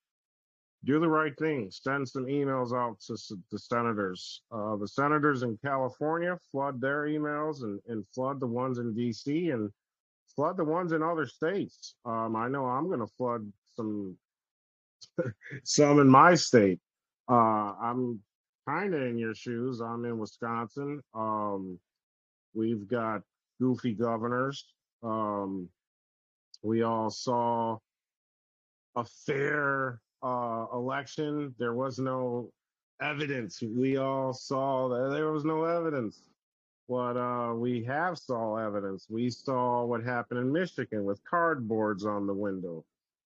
Do 0.86 0.98
the 0.98 1.10
right 1.10 1.38
thing. 1.38 1.70
Send 1.72 2.08
some 2.08 2.26
emails 2.26 2.74
out 2.74 3.02
to 3.02 3.18
the 3.52 3.60
senators. 3.60 4.44
Uh, 4.50 4.78
the 4.78 4.88
senators 4.88 5.44
in 5.44 5.60
California 5.64 6.40
flood 6.54 6.80
their 6.80 7.04
emails 7.04 7.64
and, 7.64 7.82
and 7.90 8.06
flood 8.16 8.40
the 8.40 8.48
ones 8.48 8.78
in 8.78 8.96
DC 8.96 9.54
and 9.54 9.70
flood 10.38 10.56
the 10.56 10.64
ones 10.64 10.94
in 10.94 11.04
other 11.04 11.26
states. 11.26 11.96
Um, 12.06 12.38
I 12.38 12.48
know 12.48 12.66
I'm 12.66 12.88
going 12.88 13.02
to 13.02 13.14
flood 13.18 13.52
some 13.76 14.16
some 15.66 16.00
in 16.00 16.08
my 16.08 16.36
state. 16.36 16.80
Uh, 17.30 17.74
I'm 17.82 18.22
kind 18.70 18.94
of 18.94 19.02
in 19.02 19.18
your 19.18 19.34
shoes. 19.34 19.82
I'm 19.82 20.06
in 20.06 20.20
Wisconsin. 20.20 21.02
Um, 21.14 21.80
we've 22.54 22.88
got 22.88 23.22
goofy 23.60 23.94
governors. 23.94 24.66
Um, 25.02 25.70
we 26.62 26.84
all 26.84 27.10
saw 27.10 27.78
a 28.96 29.06
fair 29.26 30.02
uh, 30.22 30.66
election. 30.74 31.56
There 31.58 31.74
was 31.74 31.98
no 32.00 32.52
evidence. 33.02 33.62
We 33.62 33.98
all 33.98 34.34
saw 34.34 34.90
that 34.90 35.14
there 35.14 35.32
was 35.32 35.46
no 35.46 35.64
evidence. 35.64 36.22
But 36.88 37.18
uh, 37.18 37.54
we 37.54 37.84
have 37.86 38.18
saw 38.18 38.58
evidence. 38.58 39.08
We 39.10 39.30
saw 39.30 39.86
what 39.86 40.04
happened 40.04 40.40
in 40.42 40.52
Michigan 40.52 41.06
with 41.06 41.22
cardboards 41.24 42.06
on 42.06 42.28
the 42.28 42.34
window. 42.34 42.84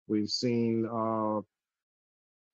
We've 0.08 0.30
seen 0.30 0.86
uh, 0.86 1.42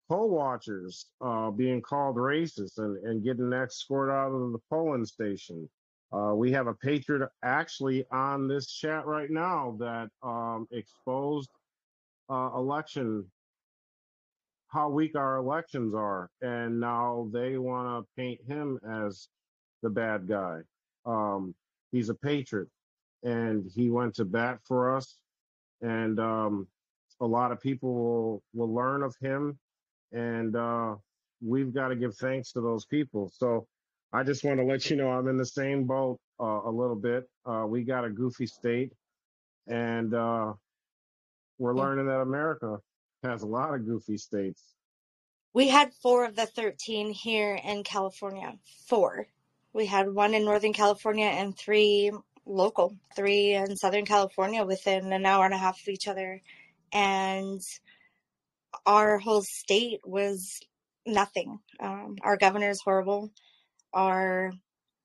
poll 0.09 0.29
watchers 0.29 1.07
uh, 1.21 1.49
being 1.51 1.81
called 1.81 2.15
racist 2.15 2.77
and, 2.77 2.97
and 3.05 3.23
getting 3.23 3.51
escorted 3.53 4.13
out 4.13 4.31
of 4.31 4.51
the 4.51 4.59
polling 4.69 5.05
station. 5.05 5.69
Uh, 6.11 6.33
we 6.35 6.51
have 6.51 6.67
a 6.67 6.73
patriot 6.73 7.27
actually 7.43 8.05
on 8.11 8.47
this 8.47 8.71
chat 8.71 9.05
right 9.05 9.31
now 9.31 9.75
that 9.79 10.09
um, 10.21 10.67
exposed 10.71 11.49
uh, 12.29 12.51
election, 12.55 13.25
how 14.67 14.89
weak 14.89 15.15
our 15.15 15.37
elections 15.37 15.93
are, 15.95 16.29
and 16.41 16.79
now 16.79 17.27
they 17.33 17.57
want 17.57 17.87
to 17.87 18.21
paint 18.21 18.39
him 18.47 18.79
as 18.87 19.27
the 19.81 19.89
bad 19.89 20.27
guy. 20.27 20.59
Um, 21.05 21.55
he's 21.91 22.09
a 22.09 22.15
patriot, 22.15 22.67
and 23.23 23.69
he 23.73 23.89
went 23.89 24.13
to 24.15 24.25
bat 24.25 24.59
for 24.67 24.95
us, 24.95 25.17
and 25.81 26.19
um, 26.19 26.67
a 27.21 27.25
lot 27.25 27.51
of 27.51 27.59
people 27.59 27.93
will, 27.93 28.43
will 28.53 28.73
learn 28.73 29.01
of 29.01 29.15
him, 29.19 29.57
and 30.13 30.55
uh, 30.55 30.95
we've 31.41 31.73
got 31.73 31.89
to 31.89 31.95
give 31.95 32.15
thanks 32.15 32.53
to 32.53 32.61
those 32.61 32.85
people. 32.85 33.31
So 33.35 33.67
I 34.13 34.23
just 34.23 34.43
want 34.43 34.59
to 34.59 34.65
let 34.65 34.89
you 34.89 34.95
know 34.95 35.09
I'm 35.09 35.27
in 35.27 35.37
the 35.37 35.45
same 35.45 35.85
boat 35.85 36.19
uh, 36.39 36.61
a 36.65 36.71
little 36.71 36.95
bit. 36.95 37.27
Uh, 37.45 37.65
we 37.67 37.83
got 37.83 38.05
a 38.05 38.09
goofy 38.09 38.45
state, 38.45 38.93
and 39.67 40.13
uh, 40.13 40.53
we're 41.57 41.75
learning 41.75 42.05
that 42.05 42.21
America 42.21 42.77
has 43.23 43.41
a 43.41 43.47
lot 43.47 43.73
of 43.73 43.85
goofy 43.85 44.17
states. 44.17 44.61
We 45.53 45.67
had 45.67 45.93
four 45.93 46.25
of 46.25 46.35
the 46.35 46.45
13 46.45 47.11
here 47.11 47.59
in 47.63 47.83
California. 47.83 48.53
Four. 48.87 49.27
We 49.71 49.85
had 49.85 50.13
one 50.13 50.33
in 50.33 50.45
Northern 50.45 50.73
California 50.73 51.25
and 51.25 51.57
three 51.57 52.11
local, 52.45 52.95
three 53.15 53.53
in 53.53 53.75
Southern 53.75 54.05
California 54.05 54.63
within 54.63 55.11
an 55.13 55.25
hour 55.25 55.45
and 55.45 55.53
a 55.53 55.57
half 55.57 55.81
of 55.81 55.87
each 55.87 56.07
other. 56.07 56.41
And 56.91 57.61
our 58.85 59.19
whole 59.19 59.43
state 59.43 60.01
was 60.05 60.59
nothing. 61.05 61.59
Um, 61.79 62.17
our 62.23 62.37
governor 62.37 62.69
is 62.71 62.81
horrible 62.81 63.31
Our 63.93 64.53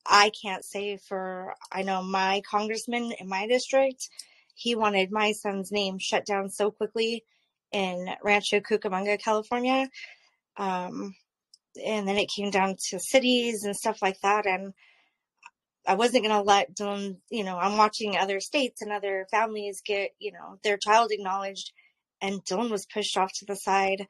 I 0.07 0.31
can't 0.43 0.65
say 0.65 0.99
for 0.99 1.55
I 1.73 1.83
know 1.83 2.03
my 2.03 2.43
congressman 2.51 3.13
in 3.21 3.29
my 3.29 3.47
district, 3.49 4.09
he 4.55 4.77
wanted 4.77 5.13
my 5.13 5.33
son's 5.33 5.73
name 5.73 5.99
shut 5.99 6.27
down 6.27 6.51
so 6.51 6.71
quickly 6.73 7.25
in 7.73 8.09
Rancho 8.25 8.61
Cucamonga, 8.61 9.21
California. 9.23 9.91
Um, 10.59 11.15
and 11.85 12.09
then 12.09 12.19
it 12.19 12.31
came 12.31 12.51
down 12.51 12.77
to 12.91 13.01
cities 13.01 13.65
and 13.65 13.77
stuff 13.77 14.03
like 14.03 14.21
that. 14.23 14.47
And 14.47 14.75
I 15.87 15.95
wasn't 15.95 16.25
going 16.25 16.37
to 16.37 16.43
let 16.43 16.77
them, 16.77 17.19
you 17.31 17.45
know, 17.45 17.59
I'm 17.59 17.79
watching 17.79 18.17
other 18.17 18.41
states 18.41 18.83
and 18.83 18.93
other 18.93 19.27
families 19.31 19.83
get, 19.87 20.13
you 20.21 20.33
know, 20.33 20.59
their 20.65 20.79
child 20.79 21.13
acknowledged. 21.13 21.73
And 22.21 22.45
Dylan 22.45 22.71
was 22.71 22.87
pushed 22.87 23.17
off 23.17 23.33
to 23.35 23.45
the 23.45 23.55
side 23.55 24.07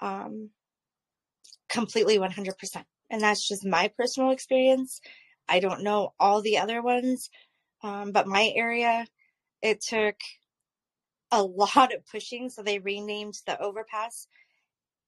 um, 0.00 0.50
completely 1.68 2.18
100% 2.18 2.84
and 3.12 3.20
that's 3.20 3.46
just 3.46 3.64
my 3.64 3.88
personal 3.96 4.30
experience. 4.30 5.00
I 5.46 5.60
don't 5.60 5.82
know 5.84 6.14
all 6.18 6.40
the 6.40 6.58
other 6.58 6.82
ones, 6.82 7.28
um, 7.82 8.10
but 8.10 8.26
my 8.26 8.50
area, 8.56 9.06
it 9.60 9.82
took 9.82 10.16
a 11.30 11.42
lot 11.42 11.94
of 11.94 12.06
pushing. 12.10 12.48
So 12.48 12.62
they 12.62 12.78
renamed 12.78 13.34
the 13.46 13.60
overpass. 13.60 14.26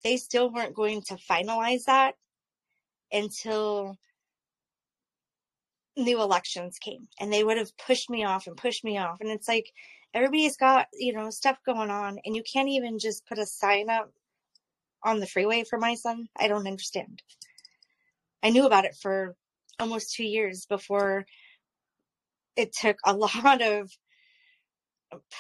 They 0.05 0.18
still 0.18 0.53
weren't 0.53 0.74
going 0.74 1.01
to 1.07 1.16
finalize 1.16 1.84
that 1.86 2.14
until 3.11 3.97
new 5.97 6.20
elections 6.20 6.76
came 6.78 7.07
and 7.20 7.32
they 7.32 7.45
would 7.45 7.57
have 7.57 7.70
pushed 7.78 8.11
me 8.11 8.24
off 8.24 8.47
and 8.47 8.57
pushed 8.57 8.84
me 8.84 8.99
off. 8.99 9.20
And 9.20 9.30
it's 9.30 9.49
like 9.49 9.72
everybody's 10.14 10.56
got, 10.56 10.86
you 10.94 11.12
know, 11.12 11.28
stuff 11.30 11.58
going 11.66 11.90
on 11.90 12.18
and 12.24 12.36
you 12.36 12.42
can't 12.50 12.68
even 12.68 12.98
just 12.98 13.26
put 13.26 13.38
a 13.38 13.46
sign 13.46 13.90
up 13.90 14.10
on 15.02 15.20
the 15.20 15.26
freeway 15.26 15.64
for 15.64 15.78
my 15.78 15.94
son. 15.94 16.28
I 16.38 16.48
don't 16.48 16.66
understand. 16.66 17.20
I 18.42 18.50
knew 18.50 18.64
about 18.64 18.84
it 18.84 18.96
for 19.00 19.34
almost 19.80 20.14
two 20.14 20.24
years 20.24 20.66
before 20.66 21.26
it 22.56 22.72
took 22.72 22.96
a 23.04 23.12
lot 23.14 23.60
of 23.60 23.90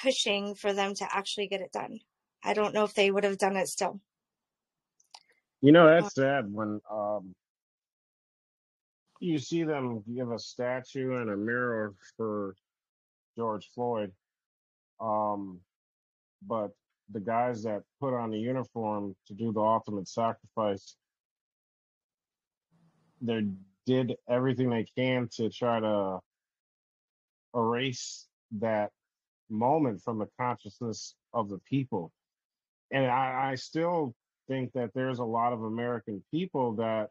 pushing 0.02 0.54
for 0.54 0.72
them 0.72 0.94
to 0.94 1.08
actually 1.10 1.46
get 1.46 1.60
it 1.60 1.72
done. 1.72 2.00
I 2.44 2.52
don't 2.52 2.74
know 2.74 2.84
if 2.84 2.94
they 2.94 3.10
would 3.10 3.24
have 3.24 3.38
done 3.38 3.56
it 3.56 3.68
still. 3.68 4.00
You 5.62 5.72
know, 5.72 5.86
that's 5.86 6.14
sad 6.14 6.52
when 6.52 6.80
um, 6.90 7.34
you 9.18 9.38
see 9.38 9.62
them 9.62 10.02
give 10.14 10.30
a 10.30 10.38
statue 10.38 11.16
and 11.22 11.30
a 11.30 11.36
mirror 11.36 11.94
for 12.18 12.54
George 13.34 13.70
Floyd. 13.74 14.12
Um, 15.04 15.60
but 16.46 16.70
the 17.12 17.20
guys 17.20 17.62
that 17.64 17.82
put 18.00 18.14
on 18.14 18.30
the 18.30 18.38
uniform 18.38 19.14
to 19.26 19.34
do 19.34 19.52
the 19.52 19.60
ultimate 19.60 20.08
sacrifice, 20.08 20.96
they 23.20 23.46
did 23.86 24.16
everything 24.28 24.70
they 24.70 24.86
can 24.96 25.28
to 25.36 25.50
try 25.50 25.80
to 25.80 26.18
erase 27.54 28.26
that 28.58 28.90
moment 29.50 30.00
from 30.02 30.18
the 30.18 30.28
consciousness 30.40 31.14
of 31.34 31.50
the 31.50 31.58
people. 31.58 32.10
And 32.90 33.06
I, 33.06 33.50
I 33.50 33.54
still 33.56 34.14
think 34.48 34.72
that 34.72 34.90
there's 34.94 35.18
a 35.18 35.24
lot 35.24 35.52
of 35.52 35.62
American 35.62 36.22
people 36.30 36.76
that 36.76 37.10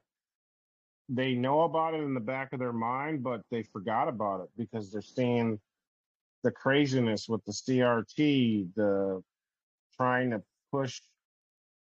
they 1.09 1.33
know 1.33 1.61
about 1.61 1.93
it 1.93 2.01
in 2.01 2.13
the 2.13 2.19
back 2.19 2.53
of 2.53 2.59
their 2.59 2.73
mind, 2.73 3.21
but 3.21 3.41
they 3.51 3.63
forgot 3.63 4.07
about 4.07 4.41
it 4.41 4.49
because 4.57 4.91
they're 4.91 5.01
seeing 5.01 5.59
the 6.43 6.51
craziness 6.51 7.27
with 7.27 7.43
the 7.45 7.51
CRT, 7.51 8.67
the 8.75 9.23
trying 9.95 10.31
to 10.31 10.41
push 10.71 11.01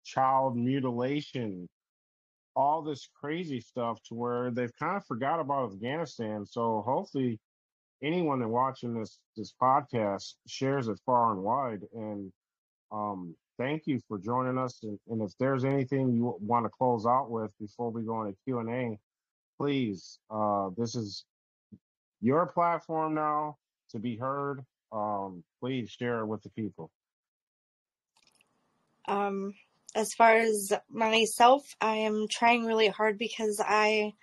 child 0.05 0.55
mutilation, 0.55 1.67
all 2.55 2.81
this 2.81 3.09
crazy 3.19 3.59
stuff 3.59 3.99
to 4.03 4.13
where 4.13 4.51
they've 4.51 4.75
kind 4.77 4.95
of 4.95 5.05
forgot 5.05 5.39
about 5.39 5.71
Afghanistan. 5.71 6.45
So 6.45 6.83
hopefully 6.85 7.39
anyone 8.03 8.39
that 8.39 8.47
watching 8.47 8.99
this 8.99 9.19
this 9.35 9.53
podcast 9.59 10.33
shares 10.47 10.87
it 10.87 10.99
far 11.05 11.31
and 11.31 11.41
wide. 11.41 11.81
And 11.93 12.31
um, 12.91 13.35
thank 13.57 13.87
you 13.87 13.99
for 14.07 14.19
joining 14.19 14.57
us. 14.57 14.79
And, 14.83 14.99
and 15.09 15.21
if 15.21 15.31
there's 15.39 15.65
anything 15.65 16.13
you 16.13 16.37
want 16.39 16.65
to 16.65 16.69
close 16.69 17.05
out 17.05 17.31
with 17.31 17.51
before 17.59 17.89
we 17.89 18.03
go 18.03 18.23
into 18.23 18.37
Q 18.45 18.59
and 18.59 18.69
A, 18.69 18.99
please. 19.57 20.19
Uh, 20.29 20.69
this 20.77 20.93
is 20.95 21.25
your 22.21 22.45
platform 22.45 23.15
now 23.15 23.57
to 23.93 23.99
be 23.99 24.17
heard. 24.17 24.63
Um, 24.91 25.43
please 25.59 25.89
share 25.89 26.19
it 26.19 26.27
with 26.27 26.43
the 26.43 26.49
people. 26.49 26.91
Um, 29.07 29.53
as 29.95 30.13
far 30.13 30.37
as 30.37 30.73
myself, 30.89 31.63
I 31.81 31.95
am 31.97 32.27
trying 32.29 32.65
really 32.65 32.87
hard 32.87 33.17
because 33.17 33.61
I 33.63 34.13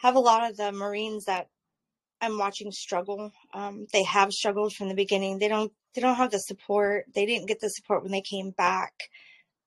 have 0.00 0.16
a 0.16 0.20
lot 0.20 0.48
of 0.48 0.56
the 0.56 0.72
Marines 0.72 1.24
that 1.24 1.48
I'm 2.20 2.38
watching 2.38 2.70
struggle. 2.72 3.32
Um, 3.54 3.86
they 3.92 4.02
have 4.04 4.32
struggled 4.32 4.74
from 4.74 4.88
the 4.88 4.94
beginning. 4.94 5.38
They 5.38 5.48
don't 5.48 5.72
they 5.94 6.00
don't 6.00 6.16
have 6.16 6.30
the 6.30 6.38
support. 6.38 7.06
They 7.14 7.26
didn't 7.26 7.48
get 7.48 7.60
the 7.60 7.70
support 7.70 8.02
when 8.02 8.12
they 8.12 8.20
came 8.20 8.50
back. 8.50 8.92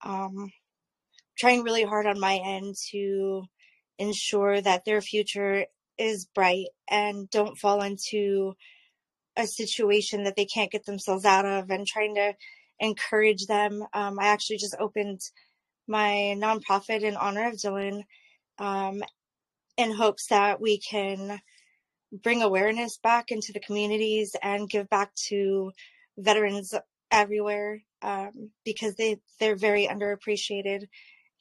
Um, 0.04 0.52
trying 1.38 1.64
really 1.64 1.84
hard 1.84 2.06
on 2.06 2.20
my 2.20 2.40
end 2.44 2.76
to 2.92 3.44
ensure 3.98 4.62
that 4.62 4.86
their 4.86 5.02
future 5.02 5.66
is 5.98 6.28
bright 6.34 6.68
and 6.90 7.30
don't 7.30 7.58
fall 7.58 7.82
into 7.82 8.54
a 9.38 9.48
situation 9.48 10.24
that 10.24 10.36
they 10.36 10.46
can't 10.46 10.72
get 10.72 10.86
themselves 10.86 11.26
out 11.26 11.46
of 11.46 11.70
and 11.70 11.88
trying 11.88 12.16
to 12.16 12.34
encourage 12.80 13.46
them. 13.46 13.84
Um, 13.94 14.20
I 14.20 14.28
actually 14.28 14.58
just 14.58 14.76
opened 14.80 15.22
my 15.88 16.36
nonprofit 16.38 17.02
in 17.02 17.16
honor 17.16 17.48
of 17.48 17.56
Dylan 17.56 18.04
um, 18.60 19.04
in 19.78 19.92
hopes 19.92 20.28
that 20.28 20.62
we 20.62 20.80
can 20.80 21.40
bring 22.12 22.42
awareness 22.42 22.98
back 22.98 23.32
into 23.32 23.54
the 23.54 23.60
communities 23.60 24.36
and 24.42 24.70
give 24.70 24.90
back 24.90 25.14
to 25.16 25.72
veterans 26.18 26.74
everywhere 27.10 27.82
um, 28.02 28.52
because 28.66 28.96
they 28.96 29.18
they're 29.40 29.56
very 29.56 29.88
underappreciated 29.88 30.88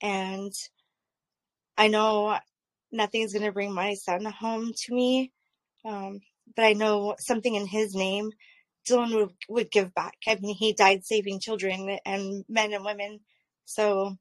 and 0.03 0.53
i 1.77 1.89
know 1.89 2.37
nothing's 2.93 3.33
going 3.33 3.45
to 3.45 3.53
bring 3.53 3.73
my 3.73 3.95
son 3.95 4.25
home 4.25 4.73
to 4.77 4.95
me 4.95 5.33
um, 5.85 6.21
but 6.57 6.65
i 6.65 6.73
know 6.73 7.15
something 7.19 7.55
in 7.55 7.67
his 7.67 7.95
name 7.95 8.31
dylan 8.89 9.15
would, 9.15 9.31
would 9.49 9.71
give 9.71 9.95
back 9.95 10.17
i 10.27 10.37
mean 10.37 10.55
he 10.55 10.73
died 10.73 11.05
saving 11.05 11.41
children 11.41 11.99
and 12.05 12.45
men 12.49 12.73
and 12.73 12.85
women 12.85 13.21
so 13.65 14.17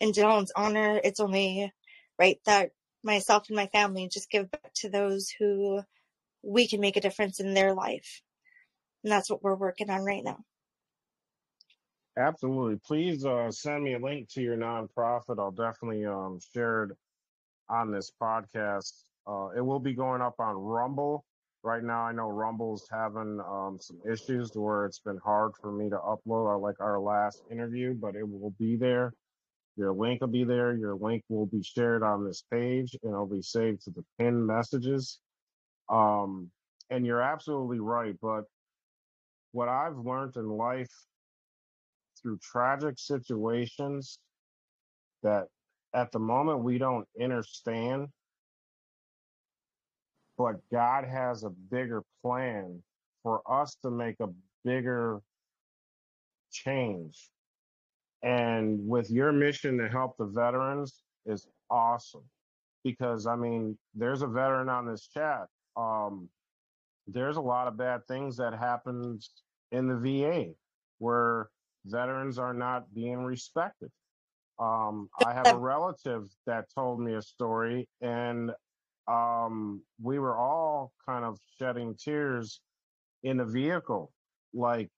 in 0.00 0.12
dylan's 0.12 0.52
honor 0.56 1.00
it's 1.02 1.20
only 1.20 1.72
right 2.18 2.38
that 2.46 2.70
myself 3.04 3.44
and 3.48 3.56
my 3.56 3.66
family 3.66 4.08
just 4.10 4.30
give 4.30 4.50
back 4.50 4.72
to 4.74 4.88
those 4.88 5.28
who 5.38 5.80
we 6.42 6.66
can 6.66 6.80
make 6.80 6.96
a 6.96 7.00
difference 7.00 7.40
in 7.40 7.54
their 7.54 7.74
life. 7.74 8.22
And 9.02 9.12
that's 9.12 9.30
what 9.30 9.42
we're 9.42 9.54
working 9.54 9.90
on 9.90 10.04
right 10.04 10.24
now. 10.24 10.38
Absolutely. 12.16 12.80
Please 12.84 13.24
uh, 13.24 13.50
send 13.50 13.84
me 13.84 13.94
a 13.94 13.98
link 13.98 14.28
to 14.30 14.42
your 14.42 14.56
nonprofit. 14.56 15.38
I'll 15.38 15.50
definitely 15.50 16.06
um, 16.06 16.38
share 16.54 16.84
it 16.84 16.90
on 17.68 17.90
this 17.90 18.12
podcast. 18.20 18.92
Uh, 19.26 19.48
it 19.56 19.60
will 19.60 19.80
be 19.80 19.94
going 19.94 20.22
up 20.22 20.36
on 20.38 20.54
Rumble. 20.54 21.24
Right 21.64 21.82
now, 21.82 22.02
I 22.02 22.12
know 22.12 22.28
Rumble's 22.28 22.86
having 22.92 23.40
um, 23.40 23.78
some 23.80 23.98
issues 24.06 24.50
to 24.50 24.60
where 24.60 24.84
it's 24.84 24.98
been 24.98 25.16
hard 25.24 25.52
for 25.62 25.72
me 25.72 25.88
to 25.88 25.96
upload, 25.96 26.54
uh, 26.54 26.58
like 26.58 26.78
our 26.78 27.00
last 27.00 27.42
interview, 27.50 27.94
but 27.94 28.14
it 28.14 28.28
will 28.28 28.52
be 28.58 28.76
there. 28.76 29.14
Your 29.76 29.94
link 29.94 30.20
will 30.20 30.28
be 30.28 30.44
there. 30.44 30.76
Your 30.76 30.94
link 30.94 31.22
will 31.30 31.46
be 31.46 31.62
shared 31.62 32.02
on 32.02 32.22
this 32.22 32.44
page 32.52 32.94
and 33.02 33.12
it'll 33.12 33.26
be 33.26 33.40
saved 33.40 33.82
to 33.84 33.90
the 33.92 34.04
pinned 34.18 34.46
messages. 34.46 35.20
Um, 35.88 36.50
and 36.90 37.06
you're 37.06 37.22
absolutely 37.22 37.80
right. 37.80 38.14
But 38.20 38.44
what 39.52 39.70
I've 39.70 39.96
learned 39.96 40.36
in 40.36 40.46
life 40.46 40.92
through 42.20 42.40
tragic 42.42 42.98
situations 42.98 44.18
that 45.22 45.46
at 45.94 46.12
the 46.12 46.18
moment 46.18 46.62
we 46.62 46.76
don't 46.76 47.06
understand, 47.18 48.08
but 50.36 50.56
God 50.72 51.04
has 51.04 51.44
a 51.44 51.50
bigger 51.50 52.02
plan 52.22 52.82
for 53.22 53.42
us 53.50 53.76
to 53.82 53.90
make 53.90 54.16
a 54.20 54.28
bigger 54.64 55.20
change. 56.52 57.30
And 58.22 58.88
with 58.88 59.10
your 59.10 59.32
mission 59.32 59.78
to 59.78 59.88
help 59.88 60.16
the 60.16 60.26
veterans 60.26 61.02
is 61.26 61.46
awesome 61.70 62.24
because 62.84 63.26
I 63.26 63.36
mean, 63.36 63.76
there's 63.94 64.22
a 64.22 64.26
veteran 64.26 64.68
on 64.68 64.86
this 64.86 65.08
chat. 65.08 65.46
Um, 65.76 66.28
there's 67.06 67.36
a 67.36 67.40
lot 67.40 67.66
of 67.66 67.76
bad 67.76 68.06
things 68.06 68.36
that 68.36 68.54
happens 68.54 69.30
in 69.72 69.88
the 69.88 69.96
VA 69.96 70.52
where 70.98 71.48
veterans 71.86 72.38
are 72.38 72.54
not 72.54 72.92
being 72.94 73.24
respected. 73.24 73.90
Um, 74.58 75.08
I 75.24 75.32
have 75.32 75.48
a 75.48 75.56
relative 75.56 76.28
that 76.46 76.66
told 76.72 77.00
me 77.00 77.14
a 77.14 77.22
story, 77.22 77.88
and 78.00 78.52
um, 79.08 79.82
we 80.00 80.18
were 80.18 80.36
all 80.36 80.92
kind 81.06 81.24
of 81.24 81.38
shedding 81.58 81.94
tears 81.94 82.60
in 83.22 83.36
the 83.36 83.44
vehicle. 83.44 84.12
Like 84.52 84.90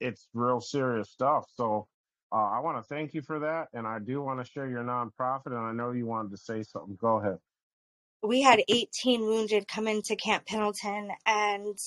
it's 0.00 0.28
real 0.34 0.60
serious 0.60 1.10
stuff. 1.10 1.46
So 1.54 1.86
uh, 2.32 2.50
I 2.50 2.60
want 2.60 2.78
to 2.78 2.82
thank 2.82 3.14
you 3.14 3.22
for 3.22 3.38
that. 3.40 3.68
And 3.72 3.86
I 3.86 3.98
do 3.98 4.20
want 4.22 4.44
to 4.44 4.50
share 4.50 4.68
your 4.68 4.82
nonprofit. 4.82 5.46
And 5.46 5.58
I 5.58 5.72
know 5.72 5.92
you 5.92 6.06
wanted 6.06 6.32
to 6.32 6.36
say 6.36 6.62
something. 6.62 6.96
Go 7.00 7.20
ahead. 7.20 7.38
We 8.22 8.40
had 8.40 8.62
18 8.68 9.20
wounded 9.20 9.68
come 9.68 9.86
into 9.86 10.16
Camp 10.16 10.46
Pendleton, 10.46 11.10
and 11.26 11.78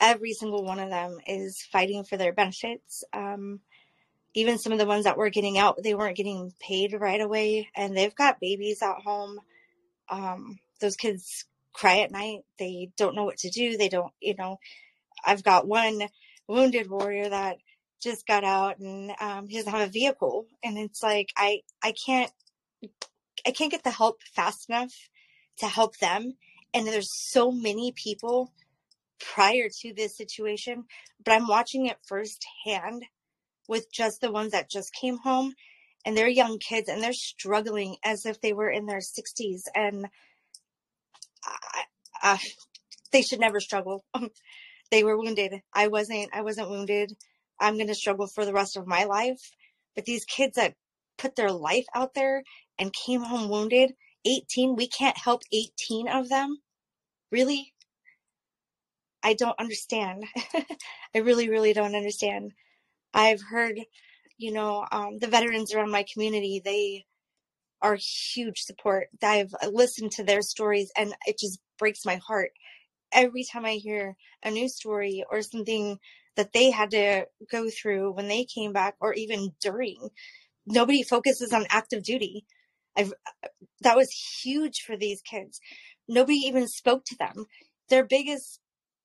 every 0.00 0.32
single 0.32 0.64
one 0.64 0.80
of 0.80 0.90
them 0.90 1.18
is 1.24 1.62
fighting 1.70 2.02
for 2.02 2.16
their 2.16 2.32
benefits. 2.32 3.04
Um, 3.12 3.60
even 4.34 4.58
some 4.58 4.72
of 4.72 4.80
the 4.80 4.86
ones 4.86 5.04
that 5.04 5.16
were 5.16 5.30
getting 5.30 5.58
out, 5.58 5.80
they 5.82 5.94
weren't 5.94 6.16
getting 6.16 6.52
paid 6.58 6.94
right 6.94 7.20
away, 7.20 7.68
and 7.76 7.96
they've 7.96 8.14
got 8.14 8.40
babies 8.40 8.82
at 8.82 8.96
home. 8.96 9.38
Um, 10.08 10.58
those 10.82 10.96
kids 10.96 11.46
cry 11.72 12.00
at 12.00 12.10
night. 12.10 12.40
They 12.58 12.90
don't 12.98 13.16
know 13.16 13.24
what 13.24 13.38
to 13.38 13.50
do. 13.50 13.78
They 13.78 13.88
don't, 13.88 14.12
you 14.20 14.34
know. 14.36 14.58
I've 15.24 15.42
got 15.42 15.66
one 15.66 16.02
wounded 16.46 16.90
warrior 16.90 17.30
that 17.30 17.56
just 18.02 18.26
got 18.26 18.44
out 18.44 18.78
and 18.78 19.12
um, 19.20 19.48
he 19.48 19.56
doesn't 19.56 19.72
have 19.72 19.88
a 19.88 19.92
vehicle, 19.92 20.46
and 20.62 20.76
it's 20.76 21.02
like 21.02 21.28
I 21.36 21.60
I 21.82 21.94
can't 22.04 22.30
I 23.46 23.50
can't 23.52 23.70
get 23.70 23.84
the 23.84 23.90
help 23.90 24.20
fast 24.34 24.68
enough 24.68 24.92
to 25.58 25.66
help 25.66 25.96
them. 25.98 26.34
And 26.74 26.86
there's 26.86 27.10
so 27.30 27.50
many 27.50 27.92
people 27.92 28.52
prior 29.20 29.68
to 29.80 29.94
this 29.94 30.16
situation, 30.16 30.84
but 31.24 31.32
I'm 31.32 31.46
watching 31.46 31.86
it 31.86 31.98
firsthand 32.06 33.04
with 33.68 33.92
just 33.92 34.20
the 34.20 34.32
ones 34.32 34.52
that 34.52 34.70
just 34.70 34.92
came 34.94 35.18
home 35.18 35.54
and 36.04 36.16
they're 36.16 36.28
young 36.28 36.58
kids 36.58 36.88
and 36.88 37.02
they're 37.02 37.12
struggling 37.12 37.96
as 38.04 38.26
if 38.26 38.40
they 38.40 38.52
were 38.52 38.70
in 38.70 38.86
their 38.86 38.98
60s 38.98 39.62
and 39.74 40.06
uh, 42.22 42.38
they 43.12 43.22
should 43.22 43.40
never 43.40 43.60
struggle. 43.60 44.04
they 44.90 45.04
were 45.04 45.18
wounded. 45.18 45.60
I 45.74 45.88
wasn't. 45.88 46.30
I 46.32 46.42
wasn't 46.42 46.70
wounded. 46.70 47.12
I'm 47.60 47.74
going 47.74 47.88
to 47.88 47.94
struggle 47.94 48.26
for 48.26 48.44
the 48.44 48.52
rest 48.52 48.76
of 48.76 48.86
my 48.86 49.04
life. 49.04 49.40
But 49.94 50.04
these 50.04 50.24
kids 50.24 50.56
that 50.56 50.74
put 51.18 51.36
their 51.36 51.52
life 51.52 51.86
out 51.94 52.14
there 52.14 52.42
and 52.78 52.92
came 52.92 53.22
home 53.22 53.48
wounded, 53.48 53.92
18, 54.24 54.74
we 54.76 54.88
can't 54.88 55.16
help 55.18 55.42
18 55.52 56.08
of 56.08 56.28
them. 56.28 56.56
Really? 57.30 57.72
I 59.22 59.34
don't 59.34 59.58
understand. 59.58 60.24
I 61.14 61.18
really, 61.18 61.48
really 61.48 61.72
don't 61.72 61.94
understand. 61.94 62.52
I've 63.14 63.40
heard, 63.40 63.78
you 64.38 64.52
know, 64.52 64.84
um, 64.90 65.18
the 65.18 65.28
veterans 65.28 65.74
around 65.74 65.90
my 65.90 66.04
community, 66.12 66.60
they 66.64 67.04
are 67.82 67.96
huge 67.96 68.58
support. 68.58 69.08
I've 69.22 69.52
listened 69.70 70.12
to 70.12 70.24
their 70.24 70.42
stories 70.42 70.90
and 70.96 71.14
it 71.26 71.38
just 71.38 71.58
breaks 71.82 72.06
my 72.06 72.14
heart 72.24 72.52
every 73.12 73.42
time 73.42 73.64
I 73.64 73.72
hear 73.72 74.16
a 74.44 74.52
news 74.52 74.76
story 74.76 75.24
or 75.28 75.42
something 75.42 75.98
that 76.36 76.52
they 76.52 76.70
had 76.70 76.92
to 76.92 77.26
go 77.50 77.68
through 77.70 78.12
when 78.12 78.28
they 78.28 78.44
came 78.44 78.72
back 78.72 78.94
or 79.00 79.12
even 79.14 79.50
during. 79.60 79.98
Nobody 80.64 81.02
focuses 81.02 81.52
on 81.52 81.66
active 81.70 82.04
duty. 82.04 82.46
I've 82.96 83.12
uh, 83.44 83.48
that 83.80 83.96
was 83.96 84.12
huge 84.12 84.82
for 84.86 84.96
these 84.96 85.22
kids. 85.22 85.58
Nobody 86.06 86.38
even 86.38 86.68
spoke 86.68 87.04
to 87.06 87.16
them. 87.16 87.46
Their 87.88 88.04
biggest 88.04 88.60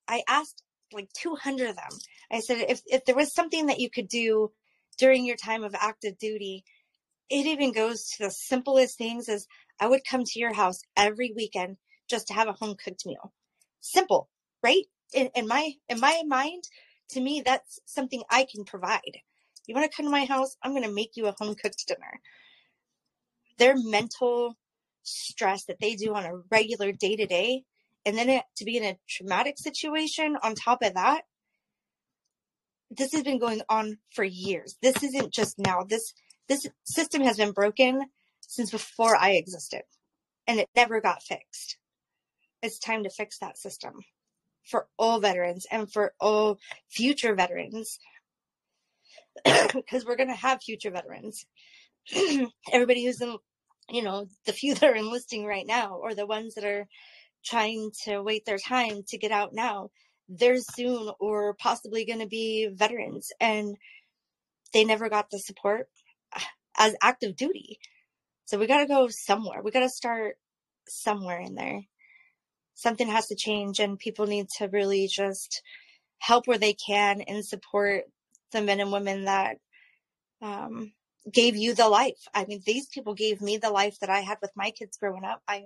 I 0.08 0.22
asked 0.30 0.62
like 0.94 1.10
200 1.20 1.72
of 1.72 1.78
them. 1.78 2.00
I 2.32 2.42
said 2.42 2.64
if 2.70 2.82
if 2.86 3.06
there 3.06 3.16
was 3.16 3.34
something 3.34 3.66
that 3.66 3.80
you 3.80 3.90
could 3.90 4.08
do 4.08 4.52
during 5.00 5.26
your 5.26 5.36
time 5.36 5.64
of 5.64 5.74
active 5.74 6.20
duty, 6.20 6.64
it 7.32 7.48
even 7.48 7.74
goes 7.74 8.12
to 8.12 8.26
the 8.26 8.30
simplest 8.30 9.00
things 9.00 9.30
as 9.30 9.48
I 9.80 9.88
would 9.88 10.02
come 10.08 10.26
to 10.26 10.40
your 10.40 10.54
house 10.54 10.82
every 10.96 11.34
weekend 11.36 11.78
just 12.10 12.28
to 12.28 12.34
have 12.34 12.48
a 12.48 12.54
home 12.54 12.76
cooked 12.76 13.06
meal. 13.06 13.34
Simple, 13.80 14.30
right? 14.64 14.84
In, 15.14 15.30
in 15.36 15.48
my 15.48 15.74
in 15.88 16.00
my 16.00 16.24
mind, 16.28 16.64
to 17.10 17.22
me, 17.22 17.42
that's 17.46 17.80
something 17.86 18.24
I 18.30 18.46
can 18.52 18.66
provide. 18.66 19.22
You 19.66 19.76
want 19.76 19.90
to 19.90 19.96
come 19.96 20.06
to 20.06 20.12
my 20.12 20.26
house? 20.26 20.56
I'm 20.64 20.72
going 20.72 20.84
to 20.84 20.92
make 20.92 21.12
you 21.16 21.28
a 21.28 21.36
home 21.38 21.56
cooked 21.56 21.88
dinner. 21.88 22.22
Their 23.58 23.76
mental 23.76 24.58
stress 25.04 25.66
that 25.66 25.80
they 25.80 25.96
do 25.96 26.14
on 26.14 26.26
a 26.26 26.38
regular 26.52 26.92
day 26.92 27.16
to 27.16 27.26
day, 27.26 27.64
and 28.06 28.18
then 28.18 28.30
it, 28.30 28.44
to 28.58 28.66
be 28.66 28.78
in 28.78 28.84
a 28.84 28.98
traumatic 29.08 29.58
situation 29.58 30.38
on 30.42 30.56
top 30.56 30.80
of 30.82 30.94
that, 30.94 31.24
this 32.90 33.12
has 33.14 33.24
been 33.24 33.40
going 33.40 33.62
on 33.70 33.98
for 34.14 34.24
years. 34.24 34.78
This 34.82 35.04
isn't 35.04 35.34
just 35.34 35.60
now. 35.60 35.84
This 35.88 36.14
this 36.48 36.68
system 36.86 37.22
has 37.24 37.38
been 37.38 37.52
broken 37.52 38.06
since 38.42 38.72
before 38.72 39.16
I 39.16 39.32
existed, 39.32 39.82
and 40.48 40.60
it 40.60 40.70
never 40.76 41.02
got 41.02 41.24
fixed. 41.24 41.78
It's 42.62 42.80
time 42.80 43.04
to 43.04 43.10
fix 43.10 43.40
that 43.40 43.58
system 43.58 44.02
for 44.64 44.88
all 44.98 45.20
veterans 45.20 45.66
and 45.72 45.92
for 45.92 46.14
all 46.20 46.60
future 46.90 47.36
veterans. 47.36 48.00
Because 49.74 50.06
we're 50.06 50.16
going 50.16 50.30
to 50.30 50.36
have 50.36 50.64
future 50.64 50.92
veterans. 50.92 51.46
Everybody 52.72 53.06
who's 53.06 53.22
in 53.22 53.38
you 53.90 54.04
know 54.04 54.28
the 54.46 54.54
few 54.54 54.74
that 54.76 54.90
are 54.90 54.96
enlisting 54.96 55.46
right 55.46 55.68
now 55.68 55.96
or 55.96 56.14
the 56.14 56.26
ones 56.26 56.56
that 56.56 56.66
are 56.66 56.88
trying 57.46 57.92
to 58.04 58.22
wait 58.22 58.46
their 58.46 58.58
time 58.58 59.04
to 59.08 59.18
get 59.18 59.32
out 59.32 59.54
now 59.54 59.90
they're 60.30 60.58
soon 60.58 61.12
or 61.20 61.54
possibly 61.56 62.06
going 62.06 62.20
to 62.20 62.28
be 62.28 62.70
veterans 62.74 63.32
and 63.40 63.78
they 64.74 64.84
never 64.84 65.10
got 65.10 65.30
the 65.30 65.40
support 65.40 65.88
as 66.78 66.96
active 67.02 67.36
duty. 67.36 67.80
So 68.46 68.58
we 68.58 68.68
got 68.68 68.80
to 68.80 68.88
go 68.88 69.08
somewhere. 69.10 69.62
We 69.62 69.72
got 69.72 69.82
to 69.82 69.90
start 69.90 70.38
somewhere 70.88 71.40
in 71.40 71.56
there 71.56 71.82
something 72.78 73.08
has 73.08 73.28
to 73.28 73.36
change 73.36 73.80
and 73.80 73.98
people 73.98 74.28
need 74.28 74.48
to 74.58 74.68
really 74.68 75.08
just 75.08 75.62
help 76.20 76.48
where 76.48 76.60
they 76.60 76.74
can 76.74 77.22
and 77.22 77.44
support 77.44 78.04
the 78.52 78.62
men 78.62 78.80
and 78.80 78.92
women 78.92 79.26
that 79.26 79.58
um, 80.42 80.94
gave 81.32 81.56
you 81.56 81.74
the 81.74 81.90
life. 81.90 82.20
I 82.34 82.46
mean, 82.46 82.62
these 82.66 82.88
people 82.88 83.16
gave 83.16 83.42
me 83.42 83.58
the 83.58 83.72
life 83.72 84.00
that 84.00 84.12
I 84.12 84.20
had 84.20 84.38
with 84.42 84.52
my 84.56 84.72
kids 84.72 84.98
growing 84.98 85.26
up. 85.26 85.42
I 85.48 85.66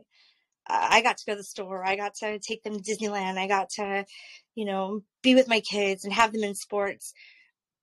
I 0.67 1.01
got 1.01 1.17
to 1.17 1.25
go 1.25 1.33
to 1.33 1.37
the 1.37 1.43
store. 1.43 1.85
I 1.85 1.95
got 1.95 2.13
to 2.15 2.39
take 2.39 2.63
them 2.63 2.79
to 2.79 2.81
Disneyland. 2.81 3.37
I 3.37 3.47
got 3.47 3.71
to, 3.71 4.05
you 4.55 4.65
know, 4.65 5.01
be 5.21 5.35
with 5.35 5.47
my 5.47 5.59
kids 5.59 6.05
and 6.05 6.13
have 6.13 6.31
them 6.31 6.43
in 6.43 6.55
sports. 6.55 7.13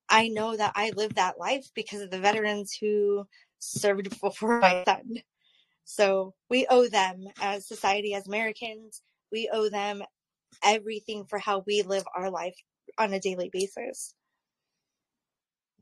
I 0.09 0.29
know 0.29 0.57
that 0.57 0.72
I 0.74 0.93
lived 0.97 1.16
that 1.16 1.39
life 1.39 1.66
because 1.74 2.01
of 2.01 2.11
the 2.11 2.20
veterans 2.20 2.79
who 2.81 3.26
served 3.59 4.09
before 4.20 4.61
my 4.61 4.85
son. 4.85 5.16
So 5.85 6.35
we 6.49 6.66
owe 6.70 6.89
them 6.89 7.24
as 7.43 7.66
society, 7.66 8.14
as 8.14 8.26
Americans, 8.26 9.03
we 9.31 9.51
owe 9.53 9.68
them 9.68 10.03
everything 10.64 11.24
for 11.24 11.39
how 11.39 11.62
we 11.66 11.83
live 11.83 12.05
our 12.16 12.31
life 12.31 12.57
on 12.97 13.12
a 13.12 13.20
daily 13.20 13.51
basis. 13.53 14.14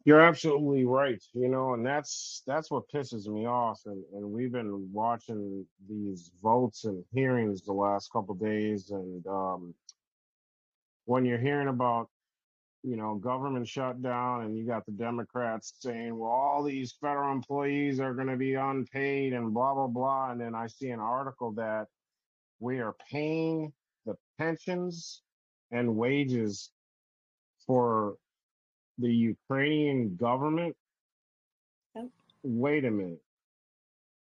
You're 0.04 0.20
absolutely 0.20 0.84
right. 0.84 1.20
You 1.34 1.48
know, 1.48 1.74
and 1.74 1.84
that's 1.84 2.42
that's 2.46 2.70
what 2.70 2.88
pisses 2.94 3.26
me 3.26 3.46
off. 3.46 3.80
And, 3.86 4.04
and 4.14 4.30
we've 4.30 4.52
been 4.52 4.88
watching 4.92 5.66
these 5.88 6.30
votes 6.40 6.84
and 6.84 7.02
hearings 7.12 7.62
the 7.62 7.72
last 7.72 8.12
couple 8.12 8.36
days. 8.36 8.90
And 8.90 9.26
um, 9.26 9.74
when 11.06 11.24
you're 11.24 11.38
hearing 11.38 11.66
about, 11.66 12.08
you 12.84 12.96
know, 12.96 13.16
government 13.16 13.66
shutdown, 13.66 14.42
and 14.42 14.56
you 14.56 14.64
got 14.64 14.86
the 14.86 14.92
Democrats 14.92 15.74
saying, 15.80 16.16
well, 16.16 16.30
all 16.30 16.62
these 16.62 16.92
federal 17.00 17.32
employees 17.32 17.98
are 17.98 18.14
going 18.14 18.28
to 18.28 18.36
be 18.36 18.54
unpaid 18.54 19.32
and 19.32 19.52
blah 19.52 19.74
blah 19.74 19.88
blah. 19.88 20.30
And 20.30 20.40
then 20.40 20.54
I 20.54 20.68
see 20.68 20.90
an 20.90 21.00
article 21.00 21.50
that 21.54 21.88
we 22.60 22.80
are 22.80 22.94
paying 23.10 23.72
the 24.04 24.16
pensions 24.38 25.22
and 25.70 25.96
wages 25.96 26.70
for 27.66 28.16
the 28.98 29.12
Ukrainian 29.12 30.16
government. 30.16 30.76
Yep. 31.94 32.06
Wait 32.44 32.84
a 32.84 32.90
minute. 32.90 33.22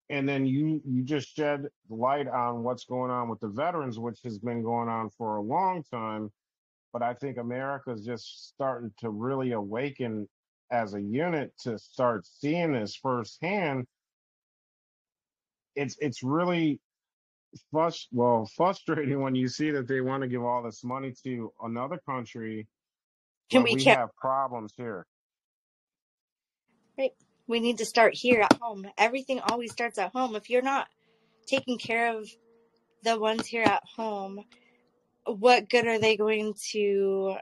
And 0.08 0.28
then 0.28 0.46
you 0.46 0.80
you 0.84 1.02
just 1.02 1.34
shed 1.34 1.66
light 1.88 2.28
on 2.28 2.62
what's 2.62 2.84
going 2.84 3.10
on 3.10 3.28
with 3.28 3.40
the 3.40 3.48
veterans, 3.48 3.98
which 3.98 4.20
has 4.22 4.38
been 4.38 4.62
going 4.62 4.88
on 4.88 5.10
for 5.10 5.36
a 5.36 5.42
long 5.42 5.82
time. 5.82 6.30
But 6.92 7.02
I 7.02 7.14
think 7.14 7.38
America 7.38 7.90
is 7.90 8.04
just 8.04 8.48
starting 8.48 8.92
to 8.98 9.10
really 9.10 9.52
awaken 9.52 10.28
as 10.70 10.94
a 10.94 11.00
unit 11.00 11.52
to 11.58 11.78
start 11.78 12.26
seeing 12.26 12.72
this 12.72 12.96
firsthand. 12.96 13.86
It's 15.74 15.96
it's 16.00 16.22
really 16.22 16.80
frust- 17.72 18.08
well 18.12 18.48
frustrating 18.56 19.20
when 19.20 19.34
you 19.34 19.48
see 19.48 19.70
that 19.70 19.88
they 19.88 20.00
want 20.00 20.22
to 20.22 20.28
give 20.28 20.42
all 20.44 20.62
this 20.62 20.84
money 20.84 21.12
to 21.24 21.52
another 21.62 21.98
country 22.08 22.66
Can 23.50 23.62
when 23.62 23.72
we 23.72 23.74
we 23.76 23.84
have 23.84 24.10
problems 24.16 24.72
here. 24.76 25.06
right? 26.98 27.12
We 27.46 27.60
need 27.60 27.78
to 27.78 27.84
start 27.84 28.14
here 28.14 28.40
at 28.40 28.58
home. 28.60 28.86
Everything 28.98 29.40
always 29.40 29.72
starts 29.72 29.98
at 29.98 30.12
home. 30.12 30.34
If 30.34 30.50
you're 30.50 30.62
not 30.62 30.88
taking 31.46 31.78
care 31.78 32.16
of 32.16 32.28
the 33.02 33.18
ones 33.18 33.46
here 33.46 33.62
at 33.62 33.82
home, 33.96 34.44
what 35.24 35.68
good 35.68 35.86
are 35.86 35.98
they 35.98 36.16
going 36.16 36.54
to 36.72 37.36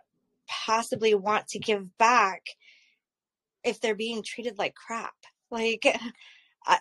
possibly 0.47 1.15
want 1.15 1.49
to 1.49 1.59
give 1.59 1.97
back 1.99 2.43
if 3.63 3.81
they're 3.81 3.95
being 3.95 4.23
treated 4.23 4.59
like 4.59 4.75
crap? 4.75 5.15
Like 5.51 5.87
I, 6.67 6.79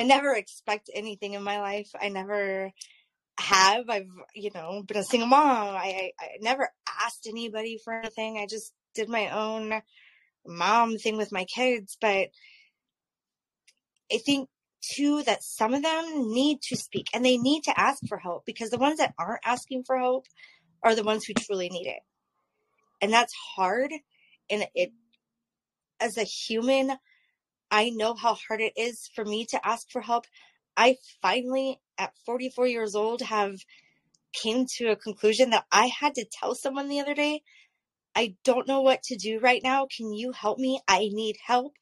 I, 0.00 0.04
never 0.04 0.34
expect 0.34 0.90
anything 0.94 1.34
in 1.34 1.42
my 1.42 1.60
life. 1.60 1.90
I 2.00 2.08
never 2.08 2.72
have. 3.38 3.88
I've, 3.88 4.08
you 4.34 4.50
know, 4.54 4.82
been 4.86 4.98
a 4.98 5.04
single 5.04 5.28
mom. 5.28 5.74
I, 5.74 6.12
I, 6.20 6.24
I 6.24 6.28
never 6.40 6.70
asked 7.04 7.26
anybody 7.28 7.78
for 7.82 7.92
anything. 7.92 8.38
I 8.38 8.46
just 8.46 8.72
did 8.94 9.08
my 9.08 9.28
own 9.30 9.82
mom 10.46 10.98
thing 10.98 11.16
with 11.16 11.32
my 11.32 11.44
kids. 11.44 11.96
But 12.00 12.28
I 14.12 14.18
think 14.18 14.48
too 14.82 15.22
that 15.24 15.42
some 15.42 15.74
of 15.74 15.82
them 15.82 16.32
need 16.32 16.62
to 16.62 16.76
speak 16.76 17.06
and 17.12 17.24
they 17.24 17.36
need 17.36 17.62
to 17.64 17.78
ask 17.78 18.02
for 18.08 18.18
help 18.18 18.44
because 18.46 18.70
the 18.70 18.78
ones 18.78 18.98
that 18.98 19.14
aren't 19.18 19.42
asking 19.44 19.84
for 19.84 19.98
help 19.98 20.26
are 20.82 20.94
the 20.94 21.04
ones 21.04 21.24
who 21.24 21.34
truly 21.34 21.68
need 21.68 21.86
it. 21.86 22.00
And 23.00 23.12
that's 23.12 23.34
hard. 23.56 23.92
And 24.50 24.66
it, 24.74 24.92
as 26.00 26.16
a 26.16 26.24
human, 26.24 26.92
I 27.70 27.90
know 27.90 28.14
how 28.14 28.34
hard 28.34 28.60
it 28.60 28.72
is 28.76 29.08
for 29.14 29.24
me 29.24 29.46
to 29.46 29.66
ask 29.66 29.90
for 29.90 30.00
help. 30.00 30.26
I 30.76 30.96
finally, 31.22 31.80
at 31.98 32.12
44 32.26 32.66
years 32.66 32.94
old, 32.94 33.22
have 33.22 33.56
came 34.32 34.66
to 34.76 34.86
a 34.86 34.96
conclusion 34.96 35.50
that 35.50 35.66
I 35.70 35.86
had 35.86 36.14
to 36.14 36.24
tell 36.24 36.54
someone 36.54 36.88
the 36.88 37.00
other 37.00 37.14
day, 37.14 37.42
I 38.14 38.34
don't 38.44 38.66
know 38.66 38.80
what 38.80 39.02
to 39.04 39.16
do 39.16 39.38
right 39.38 39.62
now. 39.62 39.86
Can 39.94 40.12
you 40.12 40.32
help 40.32 40.58
me? 40.58 40.80
I 40.88 41.08
need 41.12 41.36
help. 41.44 41.74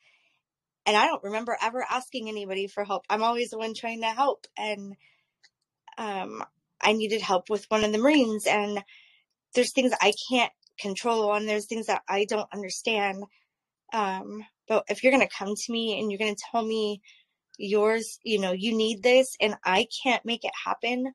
And 0.87 0.97
I 0.97 1.07
don't 1.07 1.23
remember 1.23 1.57
ever 1.61 1.85
asking 1.89 2.29
anybody 2.29 2.67
for 2.67 2.85
help. 2.85 3.05
I'm 3.11 3.23
always 3.23 3.51
the 3.51 3.59
one 3.59 3.75
trying 3.75 4.01
to 4.03 4.09
help. 4.09 4.47
And 4.57 4.95
um, 5.97 6.43
I 6.81 6.93
needed 6.93 7.21
help 7.21 7.51
with 7.51 7.67
one 7.69 7.85
of 7.85 7.93
the 7.93 7.99
Marines. 7.99 8.47
And 8.47 8.83
there's 9.55 9.73
things 9.73 9.93
I 10.01 10.13
can't 10.31 10.53
control 10.79 11.35
and 11.35 11.49
there's 11.49 11.67
things 11.67 11.87
that 11.87 12.03
I 12.09 12.25
don't 12.25 12.49
understand. 12.53 13.25
Um, 13.93 14.45
but 14.69 14.85
if 14.89 15.03
you're 15.03 15.13
going 15.13 15.27
to 15.27 15.35
come 15.35 15.55
to 15.55 15.73
me 15.73 15.99
and 15.99 16.11
you're 16.11 16.19
going 16.19 16.35
to 16.35 16.45
tell 16.51 16.65
me 16.65 17.01
yours, 17.59 18.19
you 18.23 18.39
know, 18.39 18.53
you 18.53 18.77
need 18.77 19.03
this 19.03 19.37
and 19.41 19.57
I 19.65 19.87
can't 20.03 20.25
make 20.25 20.45
it 20.45 20.53
happen, 20.65 21.13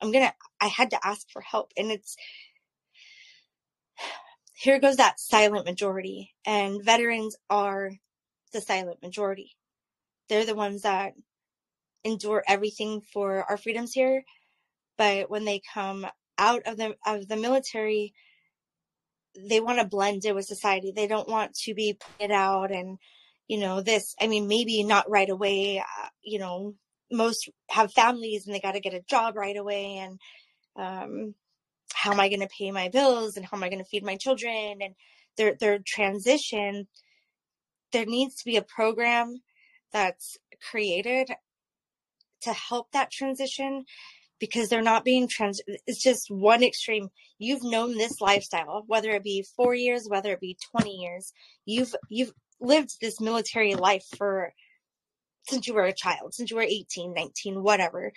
I'm 0.00 0.12
gonna, 0.12 0.32
I 0.60 0.66
had 0.66 0.90
to 0.90 1.06
ask 1.06 1.26
for 1.30 1.42
help. 1.42 1.72
And 1.76 1.90
it's, 1.90 2.16
here 4.54 4.78
goes 4.78 4.96
that 4.96 5.20
silent 5.20 5.64
majority. 5.66 6.34
And 6.44 6.84
veterans 6.84 7.36
are 7.48 7.92
the 8.52 8.60
silent 8.60 9.02
majority. 9.02 9.56
They're 10.28 10.46
the 10.46 10.54
ones 10.54 10.82
that 10.82 11.14
endure 12.04 12.42
everything 12.46 13.00
for 13.00 13.44
our 13.48 13.56
freedoms 13.56 13.92
here. 13.92 14.24
But 14.96 15.30
when 15.30 15.44
they 15.44 15.60
come 15.72 16.06
out 16.38 16.62
of 16.66 16.76
the 16.76 16.96
of 17.06 17.28
the 17.28 17.36
military, 17.36 18.14
they 19.36 19.60
want 19.60 19.78
to 19.78 19.84
blend 19.84 20.24
in 20.24 20.34
with 20.34 20.46
society. 20.46 20.92
They 20.94 21.06
don't 21.06 21.28
want 21.28 21.54
to 21.64 21.74
be 21.74 21.98
put 22.18 22.30
out 22.30 22.70
and 22.70 22.98
you 23.46 23.58
know 23.58 23.80
this. 23.80 24.14
I 24.20 24.26
mean, 24.26 24.46
maybe 24.46 24.82
not 24.82 25.10
right 25.10 25.28
away. 25.28 25.78
Uh, 25.78 26.08
you 26.22 26.38
know, 26.38 26.74
most 27.10 27.48
have 27.70 27.92
families 27.92 28.46
and 28.46 28.54
they 28.54 28.60
got 28.60 28.72
to 28.72 28.80
get 28.80 28.94
a 28.94 29.04
job 29.08 29.36
right 29.36 29.56
away 29.56 29.96
and 29.96 30.20
um, 30.76 31.34
how 31.94 32.12
am 32.12 32.20
I 32.20 32.28
going 32.28 32.40
to 32.40 32.48
pay 32.48 32.70
my 32.70 32.88
bills 32.88 33.36
and 33.36 33.44
how 33.44 33.56
am 33.56 33.62
I 33.62 33.68
going 33.68 33.82
to 33.82 33.88
feed 33.88 34.04
my 34.04 34.16
children 34.16 34.78
and 34.80 34.94
their 35.36 35.54
their 35.58 35.78
transition 35.78 36.86
there 37.92 38.06
needs 38.06 38.36
to 38.36 38.44
be 38.44 38.56
a 38.56 38.62
program 38.62 39.40
that's 39.92 40.36
created 40.70 41.30
to 42.42 42.52
help 42.52 42.92
that 42.92 43.10
transition 43.10 43.84
because 44.38 44.68
they're 44.68 44.82
not 44.82 45.04
being 45.04 45.28
trans 45.28 45.60
it's 45.86 46.02
just 46.02 46.30
one 46.30 46.62
extreme. 46.62 47.08
You've 47.38 47.64
known 47.64 47.96
this 47.96 48.20
lifestyle 48.20 48.84
whether 48.86 49.10
it 49.10 49.22
be 49.22 49.44
4 49.56 49.74
years 49.74 50.06
whether 50.08 50.32
it 50.32 50.40
be 50.40 50.56
20 50.76 50.90
years. 50.90 51.32
You've 51.64 51.94
you've 52.08 52.32
lived 52.60 52.96
this 53.00 53.20
military 53.20 53.74
life 53.74 54.04
for 54.16 54.52
since 55.48 55.66
you 55.66 55.74
were 55.74 55.84
a 55.84 55.92
child 55.92 56.34
since 56.34 56.50
you 56.50 56.56
were 56.56 56.62
18 56.62 57.14
19 57.14 57.62
whatever. 57.62 58.12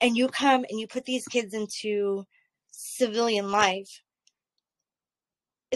And 0.00 0.16
you 0.16 0.28
come 0.28 0.64
and 0.68 0.80
you 0.80 0.86
put 0.86 1.04
these 1.04 1.26
kids 1.26 1.54
into 1.54 2.26
civilian 2.72 3.52
life. 3.52 4.02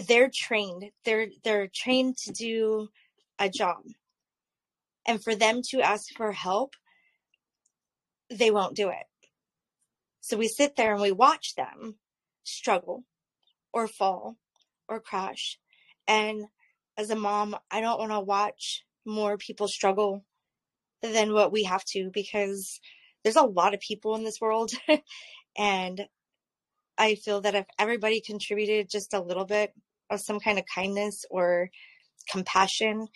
They're 0.08 0.30
trained. 0.32 0.90
They're 1.04 1.28
they're 1.44 1.68
trained 1.72 2.16
to 2.24 2.32
do 2.32 2.88
a 3.38 3.48
job. 3.48 3.82
And 5.06 5.22
for 5.22 5.36
them 5.36 5.62
to 5.70 5.80
ask 5.80 6.12
for 6.16 6.32
help 6.32 6.74
they 8.28 8.50
won't 8.50 8.74
do 8.74 8.88
it 8.88 9.06
so 10.26 10.36
we 10.36 10.48
sit 10.48 10.74
there 10.76 10.92
and 10.92 11.00
we 11.02 11.12
watch 11.12 11.54
them 11.54 11.96
struggle 12.42 13.04
or 13.72 13.86
fall 13.86 14.36
or 14.88 15.00
crash 15.00 15.58
and 16.08 16.46
as 16.96 17.10
a 17.10 17.16
mom 17.16 17.56
i 17.70 17.80
don't 17.80 17.98
want 17.98 18.10
to 18.10 18.20
watch 18.20 18.84
more 19.04 19.36
people 19.36 19.68
struggle 19.68 20.24
than 21.02 21.32
what 21.32 21.52
we 21.52 21.62
have 21.64 21.84
to 21.84 22.10
because 22.12 22.80
there's 23.22 23.36
a 23.36 23.42
lot 23.42 23.74
of 23.74 23.80
people 23.80 24.16
in 24.16 24.24
this 24.24 24.40
world 24.40 24.72
and 25.56 26.06
I 26.98 27.14
feel 27.16 27.42
that 27.42 27.54
if 27.54 27.66
everybody 27.78 28.20
contributed 28.20 28.88
just 28.88 29.12
a 29.12 29.20
little 29.20 29.44
bit 29.44 29.72
of 30.10 30.20
some 30.20 30.40
kind 30.40 30.58
of 30.58 30.64
kindness 30.72 31.24
or 31.30 31.70
compassion, 32.30 33.08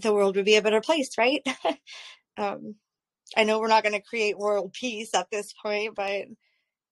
the 0.00 0.12
world 0.12 0.36
would 0.36 0.44
be 0.44 0.56
a 0.56 0.62
better 0.62 0.82
place, 0.82 1.10
right? 1.16 1.46
um, 2.36 2.74
I 3.36 3.44
know 3.44 3.58
we're 3.60 3.68
not 3.68 3.82
going 3.82 3.94
to 3.94 4.02
create 4.02 4.38
world 4.38 4.72
peace 4.72 5.14
at 5.14 5.30
this 5.30 5.52
point, 5.62 5.94
but 5.94 6.26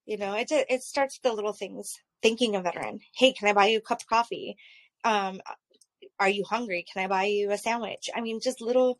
you 0.05 0.17
know, 0.17 0.33
it 0.33 0.47
it 0.51 0.83
starts 0.83 1.17
with 1.17 1.31
the 1.31 1.35
little 1.35 1.53
things. 1.53 1.93
Thinking 2.23 2.55
a 2.55 2.61
veteran. 2.61 2.99
Hey, 3.15 3.33
can 3.33 3.47
I 3.47 3.53
buy 3.53 3.67
you 3.67 3.77
a 3.77 3.81
cup 3.81 4.01
of 4.01 4.07
coffee? 4.07 4.57
Um, 5.03 5.39
are 6.19 6.29
you 6.29 6.43
hungry? 6.43 6.83
Can 6.91 7.03
I 7.03 7.07
buy 7.07 7.25
you 7.25 7.51
a 7.51 7.57
sandwich? 7.59 8.09
I 8.15 8.21
mean, 8.21 8.39
just 8.41 8.59
little 8.59 8.97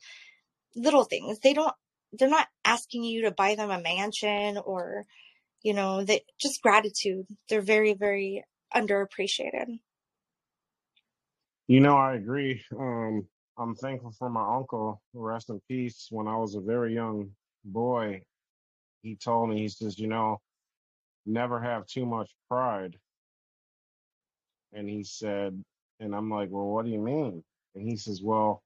little 0.75 1.03
things. 1.03 1.39
They 1.39 1.53
don't. 1.53 1.73
They're 2.13 2.29
not 2.29 2.47
asking 2.63 3.03
you 3.03 3.23
to 3.23 3.31
buy 3.31 3.55
them 3.55 3.71
a 3.71 3.81
mansion 3.81 4.57
or 4.57 5.05
you 5.63 5.73
know, 5.73 6.03
that 6.03 6.21
just 6.39 6.61
gratitude. 6.61 7.25
They're 7.49 7.61
very, 7.61 7.93
very 7.93 8.43
underappreciated. 8.73 9.79
You 11.67 11.81
know, 11.81 11.95
I 11.95 12.15
agree. 12.15 12.61
Um, 12.79 13.27
I'm 13.57 13.75
thankful 13.75 14.11
for 14.11 14.29
my 14.29 14.55
uncle, 14.55 15.01
rest 15.13 15.49
in 15.49 15.59
peace. 15.67 16.07
When 16.11 16.27
I 16.27 16.35
was 16.35 16.55
a 16.55 16.61
very 16.61 16.93
young 16.93 17.31
boy, 17.65 18.21
he 19.01 19.15
told 19.15 19.49
me, 19.49 19.57
he 19.57 19.67
says, 19.67 19.97
you 19.97 20.07
know, 20.07 20.39
never 21.25 21.59
have 21.59 21.87
too 21.87 22.05
much 22.05 22.29
pride. 22.49 22.95
And 24.73 24.87
he 24.87 25.03
said, 25.03 25.63
and 25.99 26.13
I'm 26.13 26.29
like, 26.29 26.49
well, 26.51 26.67
what 26.67 26.85
do 26.85 26.91
you 26.91 26.99
mean? 26.99 27.43
And 27.73 27.87
he 27.87 27.95
says, 27.95 28.21
well, 28.21 28.61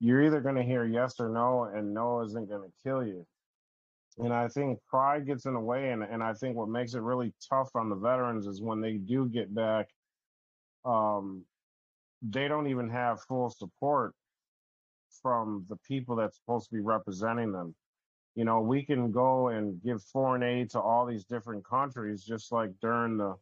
you're 0.00 0.22
either 0.22 0.40
going 0.40 0.56
to 0.56 0.62
hear 0.62 0.84
yes 0.84 1.14
or 1.18 1.28
no, 1.30 1.64
and 1.64 1.94
no 1.94 2.22
isn't 2.22 2.48
going 2.48 2.62
to 2.62 2.72
kill 2.82 3.06
you. 3.06 3.24
And 4.18 4.34
I 4.34 4.48
think 4.48 4.80
pride 4.88 5.26
gets 5.26 5.46
in 5.46 5.54
the 5.54 5.60
way, 5.60 5.90
and, 5.90 6.02
and 6.02 6.22
I 6.22 6.34
think 6.34 6.56
what 6.56 6.68
makes 6.68 6.92
it 6.92 7.00
really 7.00 7.32
tough 7.48 7.70
on 7.74 7.88
the 7.88 7.96
veterans 7.96 8.46
is 8.46 8.60
when 8.60 8.82
they 8.82 8.94
do 8.94 9.26
get 9.26 9.54
back, 9.54 9.88
um, 10.84 11.44
they 12.22 12.48
don't 12.48 12.68
even 12.68 12.88
have 12.88 13.20
full 13.22 13.50
support 13.50 14.14
from 15.22 15.66
the 15.68 15.76
people 15.88 16.16
that's 16.16 16.38
supposed 16.38 16.68
to 16.68 16.74
be 16.74 16.80
representing 16.80 17.52
them. 17.52 17.74
You 18.34 18.44
know, 18.44 18.60
we 18.60 18.84
can 18.84 19.10
go 19.10 19.48
and 19.48 19.82
give 19.82 20.02
foreign 20.02 20.42
aid 20.42 20.70
to 20.70 20.80
all 20.80 21.04
these 21.04 21.24
different 21.24 21.66
countries, 21.66 22.24
just 22.24 22.50
like 22.50 22.70
during 22.80 23.18
the 23.18 23.34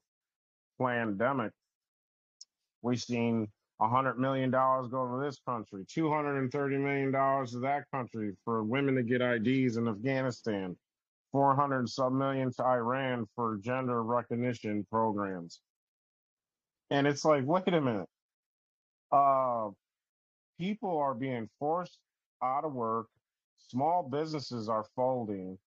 pandemic. 0.80 1.52
We've 2.82 3.00
seen 3.00 3.48
$100 3.80 4.16
million 4.16 4.50
go 4.50 4.88
to 4.88 5.24
this 5.24 5.40
country, 5.46 5.84
$230 5.84 6.80
million 6.80 7.12
to 7.12 7.58
that 7.60 7.84
country 7.92 8.32
for 8.44 8.64
women 8.64 8.96
to 8.96 9.02
get 9.02 9.20
IDs 9.22 9.76
in 9.76 9.86
Afghanistan, 9.86 10.76
400 11.32 11.88
some 11.88 12.18
million 12.18 12.52
to 12.54 12.64
Iran 12.64 13.26
for 13.36 13.58
gender 13.62 14.02
recognition 14.02 14.86
programs. 14.90 15.60
And 16.90 17.06
it's 17.06 17.24
like, 17.24 17.44
wait 17.46 17.68
a 17.68 17.80
minute. 17.80 18.08
Uh, 19.12 19.70
people 20.58 20.96
are 20.98 21.14
being 21.14 21.48
forced 21.58 21.98
out 22.42 22.64
of 22.64 22.72
work. 22.72 23.08
Small 23.68 24.02
businesses 24.08 24.68
are 24.68 24.84
folding. 24.96 25.58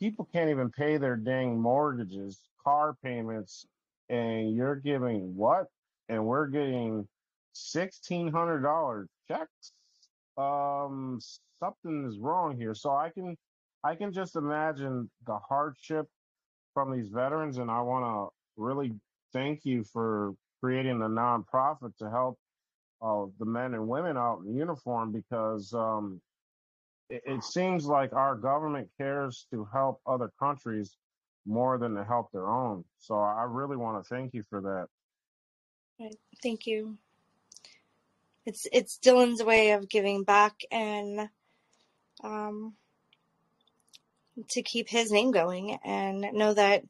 People 0.00 0.28
can't 0.32 0.50
even 0.50 0.70
pay 0.70 0.96
their 0.98 1.16
dang 1.16 1.60
mortgages, 1.60 2.40
car 2.64 2.96
payments, 3.02 3.66
and 4.08 4.54
you're 4.54 4.76
giving 4.76 5.36
what? 5.36 5.66
and 6.08 6.24
we're 6.24 6.46
getting 6.46 7.06
sixteen 7.52 8.28
hundred 8.32 8.60
dollar 8.62 9.08
checks. 9.28 9.72
Um, 10.36 11.20
something 11.60 12.06
is 12.06 12.18
wrong 12.18 12.56
here. 12.56 12.74
So 12.74 12.90
I 12.90 13.10
can, 13.10 13.36
I 13.84 13.94
can 13.94 14.12
just 14.12 14.36
imagine 14.36 15.10
the 15.26 15.38
hardship 15.38 16.06
from 16.74 16.92
these 16.92 17.08
veterans, 17.08 17.58
and 17.58 17.70
I 17.70 17.80
want 17.82 18.04
to 18.04 18.62
really 18.62 18.92
thank 19.32 19.64
you 19.64 19.84
for 19.84 20.34
creating 20.60 21.02
a 21.02 21.08
nonprofit 21.08 21.96
to 21.98 22.10
help 22.10 22.38
uh, 23.00 23.26
the 23.38 23.44
men 23.44 23.74
and 23.74 23.86
women 23.88 24.16
out 24.16 24.40
in 24.44 24.54
uniform 24.54 25.12
because 25.12 25.72
um, 25.72 26.20
it, 27.08 27.22
it 27.24 27.44
seems 27.44 27.86
like 27.86 28.12
our 28.12 28.34
government 28.34 28.88
cares 28.98 29.46
to 29.50 29.68
help 29.72 30.00
other 30.06 30.30
countries 30.38 30.96
more 31.46 31.78
than 31.78 31.94
to 31.94 32.04
help 32.04 32.30
their 32.32 32.48
own. 32.48 32.84
So 32.98 33.14
I 33.14 33.44
really 33.44 33.76
want 33.76 34.02
to 34.02 34.08
thank 34.08 34.34
you 34.34 34.44
for 34.50 34.60
that. 34.60 34.88
Thank 36.42 36.66
you. 36.66 36.98
It's 38.46 38.66
it's 38.72 38.98
Dylan's 38.98 39.42
way 39.42 39.72
of 39.72 39.88
giving 39.88 40.24
back 40.24 40.62
and 40.70 41.28
um, 42.22 42.74
to 44.50 44.62
keep 44.62 44.88
his 44.88 45.10
name 45.10 45.32
going 45.32 45.78
and 45.84 46.20
know 46.32 46.54
that 46.54 46.84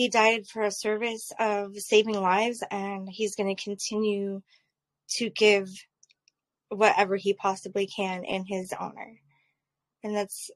he 0.00 0.08
died 0.08 0.46
for 0.46 0.62
a 0.62 0.70
service 0.70 1.30
of 1.38 1.76
saving 1.76 2.18
lives 2.18 2.64
and 2.70 3.06
he's 3.06 3.36
going 3.36 3.54
to 3.54 3.62
continue 3.62 4.40
to 5.10 5.28
give 5.28 5.68
whatever 6.70 7.16
he 7.16 7.34
possibly 7.34 7.86
can 7.86 8.24
in 8.24 8.46
his 8.46 8.72
honor. 8.72 9.20
And 10.02 10.16
that's 10.16 10.50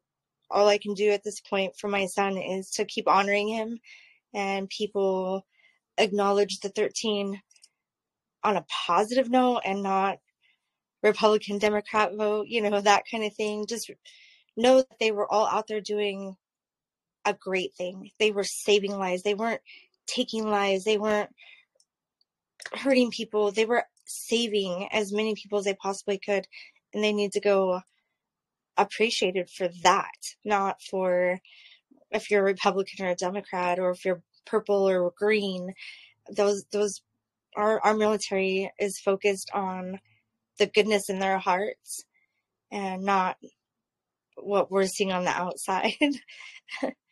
all 0.51 0.67
I 0.67 0.79
can 0.79 0.95
do 0.95 1.11
at 1.11 1.23
this 1.23 1.41
point 1.41 1.77
for 1.77 1.89
my 1.89 2.07
son 2.07 2.39
is 2.39 2.71
to 2.71 2.87
keep 2.87 3.07
honoring 3.07 3.49
him 3.49 3.81
and 4.33 4.67
people 4.71 5.45
acknowledge 5.99 6.61
the 6.61 6.71
13 6.71 7.39
on 8.45 8.57
a 8.57 8.65
positive 8.87 9.29
note 9.29 9.61
and 9.67 9.83
not 9.83 10.21
Republican, 11.03 11.59
Democrat 11.59 12.15
vote, 12.17 12.47
you 12.49 12.63
know, 12.63 12.81
that 12.81 13.05
kind 13.11 13.25
of 13.25 13.35
thing. 13.35 13.67
Just 13.67 13.91
know 14.57 14.79
that 14.79 14.99
they 14.99 15.13
were 15.13 15.31
all 15.31 15.47
out 15.47 15.67
there 15.67 15.83
doing 15.83 16.35
a 17.25 17.35
great 17.35 17.75
thing. 17.75 18.11
They 18.19 18.31
were 18.31 18.45
saving 18.45 18.99
lives. 18.99 19.23
They 19.23 19.35
weren't 19.35 19.63
taking 20.07 20.49
lives. 20.49 20.85
They 20.85 20.99
weren't 20.99 21.31
hurting 22.73 23.11
people. 23.11 23.51
They 23.51 23.67
were 23.67 23.85
saving 24.05 24.89
as 24.93 25.13
many 25.13 25.35
people 25.35 25.59
as 25.59 25.65
they 25.65 25.75
possibly 25.75 26.19
could. 26.19 26.47
And 26.93 27.03
they 27.03 27.13
need 27.13 27.33
to 27.33 27.41
go 27.41 27.81
appreciated 28.77 29.51
for 29.51 29.69
that, 29.83 30.35
not 30.45 30.83
for 30.83 31.41
if 32.11 32.31
you're 32.31 32.43
a 32.43 32.45
Republican 32.45 33.05
or 33.05 33.11
a 33.11 33.15
Democrat 33.15 33.79
or 33.79 33.91
if 33.91 34.05
you're 34.05 34.23
purple 34.47 34.89
or 34.89 35.13
green. 35.17 35.75
Those 36.31 36.65
those 36.73 37.03
our 37.57 37.81
our 37.81 37.95
military 37.95 38.71
is 38.79 38.99
focused 38.99 39.51
on 39.53 40.01
the 40.59 40.67
goodness 40.67 41.09
in 41.09 41.19
their 41.19 41.39
hearts 41.39 42.05
and 42.71 43.03
not 43.03 43.37
what 44.37 44.71
we're 44.71 44.87
seeing 44.87 45.13
on 45.13 45.25
the 45.25 45.31
outside. 45.31 45.95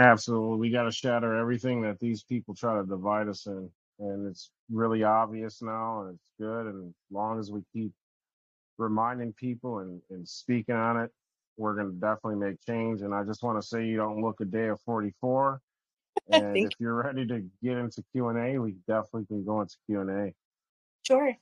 Absolutely. 0.00 0.56
We 0.56 0.70
got 0.70 0.84
to 0.84 0.92
shatter 0.92 1.36
everything 1.36 1.82
that 1.82 2.00
these 2.00 2.22
people 2.22 2.54
try 2.54 2.74
to 2.80 2.86
divide 2.86 3.28
us 3.28 3.46
in. 3.46 3.68
And 3.98 4.26
it's 4.26 4.50
really 4.72 5.02
obvious 5.04 5.60
now, 5.60 6.00
and 6.00 6.14
it's 6.14 6.30
good. 6.40 6.66
And 6.68 6.88
as 6.88 6.94
long 7.12 7.38
as 7.38 7.50
we 7.52 7.62
keep 7.74 7.92
reminding 8.78 9.34
people 9.34 9.80
and, 9.80 10.00
and 10.08 10.26
speaking 10.26 10.74
on 10.74 10.96
it, 10.96 11.10
we're 11.58 11.74
going 11.74 11.88
to 11.92 12.00
definitely 12.00 12.36
make 12.36 12.64
change. 12.66 13.02
And 13.02 13.14
I 13.14 13.24
just 13.24 13.42
want 13.42 13.60
to 13.60 13.66
say 13.66 13.84
you 13.84 13.98
don't 13.98 14.22
look 14.22 14.40
a 14.40 14.46
day 14.46 14.68
of 14.68 14.80
44. 14.82 15.60
And 16.32 16.56
if 16.56 16.70
you're 16.78 17.02
ready 17.02 17.26
to 17.26 17.44
get 17.62 17.76
into 17.76 18.04
Q&A, 18.12 18.58
we 18.58 18.76
definitely 18.86 19.26
can 19.26 19.44
go 19.44 19.60
into 19.62 19.76
Q&A. 19.86 20.32
Sure. 21.02 21.36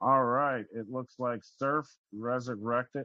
All 0.00 0.24
right. 0.24 0.64
It 0.74 0.90
looks 0.90 1.14
like 1.18 1.40
Surf 1.42 1.86
Resurrected 2.12 3.04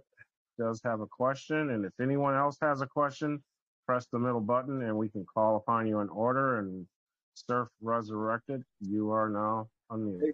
does 0.57 0.81
have 0.83 1.01
a 1.01 1.07
question. 1.07 1.71
And 1.71 1.83
if 1.85 1.93
anyone 2.01 2.35
else 2.35 2.57
has 2.61 2.81
a 2.81 2.87
question, 2.87 3.41
press 3.89 4.05
the 4.11 4.19
middle 4.19 4.39
button 4.39 4.83
and 4.83 4.95
we 4.95 5.09
can 5.09 5.25
call 5.25 5.55
upon 5.55 5.87
you 5.87 5.99
in 5.99 6.09
order. 6.09 6.59
And 6.59 6.85
Surf 7.33 7.69
Resurrected, 7.81 8.63
you 8.79 9.09
are 9.09 9.29
now 9.29 9.67
unmuted. 9.91 10.33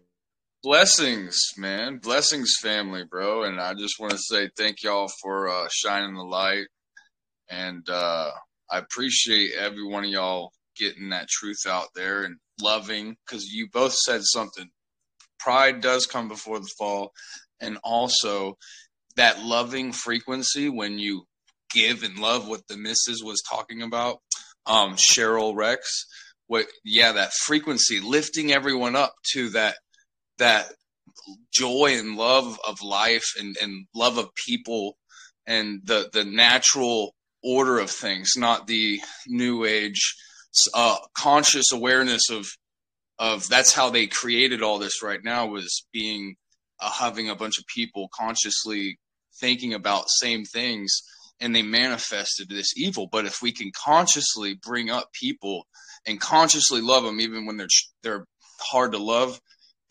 Blessings, 0.61 1.37
man. 1.55 1.99
Blessings, 1.99 2.55
family, 2.61 3.05
bro. 3.09 3.45
And 3.45 3.61
I 3.61 3.73
just 3.73 3.97
want 3.97 4.11
to 4.11 4.17
say 4.17 4.49
thank 4.57 4.83
y'all 4.83 5.09
for 5.21 5.47
uh, 5.47 5.69
shining 5.71 6.15
the 6.15 6.23
light. 6.23 6.65
And 7.49 7.87
uh, 7.89 8.31
I 8.69 8.79
appreciate 8.79 9.51
every 9.57 9.87
one 9.87 10.03
of 10.03 10.09
y'all 10.09 10.51
getting 10.77 11.11
that 11.11 11.29
truth 11.29 11.65
out 11.65 11.87
there 11.95 12.23
and 12.23 12.35
loving 12.61 13.15
because 13.25 13.45
you 13.45 13.69
both 13.71 13.93
said 13.93 14.19
something. 14.23 14.67
Pride 15.39 15.79
does 15.79 16.05
come 16.05 16.27
before 16.27 16.59
the 16.59 16.71
fall. 16.77 17.13
And 17.61 17.77
also 17.85 18.57
that 19.15 19.45
loving 19.45 19.93
frequency 19.93 20.67
when 20.67 20.99
you 20.99 21.23
give 21.75 22.03
and 22.03 22.17
love 22.17 22.47
what 22.47 22.67
the 22.67 22.77
missus 22.77 23.21
was 23.23 23.43
talking 23.47 23.81
about 23.81 24.19
um 24.65 24.95
cheryl 24.95 25.55
rex 25.55 26.05
what 26.47 26.65
yeah 26.83 27.11
that 27.11 27.33
frequency 27.33 27.99
lifting 27.99 28.51
everyone 28.51 28.95
up 28.95 29.13
to 29.33 29.49
that 29.49 29.75
that 30.37 30.71
joy 31.53 31.95
and 31.97 32.15
love 32.17 32.59
of 32.67 32.81
life 32.81 33.25
and 33.39 33.55
and 33.61 33.85
love 33.93 34.17
of 34.17 34.29
people 34.47 34.95
and 35.45 35.81
the 35.83 36.09
the 36.13 36.23
natural 36.25 37.13
order 37.43 37.79
of 37.79 37.89
things 37.89 38.31
not 38.37 38.67
the 38.67 38.99
new 39.27 39.65
age 39.65 40.15
uh 40.73 40.97
conscious 41.17 41.71
awareness 41.71 42.29
of 42.31 42.47
of 43.19 43.47
that's 43.47 43.73
how 43.73 43.89
they 43.89 44.07
created 44.07 44.61
all 44.61 44.79
this 44.79 45.03
right 45.03 45.23
now 45.23 45.45
was 45.45 45.85
being 45.93 46.35
uh, 46.81 46.91
having 46.91 47.29
a 47.29 47.35
bunch 47.35 47.57
of 47.57 47.65
people 47.73 48.09
consciously 48.13 48.99
thinking 49.39 49.73
about 49.73 50.09
same 50.09 50.43
things 50.43 51.01
and 51.39 51.55
they 51.55 51.61
manifested 51.61 52.49
this 52.49 52.77
evil. 52.77 53.07
But 53.11 53.25
if 53.25 53.41
we 53.41 53.51
can 53.51 53.71
consciously 53.75 54.55
bring 54.55 54.89
up 54.89 55.11
people 55.13 55.67
and 56.05 56.19
consciously 56.19 56.81
love 56.81 57.03
them, 57.03 57.19
even 57.19 57.45
when 57.45 57.57
they're 57.57 57.67
they're 58.03 58.25
hard 58.59 58.93
to 58.93 58.97
love, 58.97 59.39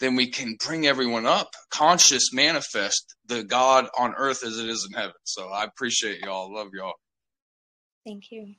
then 0.00 0.16
we 0.16 0.28
can 0.30 0.56
bring 0.64 0.86
everyone 0.86 1.26
up. 1.26 1.50
Conscious 1.70 2.32
manifest 2.32 3.14
the 3.26 3.44
God 3.44 3.88
on 3.98 4.14
earth 4.16 4.44
as 4.44 4.58
it 4.58 4.68
is 4.68 4.86
in 4.88 4.98
heaven. 4.98 5.14
So 5.24 5.48
I 5.48 5.64
appreciate 5.64 6.20
y'all. 6.20 6.52
Love 6.52 6.68
y'all. 6.74 6.94
Thank 8.04 8.30
you. 8.30 8.54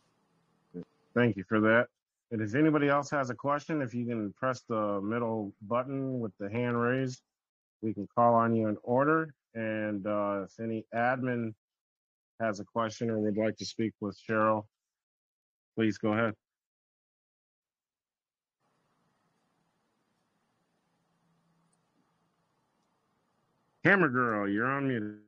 Thank 1.14 1.38
you 1.38 1.44
for 1.48 1.62
that. 1.62 1.88
And 2.32 2.41
if 2.41 2.56
anybody 2.56 2.90
else 2.90 3.10
has 3.12 3.30
a 3.30 3.36
question, 3.36 3.82
if 3.82 3.94
you 3.94 4.06
can 4.06 4.34
press 4.34 4.62
the 4.68 4.99
middle 5.02 5.53
button 5.62 6.20
with 6.20 6.32
the 6.40 6.49
hand 6.49 6.80
raised, 6.80 7.22
we 7.82 7.94
can 7.94 8.07
call 8.16 8.34
on 8.34 8.56
you 8.56 8.68
in 8.68 8.78
order. 8.84 9.34
And 9.53 10.06
uh, 10.06 10.44
if 10.45 10.60
any 10.60 10.86
admin 10.94 11.53
has 12.40 12.60
a 12.60 12.66
question 12.66 13.10
or 13.10 13.20
would 13.20 13.38
like 13.38 13.57
to 13.57 13.66
speak 13.66 13.94
with 14.02 14.18
Cheryl, 14.30 14.66
please 15.76 15.98
go 15.98 16.14
ahead. 16.14 16.34
Hammer 23.84 24.10
Girl, 24.10 24.49
you're 24.49 24.66
on 24.66 24.88
mute. 24.88 25.22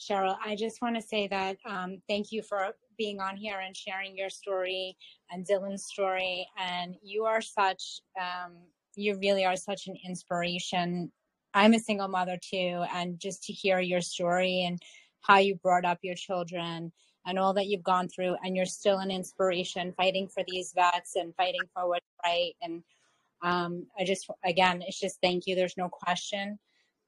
Cheryl, 0.00 0.36
I 0.44 0.54
just 0.54 0.80
want 0.80 0.94
to 0.96 1.02
say 1.02 1.26
that 1.28 1.58
um, 1.66 2.00
thank 2.08 2.32
you 2.32 2.40
for 2.42 2.74
being 2.96 3.20
on 3.20 3.36
here 3.36 3.60
and 3.60 3.76
sharing 3.76 4.16
your 4.16 4.30
story 4.30 4.96
and 5.30 5.46
Dylan's 5.46 5.84
story. 5.86 6.46
And 6.56 6.94
you 7.02 7.24
are 7.24 7.42
such, 7.42 8.00
um, 8.18 8.52
you 8.94 9.18
really 9.18 9.44
are 9.44 9.56
such 9.56 9.88
an 9.88 9.96
inspiration. 10.06 11.10
I'm 11.52 11.74
a 11.74 11.80
single 11.80 12.08
mother 12.08 12.38
too. 12.40 12.84
And 12.94 13.18
just 13.18 13.42
to 13.44 13.52
hear 13.52 13.80
your 13.80 14.00
story 14.00 14.64
and 14.64 14.80
how 15.20 15.38
you 15.38 15.54
brought 15.56 15.84
up 15.84 15.98
your 16.02 16.14
children 16.14 16.92
and 17.26 17.38
all 17.38 17.52
that 17.54 17.66
you've 17.66 17.82
gone 17.82 18.08
through 18.08 18.36
and 18.44 18.56
you're 18.56 18.66
still 18.66 18.98
an 18.98 19.10
inspiration 19.10 19.92
fighting 19.96 20.26
for 20.28 20.42
these 20.48 20.72
vets 20.74 21.16
and 21.16 21.34
fighting 21.36 21.60
for 21.74 21.88
what's 21.88 22.06
right. 22.24 22.54
And 22.62 22.82
um, 23.42 23.86
i 23.98 24.04
just 24.04 24.28
again 24.44 24.82
it's 24.86 25.00
just 25.00 25.18
thank 25.22 25.46
you. 25.46 25.54
There's 25.54 25.76
no 25.76 25.88
question. 25.88 26.58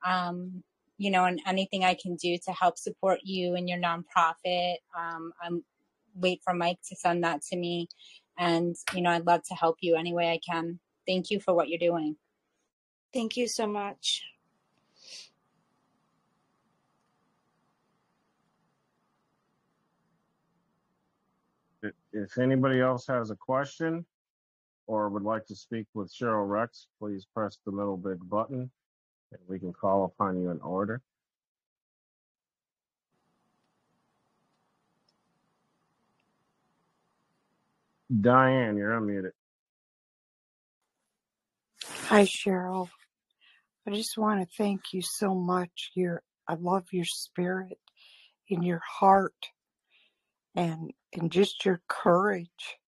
Um, 0.06 0.62
you 0.98 1.10
know 1.10 1.24
and 1.24 1.40
anything 1.46 1.84
i 1.84 1.94
can 1.94 2.14
do 2.16 2.36
to 2.38 2.52
help 2.52 2.78
support 2.78 3.20
you 3.24 3.54
and 3.54 3.68
your 3.68 3.78
nonprofit 3.78 4.76
um, 4.96 5.32
i'm 5.42 5.64
wait 6.14 6.40
for 6.44 6.52
mike 6.52 6.78
to 6.86 6.94
send 6.94 7.24
that 7.24 7.40
to 7.42 7.56
me. 7.56 7.88
And 8.38 8.76
you 8.94 9.02
know 9.02 9.10
i'd 9.10 9.26
love 9.26 9.42
to 9.48 9.54
help 9.54 9.78
you 9.80 9.96
any 9.96 10.12
way 10.12 10.30
i 10.30 10.38
can. 10.38 10.78
Thank 11.06 11.30
you 11.30 11.40
for 11.40 11.52
what 11.52 11.68
you're 11.68 11.78
doing. 11.78 12.16
Thank 13.12 13.36
you 13.36 13.48
so 13.48 13.66
much 13.66 14.22
If 22.12 22.38
anybody 22.38 22.80
else 22.80 23.06
has 23.06 23.30
a 23.30 23.36
question 23.36 24.04
or 24.86 25.08
would 25.08 25.22
like 25.22 25.46
to 25.46 25.56
speak 25.56 25.86
with 25.94 26.12
Cheryl 26.12 26.48
Rex, 26.48 26.88
please 26.98 27.26
press 27.34 27.58
the 27.64 27.72
middle 27.72 27.96
big 27.96 28.18
button 28.28 28.70
and 29.30 29.40
we 29.48 29.58
can 29.58 29.72
call 29.72 30.04
upon 30.04 30.40
you 30.40 30.50
in 30.50 30.60
order. 30.60 31.00
Diane, 38.20 38.76
you're 38.76 38.90
unmuted. 38.90 39.30
Hi, 42.08 42.24
Cheryl. 42.24 42.90
I 43.86 43.92
just 43.92 44.18
want 44.18 44.40
to 44.46 44.56
thank 44.56 44.92
you 44.92 45.00
so 45.00 45.34
much. 45.34 45.92
Your, 45.94 46.22
I 46.46 46.54
love 46.54 46.84
your 46.92 47.06
spirit 47.06 47.78
and 48.50 48.62
your 48.62 48.82
heart 48.86 49.34
and 50.56 50.92
and 51.14 51.32
just 51.32 51.64
your 51.66 51.82
courage. 51.88 52.78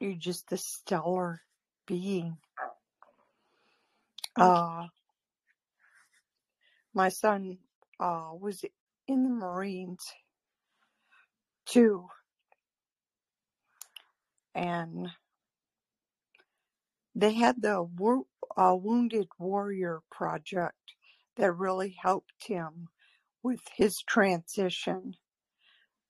You're 0.00 0.14
just 0.14 0.52
a 0.52 0.56
stellar 0.58 1.42
being. 1.86 2.38
Uh, 4.36 4.86
my 6.94 7.10
son 7.10 7.58
uh, 8.00 8.30
was 8.38 8.64
in 9.08 9.24
the 9.24 9.30
Marines 9.30 10.04
too, 11.66 12.08
and 14.54 15.08
they 17.14 17.34
had 17.34 17.62
the 17.62 17.82
Wo- 17.84 18.28
uh, 18.56 18.76
Wounded 18.80 19.28
Warrior 19.38 20.02
Project 20.10 20.76
that 21.36 21.52
really 21.52 21.96
helped 22.02 22.46
him 22.46 22.88
with 23.42 23.60
his 23.76 24.02
transition 24.02 25.14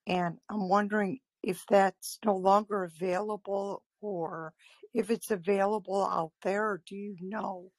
and 0.07 0.39
I'm 0.49 0.69
wondering 0.69 1.21
if 1.43 1.65
that's 1.69 2.19
no 2.25 2.37
longer 2.37 2.85
available 2.85 3.83
or 4.01 4.53
if 4.93 5.11
it's 5.11 5.31
available 5.31 6.05
out 6.05 6.33
there. 6.43 6.81
Do 6.87 6.97
you 6.97 7.17
know? 7.21 7.71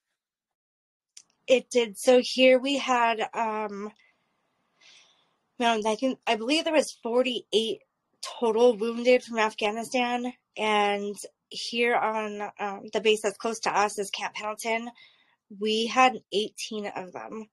It 1.47 1.69
did. 1.69 1.97
So 1.97 2.21
here 2.23 2.59
we 2.59 2.77
had, 2.77 3.21
um, 3.33 3.91
I 5.59 5.95
think 5.95 6.19
I 6.27 6.35
believe 6.35 6.63
there 6.63 6.73
was 6.73 6.97
48 7.03 7.79
total 8.21 8.75
wounded 8.75 9.23
from 9.23 9.39
Afghanistan, 9.39 10.33
and 10.57 11.15
here 11.49 11.95
on 11.95 12.41
um, 12.59 12.81
the 12.91 13.01
base 13.01 13.21
that's 13.21 13.37
close 13.37 13.59
to 13.61 13.77
us 13.77 13.99
is 13.99 14.09
Camp 14.09 14.33
Pendleton. 14.33 14.89
We 15.59 15.85
had 15.85 16.19
18 16.33 16.87
of 16.87 17.13
them. 17.13 17.47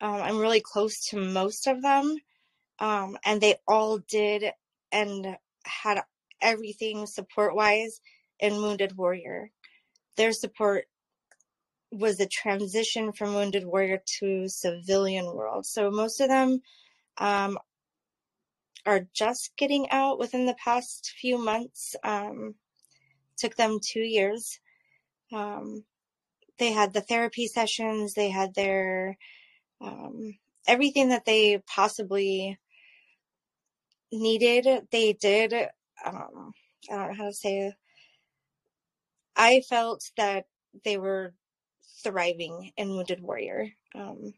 Um, 0.00 0.22
I'm 0.22 0.38
really 0.38 0.60
close 0.60 1.06
to 1.06 1.18
most 1.18 1.66
of 1.66 1.80
them, 1.80 2.16
um, 2.78 3.16
and 3.24 3.40
they 3.40 3.56
all 3.66 3.98
did 3.98 4.44
and 4.92 5.36
had 5.64 6.02
everything 6.40 7.06
support 7.06 7.54
wise 7.54 8.00
in 8.38 8.54
Wounded 8.54 8.96
Warrior. 8.96 9.50
Their 10.16 10.32
support 10.32 10.86
was 11.90 12.16
the 12.16 12.26
transition 12.26 13.12
from 13.12 13.34
Wounded 13.34 13.64
Warrior 13.64 14.02
to 14.18 14.48
civilian 14.48 15.26
world. 15.26 15.66
So 15.66 15.90
most 15.90 16.20
of 16.20 16.28
them 16.28 16.60
um, 17.18 17.58
are 18.84 19.06
just 19.14 19.52
getting 19.56 19.90
out 19.90 20.18
within 20.18 20.46
the 20.46 20.56
past 20.62 21.12
few 21.20 21.38
months. 21.38 21.96
Um, 22.02 22.54
took 23.36 23.56
them 23.56 23.78
two 23.82 24.00
years. 24.00 24.58
Um, 25.32 25.84
they 26.58 26.72
had 26.72 26.92
the 26.92 27.00
therapy 27.00 27.48
sessions, 27.48 28.14
they 28.14 28.30
had 28.30 28.54
their 28.54 29.18
um, 29.80 30.38
everything 30.66 31.10
that 31.10 31.24
they 31.26 31.62
possibly 31.66 32.58
needed, 34.12 34.86
they 34.90 35.12
did. 35.12 35.52
Um, 36.04 36.52
I 36.90 36.96
don't 36.96 37.08
know 37.08 37.14
how 37.14 37.24
to 37.24 37.32
say. 37.32 37.72
I 39.34 39.60
felt 39.60 40.10
that 40.16 40.46
they 40.84 40.96
were 40.96 41.34
thriving 42.02 42.72
in 42.76 42.90
Wounded 42.90 43.20
Warrior. 43.20 43.68
Um, 43.94 44.34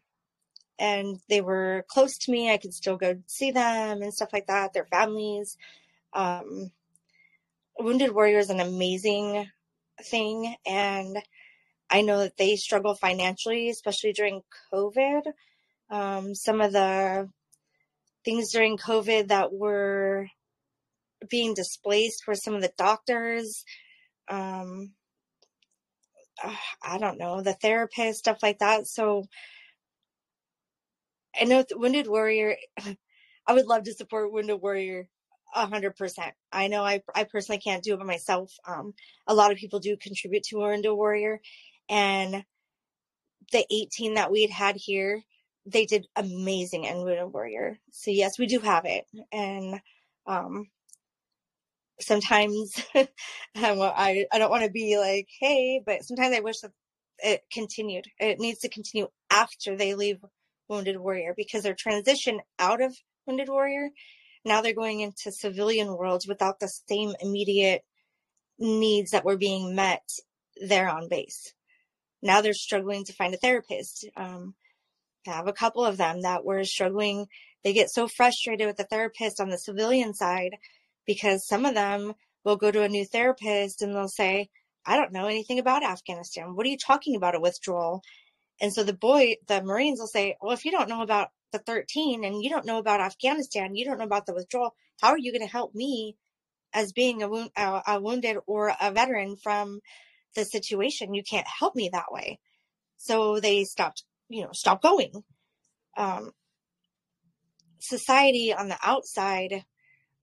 and 0.79 1.19
they 1.27 1.41
were 1.41 1.85
close 1.89 2.17
to 2.19 2.31
me. 2.31 2.51
I 2.51 2.57
could 2.57 2.73
still 2.73 2.97
go 2.97 3.17
see 3.27 3.51
them 3.51 4.01
and 4.01 4.13
stuff 4.13 4.29
like 4.31 4.47
that, 4.47 4.73
their 4.73 4.85
families. 4.85 5.57
Um, 6.13 6.71
Wounded 7.77 8.13
Warrior 8.13 8.39
is 8.39 8.49
an 8.49 8.59
amazing 8.59 9.47
thing. 10.01 10.55
And 10.65 11.17
I 11.89 12.01
know 12.01 12.19
that 12.19 12.37
they 12.37 12.55
struggle 12.55 12.95
financially, 12.95 13.69
especially 13.69 14.13
during 14.13 14.41
COVID. 14.73 15.21
Um, 15.89 16.35
some 16.35 16.61
of 16.61 16.71
the 16.71 17.29
things 18.25 18.51
during 18.51 18.77
COVID 18.77 19.29
that 19.29 19.53
were 19.53 20.27
being 21.29 21.53
displaced 21.53 22.27
were 22.27 22.35
some 22.35 22.53
of 22.53 22.61
the 22.61 22.71
doctors, 22.77 23.63
um, 24.29 24.93
uh, 26.43 26.55
I 26.83 26.97
don't 26.97 27.17
know, 27.17 27.41
the 27.41 27.53
therapist, 27.53 28.19
stuff 28.19 28.39
like 28.41 28.59
that. 28.59 28.87
So 28.87 29.25
I 31.39 31.45
know 31.45 31.63
Wounded 31.71 32.07
Warrior, 32.07 32.55
I 33.47 33.53
would 33.53 33.65
love 33.65 33.83
to 33.83 33.93
support 33.93 34.31
Wounded 34.31 34.61
Warrior 34.61 35.07
a 35.55 35.65
hundred 35.65 35.95
percent. 35.95 36.33
I 36.51 36.67
know 36.67 36.83
I, 36.83 37.01
I 37.15 37.23
personally 37.23 37.59
can't 37.59 37.83
do 37.83 37.93
it 37.93 37.99
by 37.99 38.05
myself. 38.05 38.53
Um, 38.67 38.93
a 39.27 39.33
lot 39.33 39.51
of 39.51 39.57
people 39.57 39.79
do 39.79 39.97
contribute 39.97 40.43
to 40.43 40.57
Wounded 40.57 40.91
Warrior 40.93 41.41
and 41.89 42.43
the 43.51 43.65
18 43.71 44.13
that 44.15 44.31
we'd 44.31 44.51
had 44.51 44.75
here, 44.75 45.23
they 45.71 45.85
did 45.85 46.07
amazing 46.15 46.85
in 46.85 46.97
Wounded 46.97 47.33
Warrior. 47.33 47.79
So 47.91 48.11
yes, 48.11 48.39
we 48.39 48.47
do 48.47 48.59
have 48.59 48.85
it. 48.85 49.05
And, 49.31 49.79
um, 50.25 50.67
sometimes 51.99 52.73
I, 52.95 54.25
I 54.31 54.37
don't 54.37 54.51
want 54.51 54.63
to 54.63 54.71
be 54.71 54.97
like, 54.97 55.27
hey, 55.39 55.81
but 55.85 56.03
sometimes 56.03 56.35
I 56.35 56.39
wish 56.39 56.59
that 56.59 56.71
it 57.19 57.41
continued. 57.51 58.05
It 58.19 58.39
needs 58.39 58.59
to 58.59 58.69
continue 58.69 59.07
after 59.29 59.75
they 59.75 59.95
leave 59.95 60.23
Wounded 60.67 60.97
Warrior 60.97 61.33
because 61.35 61.63
their 61.63 61.75
transition 61.75 62.39
out 62.57 62.81
of 62.81 62.95
Wounded 63.25 63.49
Warrior, 63.49 63.89
now 64.45 64.61
they're 64.61 64.73
going 64.73 65.01
into 65.01 65.31
civilian 65.31 65.95
worlds 65.95 66.27
without 66.27 66.59
the 66.59 66.67
same 66.87 67.13
immediate 67.19 67.83
needs 68.57 69.11
that 69.11 69.25
were 69.25 69.37
being 69.37 69.75
met 69.75 70.07
there 70.67 70.89
on 70.89 71.09
base. 71.09 71.53
Now 72.21 72.41
they're 72.41 72.53
struggling 72.53 73.05
to 73.05 73.13
find 73.13 73.33
a 73.33 73.37
therapist. 73.37 74.07
Um, 74.15 74.55
I 75.27 75.31
have 75.31 75.47
a 75.47 75.53
couple 75.53 75.85
of 75.85 75.97
them 75.97 76.21
that 76.21 76.45
were 76.45 76.63
struggling. 76.63 77.27
They 77.63 77.73
get 77.73 77.89
so 77.89 78.07
frustrated 78.07 78.67
with 78.67 78.77
the 78.77 78.85
therapist 78.85 79.39
on 79.39 79.49
the 79.49 79.57
civilian 79.57 80.13
side 80.13 80.55
because 81.05 81.47
some 81.47 81.65
of 81.65 81.75
them 81.75 82.13
will 82.43 82.55
go 82.55 82.71
to 82.71 82.83
a 82.83 82.89
new 82.89 83.05
therapist 83.05 83.81
and 83.81 83.93
they'll 83.93 84.07
say, 84.07 84.49
I 84.85 84.95
don't 84.95 85.11
know 85.11 85.27
anything 85.27 85.59
about 85.59 85.83
Afghanistan. 85.83 86.55
What 86.55 86.65
are 86.65 86.69
you 86.69 86.77
talking 86.77 87.15
about 87.15 87.35
a 87.35 87.39
withdrawal? 87.39 88.01
And 88.61 88.73
so 88.73 88.83
the 88.83 88.93
boy, 88.93 89.35
the 89.47 89.61
Marines 89.61 89.99
will 89.99 90.07
say, 90.07 90.35
well, 90.41 90.53
if 90.53 90.65
you 90.65 90.71
don't 90.71 90.89
know 90.89 91.01
about 91.01 91.29
the 91.51 91.59
13 91.59 92.23
and 92.23 92.41
you 92.41 92.49
don't 92.49 92.65
know 92.65 92.77
about 92.77 93.01
Afghanistan, 93.01 93.75
you 93.75 93.85
don't 93.85 93.97
know 93.97 94.05
about 94.05 94.25
the 94.25 94.33
withdrawal, 94.33 94.73
how 95.01 95.09
are 95.09 95.17
you 95.17 95.31
going 95.31 95.45
to 95.45 95.51
help 95.51 95.73
me 95.73 96.15
as 96.73 96.91
being 96.91 97.23
a, 97.23 97.29
wound, 97.29 97.51
a, 97.55 97.81
a 97.87 98.01
wounded 98.01 98.37
or 98.47 98.73
a 98.81 98.91
veteran 98.91 99.35
from 99.35 99.79
the 100.35 100.45
situation? 100.45 101.13
You 101.13 101.23
can't 101.23 101.47
help 101.47 101.75
me 101.75 101.89
that 101.91 102.11
way. 102.11 102.39
So 102.97 103.39
they 103.39 103.63
stopped, 103.63 104.03
you 104.29 104.43
know, 104.43 104.51
stop 104.53 104.81
going. 104.81 105.11
Um, 105.97 106.31
society 107.79 108.53
on 108.53 108.69
the 108.69 108.77
outside 108.81 109.65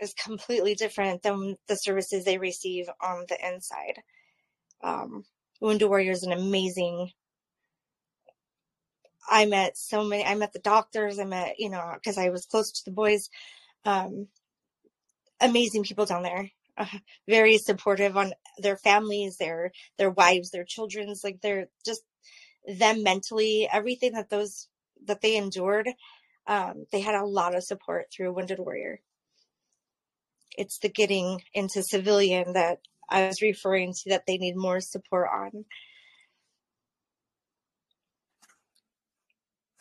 is 0.01 0.15
completely 0.15 0.75
different 0.75 1.23
than 1.23 1.57
the 1.69 1.75
services 1.75 2.25
they 2.25 2.39
receive 2.39 2.87
on 3.03 3.25
the 3.29 3.39
inside. 3.47 4.03
Um, 4.83 5.25
Wounded 5.61 5.89
Warrior 5.89 6.13
is 6.13 6.23
an 6.23 6.33
amazing. 6.33 7.11
I 9.29 9.47
met 9.47 9.77
so 9.77 10.05
many. 10.05 10.25
I 10.25 10.35
met 10.35 10.53
the 10.53 10.61
doctors. 10.61 11.19
I 11.19 11.25
met, 11.25 11.55
you 11.59 11.71
know, 11.71 11.93
because 11.95 12.19
I 12.19 12.29
was 12.29 12.47
close 12.47 12.71
to 12.73 12.83
the 12.85 12.93
boys. 12.93 13.29
Um, 13.85 14.29
amazing 15.41 15.83
people 15.83 16.07
down 16.07 16.23
there. 16.23 16.51
Uh, 16.77 16.87
very 17.29 17.59
supportive 17.59 18.17
on 18.17 18.33
their 18.59 18.77
families, 18.77 19.37
their 19.39 19.73
their 19.99 20.11
wives, 20.11 20.51
their 20.51 20.65
children's. 20.65 21.23
Like 21.25 21.41
they're 21.41 21.69
just 21.85 22.03
them 22.67 23.03
mentally. 23.03 23.69
Everything 23.73 24.13
that 24.13 24.31
those 24.31 24.69
that 25.07 25.21
they 25.21 25.37
endured. 25.37 25.89
Um, 26.49 26.87
they 26.93 27.01
had 27.01 27.17
a 27.17 27.25
lot 27.25 27.57
of 27.57 27.65
support 27.65 28.07
through 28.13 28.33
Wounded 28.33 28.61
Warrior 28.61 29.01
it's 30.57 30.79
the 30.79 30.89
getting 30.89 31.43
into 31.55 31.83
civilian 31.83 32.55
that 32.55 32.79
I 33.09 33.27
was 33.27 33.43
referring 33.43 33.93
to 33.93 34.11
that 34.11 34.25
they 34.27 34.39
need 34.39 34.57
more 34.57 34.81
support 34.81 35.29
on. 35.33 35.65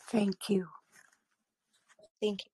Thank 0.08 0.48
you. 0.48 0.68
Thank 2.22 2.44
you. 2.44 2.50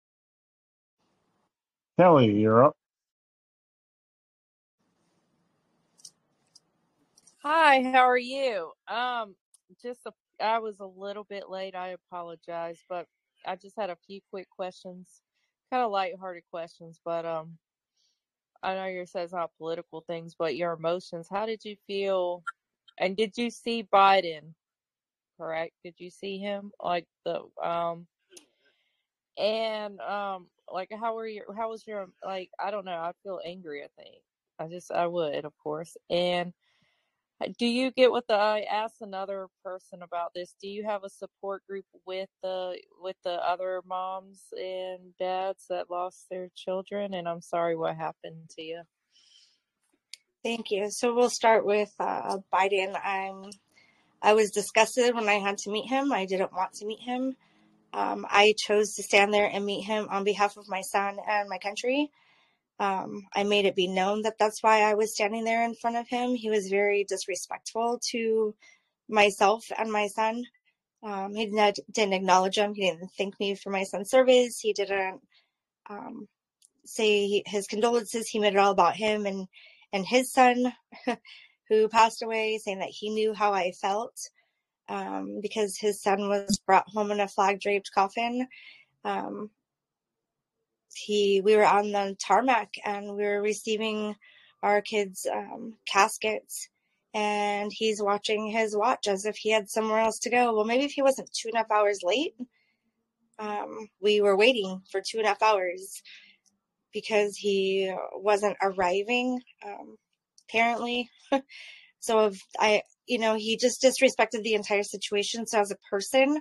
Kelly, 1.99 2.33
you're 2.33 2.65
up. 2.65 2.77
Hi, 7.43 7.83
how 7.83 8.09
are 8.09 8.17
you? 8.17 8.71
Um, 8.89 9.35
just 9.83 10.01
a, 10.07 10.13
I 10.41 10.59
was 10.59 10.81
a 10.81 10.87
little 10.87 11.25
bit 11.25 11.49
late. 11.49 11.75
I 11.75 11.89
apologize, 11.89 12.85
but 12.89 13.07
I 13.47 13.57
just 13.57 13.77
had 13.77 13.91
a 13.91 13.97
few 14.07 14.21
quick 14.31 14.49
questions, 14.51 15.23
kind 15.71 15.85
of 15.85 15.91
lighthearted 15.91 16.45
questions, 16.51 17.01
but 17.05 17.25
um, 17.25 17.59
I 18.63 18.75
know 18.75 18.87
you 18.87 19.07
said 19.07 19.25
it's 19.25 19.33
not 19.33 19.51
political 19.59 20.03
things, 20.07 20.35
but 20.39 20.57
your 20.57 20.73
emotions. 20.73 21.29
How 21.31 21.47
did 21.47 21.65
you 21.65 21.77
feel? 21.87 22.45
And 22.99 23.17
did 23.17 23.37
you 23.37 23.51
see 23.51 23.89
Biden? 23.93 24.55
Correct? 25.39 25.73
Did 25.85 25.95
you 25.99 26.11
see 26.11 26.39
him? 26.39 26.71
Like 26.83 27.07
the 27.25 27.43
um 27.63 28.07
and 29.39 30.01
um 30.01 30.47
like 30.73 30.91
how 31.01 31.15
were 31.15 31.27
your 31.27 31.53
how 31.57 31.71
was 31.71 31.87
your 31.87 32.07
like 32.25 32.51
I 32.61 32.71
don't 32.71 32.85
know, 32.85 32.93
I 32.93 33.13
feel 33.23 33.41
angry, 33.45 33.83
I 33.83 33.89
think. 34.03 34.23
I 34.59 34.69
just 34.69 34.93
I 34.93 35.07
would, 35.07 35.45
of 35.45 35.53
course. 35.59 35.97
And 36.11 36.53
do 37.59 37.67
you 37.67 37.91
get 37.91 38.11
what 38.11 38.27
the 38.27 38.35
I 38.35 38.67
asked 38.71 39.01
another 39.01 39.47
person 39.65 40.03
about 40.03 40.33
this? 40.35 40.55
Do 40.61 40.69
you 40.69 40.85
have 40.85 41.05
a 41.05 41.11
support 41.11 41.63
group 41.67 41.85
with 42.07 42.29
the 42.43 42.77
with 43.01 43.17
the 43.25 43.33
other 43.33 43.83
moms 43.87 44.43
and 44.53 45.17
dads 45.19 45.67
that 45.69 45.91
lost 45.91 46.27
their 46.31 46.49
children? 46.57 47.15
And 47.15 47.29
I'm 47.29 47.41
sorry 47.41 47.77
what 47.77 47.97
happened 47.97 48.51
to 48.57 48.63
you. 48.63 48.83
Thank 50.43 50.71
you. 50.71 50.89
So 50.91 51.15
we'll 51.15 51.31
start 51.31 51.65
with 51.65 51.93
uh, 52.01 52.39
Biden. 52.53 52.95
I'm 53.03 53.51
I 54.21 54.35
was 54.35 54.51
disgusted 54.51 55.15
when 55.15 55.29
I 55.29 55.35
had 55.35 55.59
to 55.59 55.71
meet 55.71 55.89
him. 55.89 56.13
I 56.13 56.27
didn't 56.27 56.53
want 56.53 56.73
to 56.75 56.87
meet 56.87 57.01
him. 57.01 57.37
Um, 57.93 58.25
I 58.29 58.55
chose 58.57 58.95
to 58.95 59.03
stand 59.03 59.35
there 59.35 59.51
and 59.53 59.67
meet 59.67 59.83
him 59.83 60.09
on 60.11 60.25
behalf 60.25 60.57
of 60.57 60.69
my 60.69 60.81
son 60.81 61.19
and 61.29 61.49
my 61.49 61.59
country. 61.59 62.11
Um, 62.83 63.29
I 63.33 63.45
made 63.45 63.65
it 63.65 63.77
be 63.77 63.87
known 63.87 64.23
that 64.23 64.39
that's 64.41 64.61
why 64.61 64.81
I 64.81 64.95
was 64.95 65.15
standing 65.15 65.45
there 65.45 65.65
in 65.65 65.77
front 65.77 65.97
of 65.97 66.09
him. 66.09 66.35
He 66.35 66.51
was 66.51 66.67
very 66.69 67.05
disrespectful 67.05 68.01
to 68.11 68.57
myself 69.09 69.71
and 69.79 69.93
my 69.93 70.09
son. 70.09 70.43
Um, 71.05 71.33
he 71.33 71.47
didn't, 71.47 71.79
didn't 71.93 72.15
acknowledge 72.15 72.59
him. 72.59 72.75
He 72.75 72.91
didn't 72.91 73.13
thank 73.17 73.39
me 73.39 73.55
for 73.55 73.71
my 73.71 73.85
son's 73.85 74.11
service. 74.11 74.59
He 74.59 74.73
didn't 74.73 75.21
um, 75.89 76.27
say 76.85 77.45
his 77.47 77.69
condolences. 77.69 78.29
He 78.29 78.41
made 78.41 78.55
it 78.55 78.59
all 78.59 78.73
about 78.73 78.97
him 78.97 79.27
and 79.27 79.47
and 79.93 80.05
his 80.05 80.33
son, 80.33 80.73
who 81.69 81.89
passed 81.89 82.23
away, 82.23 82.59
saying 82.59 82.81
that 82.81 82.89
he 82.89 83.11
knew 83.11 83.33
how 83.33 83.53
I 83.53 83.73
felt 83.73 84.31
um, 84.89 85.39
because 85.41 85.77
his 85.79 86.03
son 86.03 86.29
was 86.29 86.59
brought 86.67 86.89
home 86.89 87.13
in 87.13 87.21
a 87.21 87.29
flag 87.29 87.61
draped 87.61 87.93
coffin. 87.95 88.49
Um, 89.05 89.51
he 90.95 91.41
we 91.43 91.57
were 91.57 91.67
on 91.67 91.93
the 91.93 92.17
tarmac 92.19 92.75
and 92.85 93.17
we 93.17 93.25
were 93.25 93.43
receiving 93.43 94.17
our 94.63 94.81
kids 94.83 95.27
um, 95.33 95.75
caskets. 95.87 96.69
And 97.15 97.71
he's 97.75 98.03
watching 98.03 98.47
his 98.47 98.75
watch 98.75 99.07
as 99.07 99.27
if 99.27 99.37
he 99.37 99.51
had 99.51 99.69
somewhere 99.69 100.01
else 100.01 100.19
to 100.21 100.31
go. 100.31 100.55
Well 100.55 100.65
maybe 100.65 100.85
if 100.85 100.93
he 100.93 101.03
wasn't 101.03 101.31
two 101.33 101.49
and 101.49 101.57
a 101.57 101.59
half 101.59 101.71
hours 101.71 102.01
late 102.03 102.35
um, 103.39 103.89
we 104.01 104.21
were 104.21 104.37
waiting 104.37 104.83
for 104.91 105.01
two 105.01 105.19
and 105.19 105.27
a 105.27 105.31
half 105.31 105.43
hours 105.43 106.03
because 106.93 107.37
he 107.37 107.93
wasn't 108.15 108.57
arriving 108.63 109.41
um, 109.65 109.97
apparently. 110.49 111.11
So 112.01 112.27
if 112.27 112.43
i 112.59 112.83
you 113.07 113.21
know 113.21 113.37
he 113.37 113.57
just 113.57 113.81
disrespected 113.81 114.43
the 114.43 114.55
entire 114.55 114.83
situation. 114.83 115.47
So 115.47 115.61
as 115.61 115.71
a 115.71 115.77
person 115.91 116.41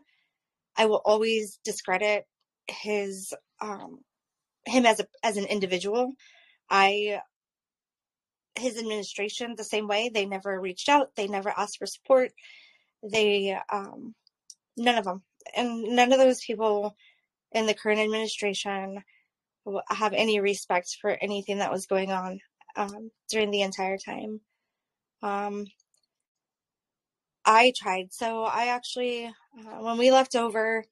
i 0.78 0.86
will 0.86 1.02
always 1.06 1.60
discredit 1.64 2.26
his 2.68 3.34
um, 3.62 4.00
him 4.66 4.86
as 4.86 5.00
a 5.00 5.08
as 5.24 5.38
an 5.38 5.46
individual. 5.46 6.14
I 6.70 7.22
his 8.56 8.78
administration 8.78 9.56
the 9.56 9.64
same 9.64 9.88
way. 9.88 10.10
They 10.10 10.26
never 10.26 10.60
reached 10.60 10.90
out. 10.90 11.16
They 11.16 11.28
never 11.28 11.54
asked 11.56 11.78
for 11.78 11.86
support. 11.86 12.32
They 13.04 13.58
um, 13.72 14.14
none 14.78 14.98
of 14.98 15.06
them, 15.06 15.24
and 15.56 15.84
none 15.96 16.12
of 16.12 16.20
those 16.20 16.44
people 16.44 16.96
in 17.52 17.66
the 17.66 17.74
current 17.74 18.00
administration 18.00 19.04
have 19.90 20.14
any 20.14 20.40
respect 20.40 20.98
for 21.02 21.12
anything 21.22 21.60
that 21.60 21.72
was 21.72 21.86
going 21.86 22.12
on 22.12 22.40
um, 22.76 23.12
during 23.30 23.52
the 23.52 23.62
entire 23.62 23.98
time. 23.98 24.42
Um, 25.22 25.66
I 27.46 27.74
tried. 27.76 28.14
So 28.14 28.44
I 28.44 28.68
actually, 28.68 29.26
uh, 29.26 29.82
when 29.82 29.98
we 29.98 30.12
left 30.12 30.36
over 30.36 30.84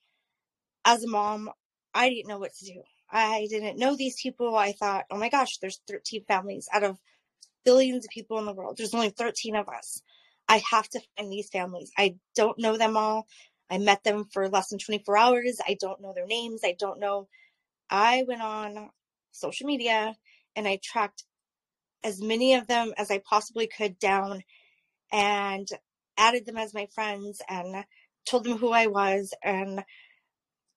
as 0.86 1.04
a 1.04 1.08
mom, 1.10 1.50
I 1.94 2.10
didn't 2.10 2.28
know 2.28 2.40
what 2.40 2.54
to 2.56 2.66
do. 2.66 2.82
I 3.11 3.48
didn't 3.49 3.80
know 3.80 3.95
these 3.95 4.22
people. 4.22 4.56
I 4.56 4.72
thought, 4.73 5.06
oh 5.10 5.18
my 5.18 5.30
gosh, 5.30 5.57
there's 5.61 5.81
13 5.88 6.23
families 6.27 6.68
out 6.72 6.84
of 6.84 6.98
billions 7.65 8.06
of 8.06 8.11
people 8.11 8.38
in 8.40 8.45
the 8.45 8.53
world. 8.53 8.77
There's 8.77 8.94
only 8.94 9.10
13 9.10 9.56
of 9.56 9.68
us. 9.68 10.02
I 10.48 10.61
have 10.72 10.88
to 10.90 11.02
find 11.18 11.31
these 11.31 11.49
families. 11.49 11.91
I 11.98 12.15
don't 12.36 12.60
know 12.60 12.77
them 12.77 12.98
all. 12.98 13.27
I 13.69 13.77
met 13.77 14.03
them 14.03 14.26
for 14.31 14.49
less 14.49 14.69
than 14.69 14.80
24 14.80 15.18
hours. 15.18 15.60
I 15.65 15.77
don't 15.80 16.02
know 16.02 16.14
their 16.14 16.26
names. 16.26 16.61
I 16.64 16.76
don't 16.77 16.99
know. 16.99 17.27
I 17.90 18.23
went 18.27 18.41
on 18.41 18.90
social 19.31 19.68
media 19.68 20.15
and 20.56 20.68
I 20.68 20.80
tracked 20.84 21.23
as 22.03 22.22
many 22.22 22.56
of 22.56 22.68
them 22.68 22.94
as 22.98 23.11
I 23.11 23.19
possibly 23.19 23.68
could 23.68 23.99
down 23.99 24.44
and 25.11 25.68
added 26.18 26.45
them 26.45 26.57
as 26.57 26.73
my 26.73 26.88
friends 26.94 27.41
and 27.48 27.86
told 28.26 28.44
them 28.44 28.57
who 28.57 28.72
I 28.72 28.88
was. 28.88 29.34
And 29.44 29.84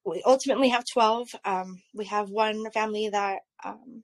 we 0.04 0.22
ultimately 0.24 0.68
have 0.70 0.84
12. 0.92 1.28
Um, 1.44 1.80
we 1.94 2.06
have 2.06 2.30
one 2.30 2.68
family 2.72 3.08
that 3.08 3.40
um, 3.64 4.02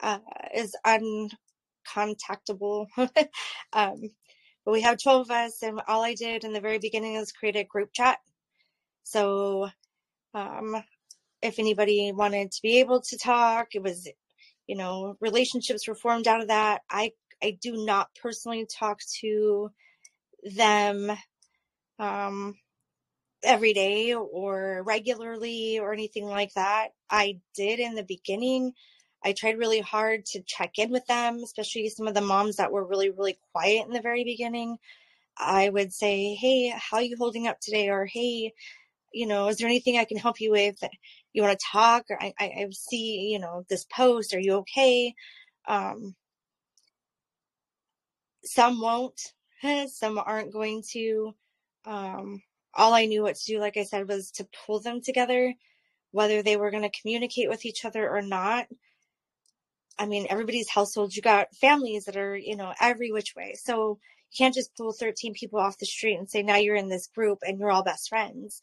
uh, 0.00 0.18
is 0.54 0.76
uncontactable. 0.86 2.86
um, 3.72 4.10
but 4.64 4.72
we 4.72 4.82
have 4.82 4.98
12 5.02 5.22
of 5.22 5.30
us, 5.30 5.62
and 5.62 5.80
all 5.88 6.02
I 6.02 6.14
did 6.14 6.44
in 6.44 6.52
the 6.52 6.60
very 6.60 6.78
beginning 6.78 7.16
was 7.16 7.32
create 7.32 7.56
a 7.56 7.64
group 7.64 7.90
chat. 7.94 8.18
So 9.04 9.68
um, 10.34 10.76
if 11.42 11.58
anybody 11.58 12.12
wanted 12.12 12.52
to 12.52 12.62
be 12.62 12.80
able 12.80 13.00
to 13.02 13.18
talk, 13.18 13.68
it 13.74 13.82
was, 13.82 14.08
you 14.66 14.76
know, 14.76 15.16
relationships 15.20 15.88
were 15.88 15.94
formed 15.94 16.28
out 16.28 16.42
of 16.42 16.48
that. 16.48 16.82
I 16.90 17.12
I 17.42 17.56
do 17.62 17.84
not 17.86 18.08
personally 18.20 18.66
talk 18.66 18.98
to 19.20 19.70
them 20.42 21.12
um, 21.98 22.54
every 23.44 23.72
day 23.72 24.14
or 24.14 24.82
regularly 24.84 25.78
or 25.78 25.92
anything 25.92 26.26
like 26.26 26.52
that. 26.54 26.88
I 27.10 27.40
did 27.54 27.80
in 27.80 27.94
the 27.94 28.02
beginning. 28.02 28.72
I 29.24 29.32
tried 29.32 29.58
really 29.58 29.80
hard 29.80 30.26
to 30.26 30.42
check 30.42 30.78
in 30.78 30.90
with 30.90 31.06
them, 31.06 31.40
especially 31.42 31.88
some 31.88 32.06
of 32.08 32.14
the 32.14 32.20
moms 32.20 32.56
that 32.56 32.72
were 32.72 32.84
really, 32.86 33.10
really 33.10 33.38
quiet 33.52 33.86
in 33.86 33.92
the 33.92 34.00
very 34.00 34.24
beginning. 34.24 34.78
I 35.38 35.68
would 35.68 35.92
say, 35.92 36.34
Hey, 36.34 36.68
how 36.76 36.98
are 36.98 37.02
you 37.02 37.16
holding 37.16 37.46
up 37.46 37.60
today? 37.60 37.88
Or, 37.88 38.06
Hey, 38.06 38.54
you 39.12 39.26
know, 39.26 39.48
is 39.48 39.58
there 39.58 39.68
anything 39.68 39.98
I 39.98 40.04
can 40.04 40.18
help 40.18 40.40
you 40.40 40.50
with? 40.52 40.76
You 41.32 41.42
want 41.42 41.58
to 41.58 41.66
talk? 41.72 42.04
Or 42.10 42.22
I, 42.22 42.34
I, 42.38 42.44
I 42.44 42.68
see, 42.72 43.30
you 43.32 43.38
know, 43.38 43.64
this 43.68 43.84
post. 43.84 44.34
Are 44.34 44.40
you 44.40 44.54
okay? 44.56 45.14
Um, 45.66 46.14
some 48.44 48.80
won't, 48.80 49.20
some 49.88 50.18
aren't 50.18 50.52
going 50.52 50.82
to. 50.92 51.34
Um, 51.84 52.42
all 52.78 52.94
I 52.94 53.06
knew 53.06 53.22
what 53.22 53.36
to 53.36 53.44
do, 53.44 53.58
like 53.58 53.76
I 53.76 53.84
said, 53.84 54.08
was 54.08 54.30
to 54.32 54.48
pull 54.66 54.80
them 54.80 55.02
together, 55.02 55.52
whether 56.12 56.42
they 56.42 56.56
were 56.56 56.70
going 56.70 56.84
to 56.84 57.00
communicate 57.00 57.48
with 57.50 57.66
each 57.66 57.84
other 57.84 58.08
or 58.08 58.22
not. 58.22 58.66
I 59.98 60.06
mean, 60.06 60.28
everybody's 60.30 60.70
household, 60.70 61.14
you 61.14 61.20
got 61.20 61.54
families 61.56 62.04
that 62.04 62.16
are, 62.16 62.36
you 62.36 62.56
know, 62.56 62.72
every 62.80 63.10
which 63.10 63.34
way. 63.36 63.54
So 63.60 63.98
you 64.30 64.36
can't 64.38 64.54
just 64.54 64.76
pull 64.76 64.92
13 64.92 65.34
people 65.34 65.58
off 65.58 65.78
the 65.78 65.86
street 65.86 66.16
and 66.16 66.30
say, 66.30 66.42
now 66.42 66.56
you're 66.56 66.76
in 66.76 66.88
this 66.88 67.08
group 67.08 67.40
and 67.42 67.58
you're 67.58 67.72
all 67.72 67.82
best 67.82 68.08
friends. 68.08 68.62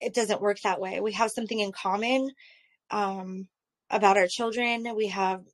It 0.00 0.14
doesn't 0.14 0.42
work 0.42 0.60
that 0.62 0.80
way. 0.80 1.00
We 1.00 1.12
have 1.12 1.30
something 1.30 1.58
in 1.58 1.70
common 1.70 2.30
um, 2.90 3.46
about 3.88 4.16
our 4.16 4.26
children. 4.26 4.96
We 4.96 5.08
have 5.08 5.44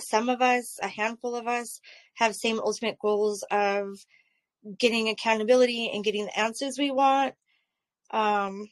some 0.00 0.28
of 0.28 0.42
us, 0.42 0.78
a 0.82 0.88
handful 0.88 1.36
of 1.36 1.46
us, 1.46 1.80
have 2.14 2.34
same 2.34 2.58
ultimate 2.58 2.98
goals 2.98 3.44
of 3.50 4.04
getting 4.78 5.08
accountability 5.08 5.90
and 5.92 6.04
getting 6.04 6.26
the 6.26 6.38
answers 6.38 6.76
we 6.78 6.90
want. 6.90 7.34
Um, 8.10 8.68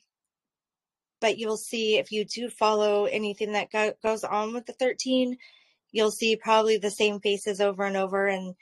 but 1.20 1.38
you'll 1.38 1.56
see 1.56 1.98
if 1.98 2.12
you 2.12 2.24
do 2.24 2.48
follow 2.48 3.06
anything 3.06 3.52
that 3.52 3.70
go- 3.70 3.94
goes 4.02 4.24
on 4.24 4.54
with 4.54 4.66
the 4.66 4.72
13, 4.74 5.36
you'll 5.90 6.10
see 6.10 6.36
probably 6.36 6.78
the 6.78 6.90
same 6.90 7.20
faces 7.20 7.60
over 7.60 7.84
and 7.84 7.96
over. 7.96 8.26
And 8.26 8.54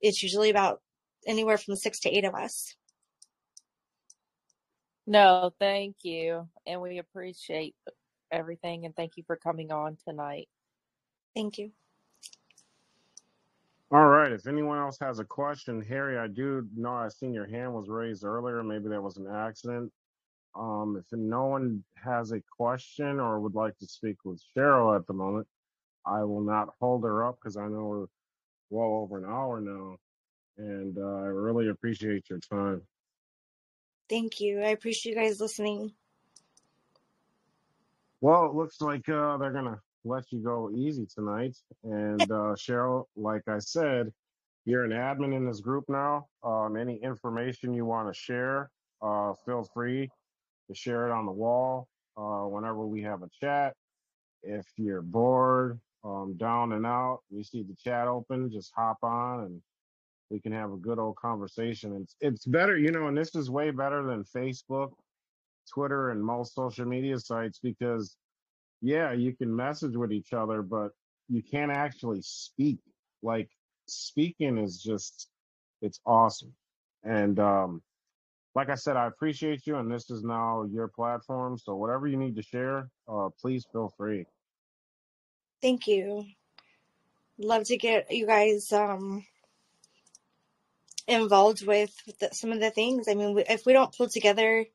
it's 0.00 0.22
usually 0.22 0.50
about 0.50 0.80
anywhere 1.26 1.58
from 1.58 1.76
six 1.76 2.00
to 2.00 2.10
eight 2.10 2.24
of 2.24 2.34
us. 2.34 2.74
No, 5.06 5.52
thank 5.58 5.96
you. 6.02 6.48
And 6.66 6.80
we 6.80 6.98
appreciate 6.98 7.74
everything. 8.30 8.84
And 8.84 8.94
thank 8.94 9.12
you 9.16 9.24
for 9.26 9.36
coming 9.36 9.72
on 9.72 9.96
tonight. 10.06 10.48
Thank 11.34 11.58
you. 11.58 11.72
Right. 14.28 14.38
If 14.38 14.46
anyone 14.46 14.78
else 14.78 14.98
has 15.00 15.20
a 15.20 15.24
question, 15.24 15.80
Harry, 15.88 16.18
I 16.18 16.26
do 16.26 16.68
know 16.76 16.92
I 16.92 17.08
seen 17.08 17.32
your 17.32 17.46
hand 17.46 17.72
was 17.72 17.88
raised 17.88 18.24
earlier. 18.24 18.62
Maybe 18.62 18.90
that 18.90 19.02
was 19.02 19.16
an 19.16 19.26
accident. 19.26 19.90
Um, 20.54 20.98
if 21.02 21.06
no 21.18 21.46
one 21.46 21.82
has 21.94 22.32
a 22.32 22.42
question 22.54 23.20
or 23.20 23.40
would 23.40 23.54
like 23.54 23.78
to 23.78 23.86
speak 23.86 24.16
with 24.26 24.42
Cheryl 24.54 24.94
at 24.94 25.06
the 25.06 25.14
moment, 25.14 25.46
I 26.04 26.24
will 26.24 26.42
not 26.42 26.74
hold 26.78 27.04
her 27.04 27.24
up 27.24 27.38
because 27.40 27.56
I 27.56 27.68
know 27.68 27.84
we're 27.84 28.06
well 28.68 29.00
over 29.00 29.16
an 29.16 29.24
hour 29.24 29.62
now. 29.62 29.96
And 30.58 30.98
uh, 30.98 31.24
I 31.24 31.28
really 31.28 31.70
appreciate 31.70 32.28
your 32.28 32.40
time. 32.40 32.82
Thank 34.10 34.40
you. 34.40 34.60
I 34.60 34.68
appreciate 34.68 35.14
you 35.14 35.22
guys 35.22 35.40
listening. 35.40 35.92
Well, 38.20 38.44
it 38.44 38.54
looks 38.54 38.82
like 38.82 39.08
uh, 39.08 39.38
they're 39.38 39.52
going 39.52 39.64
to 39.64 39.80
let 40.04 40.24
you 40.30 40.40
go 40.40 40.70
easy 40.74 41.06
tonight. 41.06 41.56
And 41.84 42.30
uh, 42.30 42.54
Cheryl, 42.56 43.04
like 43.16 43.42
I 43.48 43.58
said, 43.58 44.12
you're 44.64 44.84
an 44.84 44.92
admin 44.92 45.34
in 45.34 45.46
this 45.46 45.60
group 45.60 45.84
now. 45.88 46.26
Um, 46.42 46.76
any 46.76 46.96
information 47.02 47.74
you 47.74 47.84
want 47.84 48.12
to 48.12 48.18
share, 48.18 48.70
uh, 49.02 49.34
feel 49.46 49.64
free 49.74 50.10
to 50.68 50.74
share 50.74 51.08
it 51.08 51.12
on 51.12 51.26
the 51.26 51.32
wall 51.32 51.88
uh, 52.16 52.46
whenever 52.46 52.86
we 52.86 53.02
have 53.02 53.22
a 53.22 53.30
chat. 53.40 53.74
If 54.42 54.66
you're 54.76 55.02
bored, 55.02 55.80
um, 56.04 56.36
down 56.36 56.72
and 56.72 56.86
out, 56.86 57.20
we 57.30 57.42
see 57.42 57.62
the 57.62 57.74
chat 57.82 58.08
open, 58.08 58.50
just 58.50 58.72
hop 58.76 58.98
on 59.02 59.40
and 59.40 59.62
we 60.30 60.40
can 60.40 60.52
have 60.52 60.72
a 60.72 60.76
good 60.76 60.98
old 60.98 61.16
conversation. 61.16 61.96
It's 62.02 62.16
it's 62.20 62.46
better, 62.46 62.76
you 62.76 62.90
know, 62.92 63.06
and 63.08 63.16
this 63.16 63.34
is 63.34 63.50
way 63.50 63.70
better 63.70 64.04
than 64.04 64.24
Facebook, 64.24 64.90
Twitter, 65.72 66.10
and 66.10 66.22
most 66.22 66.54
social 66.54 66.86
media 66.86 67.18
sites 67.18 67.58
because 67.62 68.16
yeah, 68.80 69.12
you 69.12 69.34
can 69.34 69.54
message 69.54 69.96
with 69.96 70.12
each 70.12 70.32
other, 70.32 70.62
but 70.62 70.90
you 71.28 71.42
can't 71.42 71.72
actually 71.72 72.22
speak. 72.22 72.78
Like 73.22 73.50
speaking 73.86 74.58
is 74.58 74.80
just 74.82 75.28
it's 75.82 76.00
awesome. 76.06 76.54
And 77.04 77.38
um 77.40 77.82
like 78.54 78.70
I 78.70 78.74
said, 78.74 78.96
I 78.96 79.06
appreciate 79.06 79.66
you 79.66 79.76
and 79.76 79.90
this 79.90 80.10
is 80.10 80.24
now 80.24 80.64
your 80.70 80.88
platform. 80.88 81.58
So 81.58 81.76
whatever 81.76 82.06
you 82.06 82.16
need 82.16 82.36
to 82.36 82.42
share, 82.42 82.90
uh 83.08 83.28
please 83.40 83.66
feel 83.72 83.92
free. 83.96 84.26
Thank 85.62 85.86
you. 85.88 86.24
Love 87.38 87.64
to 87.64 87.76
get 87.76 88.12
you 88.12 88.26
guys 88.26 88.72
um 88.72 89.24
involved 91.06 91.66
with 91.66 91.92
the, 92.20 92.28
some 92.32 92.52
of 92.52 92.60
the 92.60 92.70
things. 92.70 93.08
I 93.08 93.14
mean, 93.14 93.36
if 93.48 93.66
we 93.66 93.72
don't 93.72 93.96
pull 93.96 94.08
together 94.08 94.66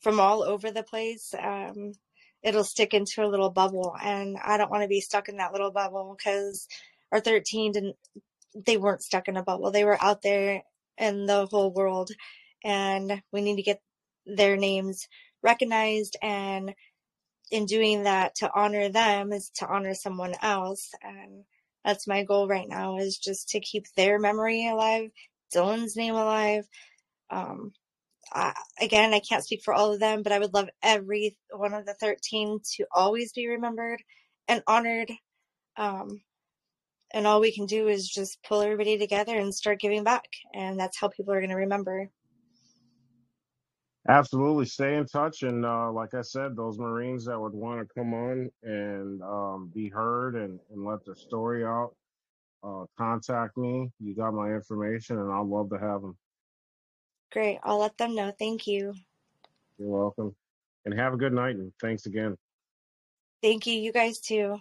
from 0.00 0.20
all 0.20 0.42
over 0.42 0.70
the 0.70 0.82
place, 0.82 1.34
um, 1.38 1.94
it'll 2.44 2.62
stick 2.64 2.94
into 2.94 3.24
a 3.24 3.26
little 3.28 3.50
bubble 3.50 3.96
and 4.02 4.36
i 4.44 4.56
don't 4.56 4.70
want 4.70 4.82
to 4.82 4.88
be 4.88 5.00
stuck 5.00 5.28
in 5.28 5.38
that 5.38 5.52
little 5.52 5.72
bubble 5.72 6.14
because 6.16 6.68
our 7.10 7.20
13 7.20 7.72
didn't 7.72 7.96
they 8.54 8.76
weren't 8.76 9.02
stuck 9.02 9.26
in 9.26 9.36
a 9.36 9.42
bubble 9.42 9.70
they 9.70 9.84
were 9.84 10.02
out 10.02 10.22
there 10.22 10.62
in 10.98 11.26
the 11.26 11.46
whole 11.46 11.72
world 11.72 12.10
and 12.62 13.22
we 13.32 13.40
need 13.40 13.56
to 13.56 13.62
get 13.62 13.80
their 14.26 14.56
names 14.56 15.08
recognized 15.42 16.16
and 16.22 16.74
in 17.50 17.66
doing 17.66 18.04
that 18.04 18.34
to 18.36 18.50
honor 18.54 18.88
them 18.88 19.32
is 19.32 19.50
to 19.50 19.66
honor 19.66 19.94
someone 19.94 20.34
else 20.42 20.90
and 21.02 21.44
that's 21.84 22.06
my 22.06 22.24
goal 22.24 22.48
right 22.48 22.68
now 22.68 22.96
is 22.96 23.18
just 23.18 23.50
to 23.50 23.60
keep 23.60 23.84
their 23.96 24.18
memory 24.18 24.68
alive 24.68 25.10
dylan's 25.54 25.96
name 25.96 26.14
alive 26.14 26.66
um, 27.30 27.72
uh, 28.32 28.52
again, 28.80 29.14
I 29.14 29.20
can't 29.20 29.44
speak 29.44 29.62
for 29.62 29.74
all 29.74 29.92
of 29.92 30.00
them, 30.00 30.22
but 30.22 30.32
I 30.32 30.38
would 30.38 30.54
love 30.54 30.68
every 30.82 31.36
one 31.50 31.74
of 31.74 31.86
the 31.86 31.94
13 31.94 32.60
to 32.76 32.86
always 32.94 33.32
be 33.32 33.48
remembered 33.48 34.02
and 34.48 34.62
honored. 34.66 35.10
Um, 35.76 36.22
and 37.12 37.26
all 37.26 37.40
we 37.40 37.52
can 37.52 37.66
do 37.66 37.88
is 37.88 38.08
just 38.08 38.42
pull 38.42 38.60
everybody 38.60 38.98
together 38.98 39.36
and 39.36 39.54
start 39.54 39.80
giving 39.80 40.04
back. 40.04 40.24
And 40.52 40.78
that's 40.78 40.98
how 40.98 41.08
people 41.08 41.32
are 41.32 41.40
going 41.40 41.50
to 41.50 41.56
remember. 41.56 42.10
Absolutely. 44.08 44.66
Stay 44.66 44.96
in 44.96 45.06
touch. 45.06 45.42
And 45.42 45.64
uh, 45.64 45.90
like 45.90 46.12
I 46.12 46.20
said, 46.20 46.56
those 46.56 46.78
Marines 46.78 47.24
that 47.24 47.40
would 47.40 47.54
want 47.54 47.80
to 47.80 47.94
come 47.94 48.12
on 48.12 48.50
and 48.62 49.22
um, 49.22 49.70
be 49.74 49.88
heard 49.88 50.34
and, 50.34 50.58
and 50.70 50.84
let 50.84 51.04
their 51.04 51.14
story 51.14 51.64
out, 51.64 51.94
uh, 52.62 52.84
contact 52.98 53.56
me. 53.56 53.90
You 54.00 54.14
got 54.14 54.34
my 54.34 54.52
information, 54.52 55.18
and 55.18 55.32
I'd 55.32 55.46
love 55.46 55.70
to 55.70 55.78
have 55.78 56.02
them. 56.02 56.16
Great. 57.34 57.58
I'll 57.64 57.78
let 57.78 57.98
them 57.98 58.14
know. 58.14 58.32
Thank 58.38 58.68
you. 58.68 58.94
You're 59.76 59.88
welcome. 59.88 60.36
And 60.84 60.94
have 60.94 61.14
a 61.14 61.16
good 61.16 61.32
night 61.32 61.56
and 61.56 61.72
thanks 61.82 62.06
again. 62.06 62.36
Thank 63.42 63.66
you. 63.66 63.74
You 63.74 63.92
guys 63.92 64.20
too. 64.20 64.60